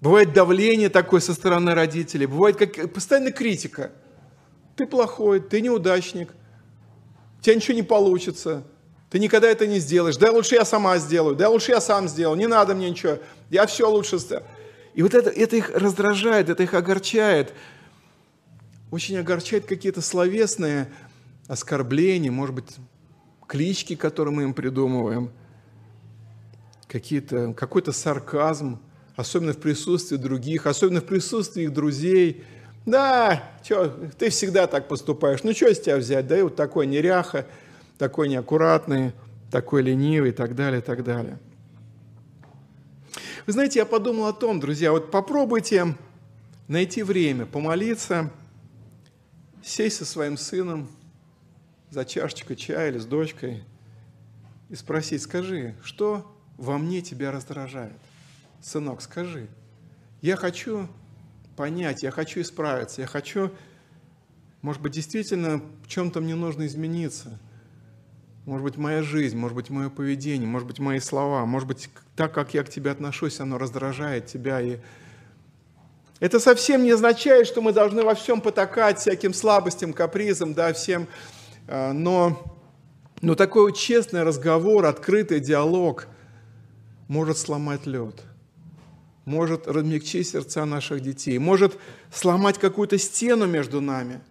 Бывает 0.00 0.32
давление 0.32 0.90
такое 0.90 1.20
со 1.20 1.34
стороны 1.34 1.74
родителей, 1.74 2.26
бывает 2.26 2.56
как, 2.56 2.92
постоянно 2.92 3.32
критика. 3.32 3.90
Ты 4.76 4.86
плохой, 4.86 5.40
ты 5.40 5.60
неудачник, 5.60 6.30
у 7.38 7.42
тебя 7.42 7.56
ничего 7.56 7.74
не 7.74 7.82
получится, 7.82 8.62
ты 9.10 9.18
никогда 9.18 9.48
это 9.48 9.66
не 9.66 9.80
сделаешь. 9.80 10.16
Да 10.16 10.30
лучше 10.30 10.54
я 10.54 10.64
сама 10.64 10.98
сделаю, 10.98 11.34
да 11.34 11.48
лучше 11.48 11.72
я 11.72 11.80
сам 11.80 12.06
сделаю, 12.06 12.38
не 12.38 12.46
надо 12.46 12.74
мне 12.74 12.90
ничего, 12.90 13.18
я 13.50 13.66
все 13.66 13.90
лучше 13.90 14.18
сделаю. 14.18 14.44
И 14.94 15.02
вот 15.02 15.14
это, 15.14 15.30
это 15.30 15.56
их 15.56 15.70
раздражает, 15.70 16.48
это 16.48 16.62
их 16.62 16.74
огорчает. 16.74 17.52
Очень 18.90 19.18
огорчает 19.18 19.66
какие-то 19.66 20.00
словесные 20.00 20.88
оскорбления, 21.46 22.30
может 22.30 22.54
быть, 22.54 22.76
клички, 23.46 23.96
которые 23.96 24.34
мы 24.34 24.42
им 24.44 24.54
придумываем, 24.54 25.30
какие-то, 26.86 27.54
какой-то 27.54 27.92
сарказм, 27.92 28.78
особенно 29.16 29.52
в 29.52 29.58
присутствии 29.58 30.16
других, 30.16 30.66
особенно 30.66 31.00
в 31.00 31.04
присутствии 31.04 31.64
их 31.64 31.72
друзей. 31.72 32.44
Да, 32.86 33.42
чё, 33.62 33.88
ты 34.18 34.30
всегда 34.30 34.66
так 34.66 34.88
поступаешь, 34.88 35.42
ну 35.42 35.52
что 35.52 35.74
с 35.74 35.80
тебя 35.80 35.96
взять, 35.96 36.26
да 36.26 36.38
и 36.38 36.42
вот 36.42 36.56
такой 36.56 36.86
неряха, 36.86 37.46
такой 37.98 38.28
неаккуратный, 38.28 39.12
такой 39.50 39.82
ленивый 39.82 40.30
и 40.30 40.32
так 40.32 40.54
далее, 40.54 40.80
и 40.80 40.84
так 40.84 41.04
далее. 41.04 41.38
Вы 43.48 43.52
знаете, 43.52 43.78
я 43.78 43.86
подумал 43.86 44.26
о 44.26 44.34
том, 44.34 44.60
друзья, 44.60 44.92
вот 44.92 45.10
попробуйте 45.10 45.96
найти 46.68 47.02
время, 47.02 47.46
помолиться, 47.46 48.30
сесть 49.64 49.96
со 49.96 50.04
своим 50.04 50.36
сыном 50.36 50.86
за 51.88 52.04
чашечкой 52.04 52.56
чая 52.56 52.90
или 52.90 52.98
с 52.98 53.06
дочкой 53.06 53.64
и 54.68 54.74
спросить, 54.74 55.22
скажи, 55.22 55.74
что 55.82 56.30
во 56.58 56.76
мне 56.76 57.00
тебя 57.00 57.32
раздражает? 57.32 57.96
Сынок, 58.60 59.00
скажи. 59.00 59.48
Я 60.20 60.36
хочу 60.36 60.86
понять, 61.56 62.02
я 62.02 62.10
хочу 62.10 62.42
исправиться, 62.42 63.00
я 63.00 63.06
хочу, 63.06 63.50
может 64.60 64.82
быть, 64.82 64.92
действительно 64.92 65.62
в 65.84 65.88
чем-то 65.88 66.20
мне 66.20 66.34
нужно 66.34 66.66
измениться– 66.66 67.40
может 68.48 68.64
быть, 68.64 68.76
моя 68.78 69.02
жизнь, 69.02 69.36
может 69.36 69.54
быть, 69.54 69.68
мое 69.68 69.90
поведение, 69.90 70.48
может 70.48 70.66
быть, 70.66 70.78
мои 70.78 71.00
слова, 71.00 71.44
может 71.44 71.68
быть, 71.68 71.90
так, 72.16 72.32
как 72.32 72.54
я 72.54 72.64
к 72.64 72.70
тебе 72.70 72.90
отношусь, 72.90 73.40
оно 73.40 73.58
раздражает 73.58 74.24
тебя. 74.24 74.58
И 74.62 74.78
это 76.18 76.40
совсем 76.40 76.82
не 76.82 76.92
означает, 76.92 77.46
что 77.46 77.60
мы 77.60 77.74
должны 77.74 78.02
во 78.02 78.14
всем 78.14 78.40
потакать 78.40 79.00
всяким 79.00 79.34
слабостям, 79.34 79.92
капризам, 79.92 80.54
да, 80.54 80.72
всем. 80.72 81.08
А, 81.66 81.92
но, 81.92 82.42
но 83.20 83.34
такой 83.34 83.74
честный 83.74 84.22
разговор, 84.22 84.86
открытый 84.86 85.40
диалог 85.40 86.06
может 87.06 87.36
сломать 87.36 87.84
лед, 87.84 88.22
может 89.26 89.68
размягчить 89.68 90.26
сердца 90.26 90.64
наших 90.64 91.02
детей, 91.02 91.36
может 91.36 91.76
сломать 92.10 92.56
какую-то 92.56 92.96
стену 92.96 93.44
между 93.44 93.82
нами, 93.82 94.22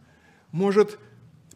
может 0.52 0.98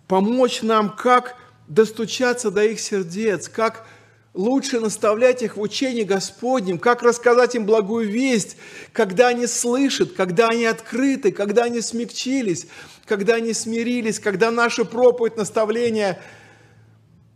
помочь 0.06 0.62
нам 0.62 0.96
как 0.96 1.41
достучаться 1.72 2.52
до 2.52 2.66
их 2.66 2.80
сердец, 2.82 3.48
как 3.48 3.88
лучше 4.34 4.80
наставлять 4.82 5.42
их 5.42 5.56
в 5.56 5.62
учении 5.62 6.04
Господнем, 6.04 6.78
как 6.78 7.02
рассказать 7.02 7.56
им 7.56 7.66
благую 7.66 8.10
весть, 8.10 8.58
когда 8.92 9.30
они 9.30 9.48
слышат, 9.48 10.12
когда 10.12 10.50
они 10.50 10.66
открыты, 10.66 11.32
когда 11.32 11.64
они 11.64 11.82
смягчились, 11.82 12.68
когда 13.06 13.36
они 13.36 13.54
смирились, 13.54 14.20
когда 14.20 14.52
наша 14.52 14.84
проповедь, 14.84 15.38
наставление 15.38 16.20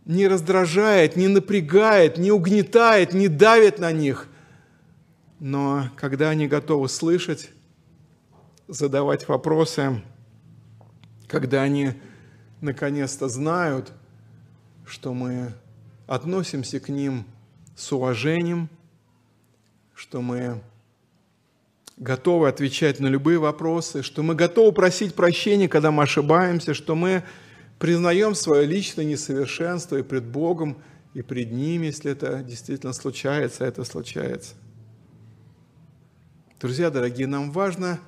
не 0.04 0.28
раздражает, 0.28 1.16
не 1.16 1.28
напрягает, 1.28 2.18
не 2.18 2.30
угнетает, 2.30 3.14
не 3.14 3.28
давит 3.28 3.78
на 3.78 3.90
них, 3.90 4.28
но 5.40 5.88
когда 5.96 6.28
они 6.30 6.46
готовы 6.46 6.90
слышать, 6.90 7.50
задавать 8.68 9.28
вопросы, 9.28 10.02
когда 11.26 11.62
они 11.62 11.94
наконец-то 12.60 13.28
знают– 13.28 13.92
что 14.86 15.12
мы 15.12 15.52
относимся 16.06 16.78
к 16.78 16.88
ним 16.88 17.24
с 17.76 17.92
уважением, 17.92 18.70
что 19.94 20.22
мы 20.22 20.62
готовы 21.96 22.48
отвечать 22.48 23.00
на 23.00 23.08
любые 23.08 23.38
вопросы, 23.38 24.02
что 24.02 24.22
мы 24.22 24.34
готовы 24.34 24.72
просить 24.72 25.14
прощения, 25.14 25.68
когда 25.68 25.90
мы 25.90 26.04
ошибаемся, 26.04 26.72
что 26.72 26.94
мы 26.94 27.24
признаем 27.78 28.34
свое 28.34 28.64
личное 28.64 29.04
несовершенство 29.04 29.96
и 29.96 30.02
пред 30.02 30.24
Богом, 30.24 30.78
и 31.14 31.22
пред 31.22 31.50
Ним, 31.50 31.82
если 31.82 32.12
это 32.12 32.42
действительно 32.42 32.92
случается, 32.92 33.64
это 33.64 33.84
случается. 33.84 34.54
Друзья 36.60 36.90
дорогие, 36.90 37.26
нам 37.26 37.50
важно 37.50 37.98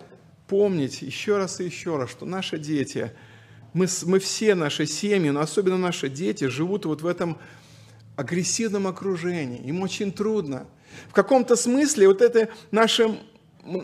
помнить 0.46 1.02
еще 1.02 1.38
раз 1.38 1.60
и 1.60 1.64
еще 1.64 1.96
раз, 1.96 2.10
что 2.10 2.24
наши 2.24 2.56
дети– 2.56 3.12
мы, 3.72 3.86
мы 4.04 4.18
все, 4.18 4.54
наши 4.54 4.86
семьи, 4.86 5.30
но 5.30 5.40
особенно 5.40 5.76
наши 5.76 6.08
дети, 6.08 6.44
живут 6.44 6.84
вот 6.84 7.02
в 7.02 7.06
этом 7.06 7.38
агрессивном 8.16 8.86
окружении. 8.86 9.60
Им 9.60 9.82
очень 9.82 10.12
трудно. 10.12 10.66
В 11.08 11.12
каком-то 11.12 11.54
смысле 11.54 12.08
вот 12.08 12.22
это 12.22 12.48
наша 12.70 13.16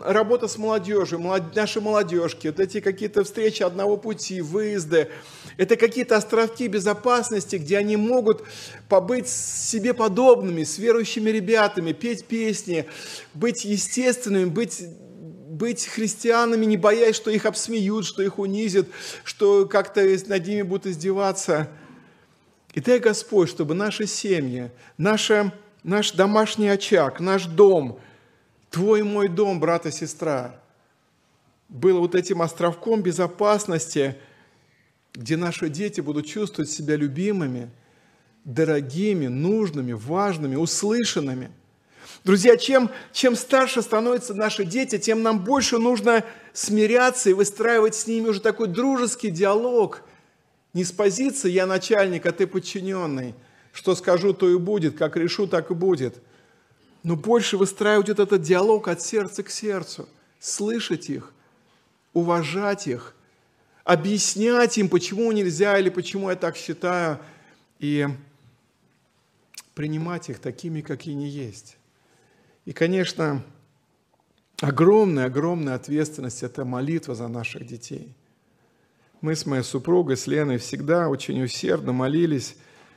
работа 0.04 0.48
с 0.48 0.56
молодежью, 0.56 1.18
молод, 1.18 1.54
наши 1.54 1.80
молодежки, 1.80 2.46
вот 2.48 2.60
эти 2.60 2.80
какие-то 2.80 3.24
встречи 3.24 3.62
одного 3.62 3.96
пути, 3.96 4.40
выезды, 4.40 5.08
это 5.56 5.76
какие-то 5.76 6.16
островки 6.16 6.68
безопасности, 6.68 7.56
где 7.56 7.78
они 7.78 7.96
могут 7.96 8.44
побыть 8.88 9.28
себе 9.28 9.94
подобными, 9.94 10.64
с 10.64 10.78
верующими 10.78 11.30
ребятами, 11.30 11.92
петь 11.92 12.24
песни, 12.24 12.86
быть 13.34 13.64
естественными, 13.64 14.46
быть 14.46 14.82
быть 15.54 15.86
христианами, 15.86 16.64
не 16.64 16.76
боясь, 16.76 17.16
что 17.16 17.30
их 17.30 17.46
обсмеют, 17.46 18.04
что 18.04 18.22
их 18.22 18.38
унизят, 18.38 18.88
что 19.22 19.66
как-то 19.66 20.02
над 20.26 20.46
ними 20.46 20.62
будут 20.62 20.86
издеваться. 20.86 21.68
И 22.74 22.80
дай 22.80 22.98
Господь, 22.98 23.48
чтобы 23.48 23.74
наши 23.74 24.06
семьи, 24.06 24.70
наша, 24.98 25.52
наш 25.82 26.12
домашний 26.12 26.68
очаг, 26.68 27.20
наш 27.20 27.46
дом 27.46 28.00
твой 28.70 29.00
и 29.00 29.04
мой 29.04 29.28
дом, 29.28 29.60
брат 29.60 29.86
и 29.86 29.92
сестра, 29.92 30.60
был 31.68 32.00
вот 32.00 32.16
этим 32.16 32.42
островком 32.42 33.02
безопасности, 33.02 34.16
где 35.12 35.36
наши 35.36 35.68
дети 35.68 36.00
будут 36.00 36.26
чувствовать 36.26 36.70
себя 36.70 36.96
любимыми, 36.96 37.70
дорогими, 38.44 39.28
нужными, 39.28 39.92
важными, 39.92 40.56
услышанными. 40.56 41.52
Друзья, 42.24 42.56
чем, 42.56 42.90
чем 43.12 43.36
старше 43.36 43.82
становятся 43.82 44.32
наши 44.32 44.64
дети, 44.64 44.96
тем 44.96 45.22
нам 45.22 45.44
больше 45.44 45.76
нужно 45.76 46.24
смиряться 46.54 47.28
и 47.28 47.34
выстраивать 47.34 47.94
с 47.94 48.06
ними 48.06 48.28
уже 48.28 48.40
такой 48.40 48.68
дружеский 48.68 49.30
диалог. 49.30 50.00
Не 50.72 50.84
с 50.84 50.90
позиции 50.90 51.50
«я 51.50 51.66
начальник, 51.66 52.24
а 52.24 52.32
ты 52.32 52.46
подчиненный», 52.46 53.34
что 53.72 53.94
скажу, 53.94 54.32
то 54.32 54.48
и 54.48 54.56
будет, 54.56 54.96
как 54.96 55.16
решу, 55.16 55.46
так 55.46 55.70
и 55.70 55.74
будет. 55.74 56.16
Но 57.02 57.14
больше 57.14 57.58
выстраивать 57.58 58.08
вот 58.08 58.18
этот 58.18 58.40
диалог 58.40 58.88
от 58.88 59.02
сердца 59.02 59.42
к 59.42 59.50
сердцу, 59.50 60.08
слышать 60.40 61.10
их, 61.10 61.34
уважать 62.14 62.86
их, 62.86 63.14
объяснять 63.84 64.78
им, 64.78 64.88
почему 64.88 65.30
нельзя 65.32 65.78
или 65.78 65.90
почему 65.90 66.30
я 66.30 66.36
так 66.36 66.56
считаю, 66.56 67.18
и 67.80 68.08
принимать 69.74 70.30
их 70.30 70.38
такими, 70.38 70.80
какие 70.80 71.14
они 71.14 71.28
есть. 71.28 71.76
И, 72.64 72.72
конечно, 72.72 73.42
огромная-огромная 74.60 75.74
ответственность– 75.74 76.42
это 76.42 76.64
молитва 76.64 77.14
за 77.14 77.28
наших 77.28 77.66
детей. 77.66 78.14
Мы 79.20 79.34
с 79.36 79.46
моей 79.46 79.62
супругой, 79.62 80.16
с 80.16 80.26
Леной, 80.26 80.58
всегда 80.58 81.08
очень 81.08 81.42
усердно 81.42 81.92
молились 81.92 82.56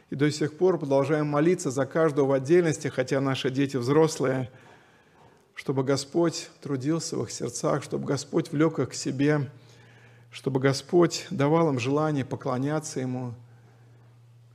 и 0.09 0.15
до 0.15 0.31
сих 0.31 0.57
пор 0.57 0.77
продолжаем 0.77 1.27
молиться 1.27 1.69
за 1.69 1.85
каждого 1.85 2.27
в 2.27 2.31
отдельности, 2.31 2.87
хотя 2.87 3.19
наши 3.19 3.49
дети 3.49 3.77
взрослые, 3.77 4.49
чтобы 5.53 5.83
Господь 5.83 6.49
трудился 6.61 7.17
в 7.17 7.23
их 7.23 7.31
сердцах, 7.31 7.83
чтобы 7.83 8.05
Господь 8.05 8.51
влек 8.51 8.79
их 8.79 8.91
к 8.91 8.93
себе, 8.93 9.49
чтобы 10.31 10.59
Господь 10.59 11.25
давал 11.29 11.69
им 11.69 11.79
желание 11.79 12.23
поклоняться 12.23 12.99
Ему, 12.99 13.33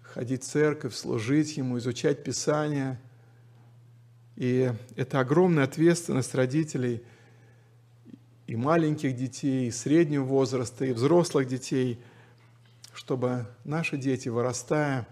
ходить 0.03 0.43
в 0.43 0.47
церковь, 0.47 0.95
служить 0.95 1.57
Ему, 1.57 1.79
изучать 1.79 2.23
Писание. 2.23 2.99
И 4.37 4.73
это 4.97 5.21
огромная 5.21 5.65
ответственность 5.65 6.35
родителей 6.35 7.03
и 8.47 8.57
маленьких 8.57 9.15
детей, 9.15 9.69
и 9.69 9.71
среднего 9.71 10.25
возраста, 10.25 10.85
и 10.85 10.93
взрослых 10.93 11.47
детей, 11.47 11.99
чтобы 12.95 13.47
наши 13.65 13.97
дети, 13.97 14.29
вырастая, 14.29 15.07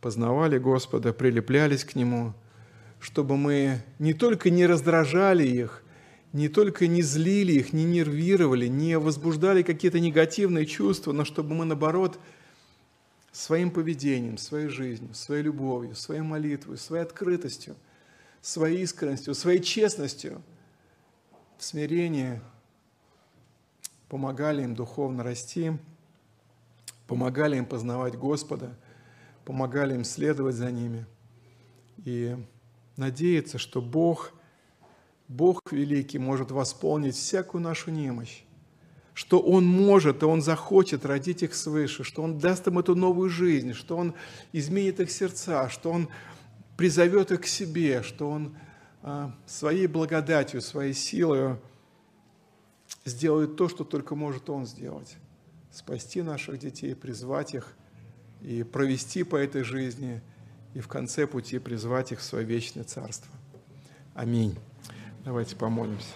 познавали 0.00 0.58
Господа, 0.58 1.12
прилеплялись 1.12 1.84
к 1.84 1.94
Нему, 1.94 2.34
чтобы 3.00 3.36
мы 3.36 3.82
не 3.98 4.14
только 4.14 4.50
не 4.50 4.66
раздражали 4.66 5.46
их, 5.46 5.82
не 6.32 6.48
только 6.48 6.86
не 6.86 7.02
злили 7.02 7.52
их, 7.52 7.72
не 7.72 7.84
нервировали, 7.84 8.66
не 8.66 8.98
возбуждали 8.98 9.62
какие-то 9.62 9.98
негативные 9.98 10.66
чувства, 10.66 11.12
но 11.12 11.24
чтобы 11.24 11.54
мы, 11.54 11.64
наоборот, 11.64 12.18
своим 13.32 13.70
поведением, 13.70 14.36
своей 14.36 14.68
жизнью, 14.68 15.14
своей 15.14 15.42
любовью, 15.42 15.94
своей 15.94 16.22
молитвой, 16.22 16.76
своей 16.76 17.02
открытостью, 17.02 17.76
своей 18.40 18.82
искренностью, 18.82 19.34
своей 19.34 19.60
честностью, 19.60 20.42
в 21.56 21.64
смирении 21.64 22.40
помогали 24.08 24.62
им 24.62 24.74
духовно 24.74 25.22
расти, 25.22 25.72
помогали 27.06 27.56
им 27.56 27.66
познавать 27.66 28.16
Господа– 28.16 28.76
помогали 29.48 29.94
им 29.94 30.04
следовать 30.04 30.56
за 30.56 30.70
ними. 30.70 31.06
И 32.04 32.36
надеяться, 32.98 33.56
что 33.56 33.80
Бог, 33.80 34.34
Бог 35.26 35.62
великий, 35.70 36.18
может 36.18 36.50
восполнить 36.50 37.14
всякую 37.14 37.62
нашу 37.62 37.90
немощь, 37.90 38.42
что 39.14 39.40
Он 39.40 39.64
может 39.64 40.22
и 40.22 40.26
Он 40.26 40.42
захочет 40.42 41.06
родить 41.06 41.42
их 41.42 41.54
свыше, 41.54 42.04
что 42.04 42.22
Он 42.22 42.38
даст 42.38 42.66
им 42.66 42.78
эту 42.78 42.94
новую 42.94 43.30
жизнь, 43.30 43.72
что 43.72 43.96
Он 43.96 44.12
изменит 44.52 45.00
их 45.00 45.10
сердца, 45.10 45.70
что 45.70 45.92
Он 45.92 46.10
призовет 46.78 47.30
их 47.30 47.42
к 47.42 47.46
себе, 47.46 48.02
что 48.02 48.30
Он 48.30 48.56
а, 49.02 49.36
своей 49.44 49.86
благодатью, 49.86 50.62
своей 50.62 50.94
силой 50.94 51.56
сделает 53.04 53.56
то, 53.56 53.68
что 53.68 53.84
только 53.84 54.14
может 54.14 54.48
Он 54.48 54.64
сделать. 54.64 55.18
Спасти 55.70 56.22
наших 56.22 56.58
детей, 56.58 56.94
призвать 56.94 57.52
их– 57.52 57.74
и 58.40 58.62
провести 58.62 59.24
по 59.24 59.36
этой 59.36 59.62
жизни, 59.62 60.20
и 60.74 60.80
в 60.80 60.88
конце 60.88 61.26
пути 61.26 61.58
призвать 61.58 62.12
их 62.12 62.20
в 62.20 62.22
свое 62.22 62.44
вечное 62.44 62.84
царство. 62.84 63.30
Аминь. 64.14 64.56
Давайте 65.24 65.56
помолимся. 65.56 66.06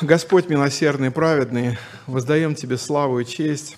Господь 0.00 0.48
милосердный 0.48 1.10
праведный, 1.10 1.76
воздаем 2.06 2.54
Тебе 2.54 2.78
славу 2.78 3.20
и 3.20 3.26
честь, 3.26 3.76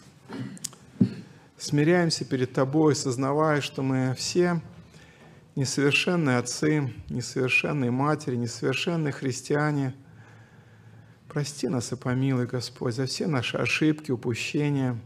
смиряемся 1.63 2.25
перед 2.25 2.53
Тобой, 2.53 2.95
сознавая, 2.95 3.61
что 3.61 3.83
мы 3.83 4.15
все 4.17 4.61
несовершенные 5.55 6.39
отцы, 6.39 6.93
несовершенные 7.09 7.91
матери, 7.91 8.37
несовершенные 8.37 9.13
христиане– 9.13 9.95
Прости 11.33 11.67
нас 11.67 11.91
и 11.91 11.97
помилуй, 11.97 12.45
Господь, 12.45 12.95
за 12.95 13.07
все 13.07 13.27
наши 13.27 13.57
ошибки, 13.57 14.11
упущения. 14.11 15.01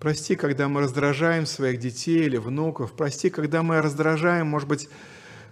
Прости, 0.00 0.36
когда 0.36 0.68
мы 0.68 0.80
раздражаем 0.80 1.44
своих 1.44 1.80
детей 1.80 2.24
или 2.24 2.38
внуков. 2.38 2.94
Прости, 2.94 3.28
когда 3.28 3.62
мы 3.62 3.82
раздражаем, 3.82 4.46
может 4.46 4.66
быть, 4.66 4.88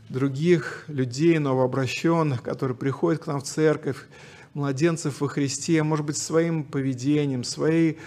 других 0.09 0.85
людей, 0.89 1.39
новообращенных, 1.39 2.43
которые 2.43 2.75
приходят 2.75 3.25
к 3.25 3.27
нам 3.27 3.41
в 3.41 3.43
церковь, 3.43 3.99
младенцев 4.55 5.21
во 5.21 5.29
Христе, 5.29 5.83
может 5.83 6.07
быть, 6.07 6.17
своим 6.17 6.65
поведением, 6.65 7.45
своей 7.45 7.99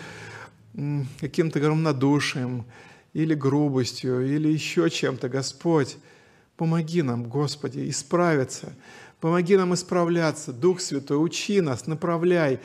каким-то 1.19 1.59
равнодушием 1.59 2.65
или 3.13 3.33
грубостью, 3.33 4.35
или 4.35 4.47
еще 4.47 4.89
чем-то, 4.89 5.29
Господь. 5.29 5.97
Помоги 6.55 7.01
нам, 7.01 7.23
Господи, 7.29 7.89
исправиться– 7.89 8.73
Помоги 9.19 9.57
нам 9.57 9.73
исправляться, 9.73 10.53
Дух 10.53 10.79
Святой, 10.79 11.17
учи 11.17 11.59
нас, 11.59 11.87
направляй, 11.87 12.59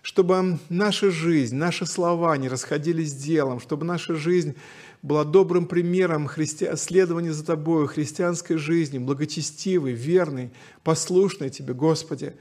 чтобы 0.00 0.58
наша 0.68 1.10
жизнь, 1.10 1.56
наши 1.56 1.86
слова 1.86 2.36
не 2.36 2.48
расходились 2.48 3.10
с 3.10 3.16
делом, 3.16 3.58
чтобы 3.58 3.84
наша 3.84 4.14
жизнь 4.14 4.54
была 5.02 5.24
добрым 5.24 5.66
примером 5.66 6.28
христи... 6.28 6.68
следования 6.76 7.32
за 7.32 7.44
Тобою, 7.44 7.88
христианской 7.88 8.58
жизни, 8.58 8.98
благочестивой, 8.98 9.92
верной, 9.92 10.52
послушной 10.84 11.50
Тебе, 11.50 11.74
Господи. 11.74 12.34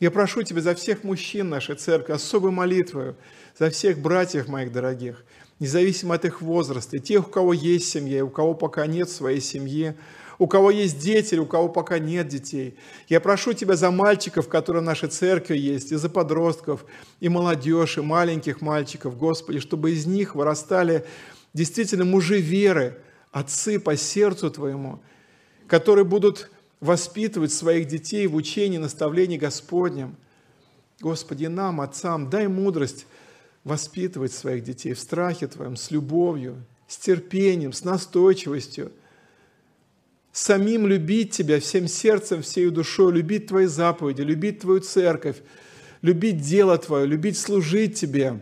Я 0.00 0.10
прошу 0.10 0.42
Тебя 0.42 0.62
за 0.62 0.74
всех 0.74 1.04
мужчин 1.04 1.50
нашей 1.50 1.76
церкви, 1.76 2.14
особой 2.14 2.50
молитвою, 2.50 3.16
за 3.58 3.68
всех 3.68 3.98
братьев 3.98 4.48
моих 4.48 4.72
дорогих, 4.72 5.22
независимо 5.58 6.14
от 6.14 6.24
их 6.24 6.40
возраста, 6.40 6.96
и 6.96 7.00
тех, 7.00 7.28
у 7.28 7.30
кого 7.30 7.52
есть 7.52 7.90
семья, 7.90 8.18
и 8.18 8.22
у 8.22 8.30
кого 8.30 8.54
пока 8.54 8.86
нет 8.86 9.10
своей 9.10 9.42
семьи, 9.42 9.94
у 10.38 10.46
кого 10.46 10.70
есть 10.70 10.98
дети, 10.98 11.34
у 11.34 11.44
кого 11.44 11.68
пока 11.68 11.98
нет 11.98 12.28
детей. 12.28 12.78
Я 13.10 13.20
прошу 13.20 13.52
Тебя 13.52 13.76
за 13.76 13.90
мальчиков, 13.90 14.48
которые 14.48 14.80
в 14.80 14.86
нашей 14.86 15.10
церкви 15.10 15.58
есть, 15.58 15.92
и 15.92 15.96
за 15.96 16.08
подростков, 16.08 16.86
и 17.20 17.28
молодежь, 17.28 17.98
и 17.98 18.00
маленьких 18.00 18.62
мальчиков, 18.62 19.18
Господи, 19.18 19.60
чтобы 19.60 19.90
из 19.90 20.06
них 20.06 20.34
вырастали 20.34 21.04
действительно 21.52 22.06
мужи 22.06 22.40
веры, 22.40 22.96
отцы 23.32 23.78
по 23.78 23.98
сердцу 23.98 24.50
Твоему, 24.50 25.02
которые 25.66 26.06
будут 26.06 26.50
воспитывать 26.80 27.52
своих 27.52 27.86
детей 27.86 28.26
в 28.26 28.34
учении, 28.34 28.78
наставлении 28.78 29.36
Господнем. 29.36 30.16
Господи, 31.00 31.46
нам, 31.46 31.80
отцам, 31.80 32.28
дай 32.30 32.48
мудрость 32.48 33.06
воспитывать 33.64 34.32
своих 34.32 34.64
детей 34.64 34.94
в 34.94 34.98
страхе 34.98 35.46
Твоем, 35.46 35.76
с 35.76 35.90
любовью, 35.90 36.64
с 36.88 36.96
терпением, 36.96 37.72
с 37.72 37.84
настойчивостью, 37.84 38.92
самим 40.32 40.86
любить 40.86 41.32
Тебя 41.32 41.60
всем 41.60 41.86
сердцем, 41.88 42.42
всей 42.42 42.70
душой, 42.70 43.12
любить 43.12 43.46
Твои 43.48 43.66
заповеди, 43.66 44.22
любить 44.22 44.60
Твою 44.60 44.80
церковь, 44.80 45.36
любить 46.02 46.40
дело 46.40 46.78
Твое, 46.78 47.06
любить 47.06 47.38
служить 47.38 47.98
Тебе. 47.98 48.40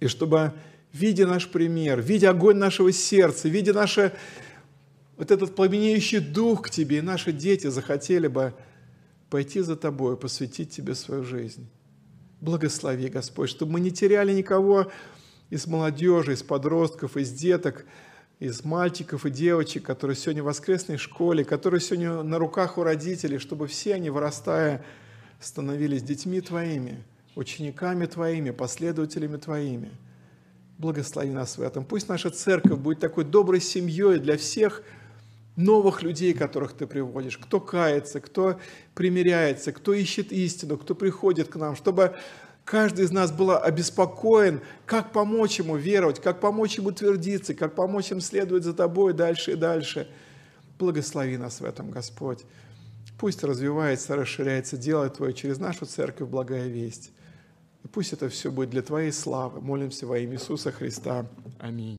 И 0.00 0.06
чтобы, 0.06 0.52
видя 0.92 1.26
наш 1.26 1.48
пример, 1.48 2.00
видя 2.00 2.30
огонь 2.30 2.56
нашего 2.56 2.92
сердца, 2.92 3.48
видя 3.48 3.72
наше, 3.72 4.12
вот 5.18 5.32
этот 5.32 5.54
пламенеющий 5.56 6.20
дух 6.20 6.62
к 6.62 6.70
Тебе, 6.70 6.98
и 6.98 7.02
наши 7.02 7.32
дети 7.32 7.66
захотели 7.66 8.28
бы 8.28 8.54
пойти 9.28 9.60
за 9.60 9.76
Тобой, 9.76 10.16
посвятить 10.16 10.70
Тебе 10.70 10.94
свою 10.94 11.24
жизнь. 11.24 11.68
Благослови, 12.40 13.08
Господь, 13.08 13.50
чтобы 13.50 13.72
мы 13.72 13.80
не 13.80 13.90
теряли 13.90 14.32
никого 14.32 14.90
из 15.50 15.66
молодежи, 15.66 16.34
из 16.34 16.44
подростков, 16.44 17.16
из 17.16 17.32
деток, 17.32 17.84
из 18.38 18.64
мальчиков 18.64 19.26
и 19.26 19.30
девочек, 19.30 19.82
которые 19.82 20.16
сегодня 20.16 20.44
в 20.44 20.46
воскресной 20.46 20.98
школе, 20.98 21.44
которые 21.44 21.80
сегодня 21.80 22.22
на 22.22 22.38
руках 22.38 22.78
у 22.78 22.84
родителей, 22.84 23.38
чтобы 23.38 23.66
все 23.66 23.94
они, 23.94 24.10
вырастая, 24.10 24.84
становились 25.40 26.04
детьми 26.04 26.40
Твоими, 26.40 27.02
учениками 27.34 28.06
Твоими, 28.06 28.50
последователями 28.50 29.36
Твоими. 29.36 29.90
Благослови 30.78 31.30
нас 31.30 31.58
в 31.58 31.62
этом. 31.62 31.84
Пусть 31.84 32.08
наша 32.08 32.30
церковь 32.30 32.78
будет 32.78 33.00
такой 33.00 33.24
доброй 33.24 33.60
семьей 33.60 34.20
для 34.20 34.36
всех 34.36 34.84
новых 35.58 36.02
людей, 36.02 36.34
которых 36.34 36.72
ты 36.72 36.86
приводишь, 36.86 37.36
кто 37.36 37.60
кается, 37.60 38.20
кто 38.20 38.60
примиряется, 38.94 39.72
кто 39.72 39.92
ищет 39.92 40.32
истину, 40.32 40.78
кто 40.78 40.94
приходит 40.94 41.48
к 41.48 41.56
нам, 41.56 41.74
чтобы 41.74 42.14
каждый 42.64 43.04
из 43.04 43.10
нас 43.10 43.32
был 43.32 43.50
обеспокоен, 43.50 44.60
как 44.86 45.12
помочь 45.12 45.58
ему 45.58 45.76
веровать, 45.76 46.20
как 46.20 46.40
помочь 46.40 46.78
ему 46.78 46.92
твердиться, 46.92 47.54
как 47.54 47.74
помочь 47.74 48.12
им 48.12 48.20
следовать 48.20 48.62
за 48.62 48.72
тобой 48.72 49.12
дальше 49.14 49.52
и 49.52 49.56
дальше. 49.56 50.08
Благослови 50.78 51.36
нас 51.36 51.60
в 51.60 51.64
этом, 51.64 51.90
Господь. 51.90 52.44
Пусть 53.18 53.42
развивается, 53.42 54.14
расширяется 54.14 54.76
дело 54.76 55.10
Твое 55.10 55.34
через 55.34 55.58
нашу 55.58 55.86
церковь, 55.86 56.28
благая 56.28 56.68
весть. 56.68 57.10
И 57.82 57.88
пусть 57.88 58.12
это 58.12 58.28
все 58.28 58.52
будет 58.52 58.70
для 58.70 58.82
Твоей 58.82 59.10
славы. 59.10 59.60
Молимся 59.60 60.06
во 60.06 60.18
имя 60.18 60.34
Иисуса 60.34 60.70
Христа. 60.70 61.26
Аминь. 61.58 61.98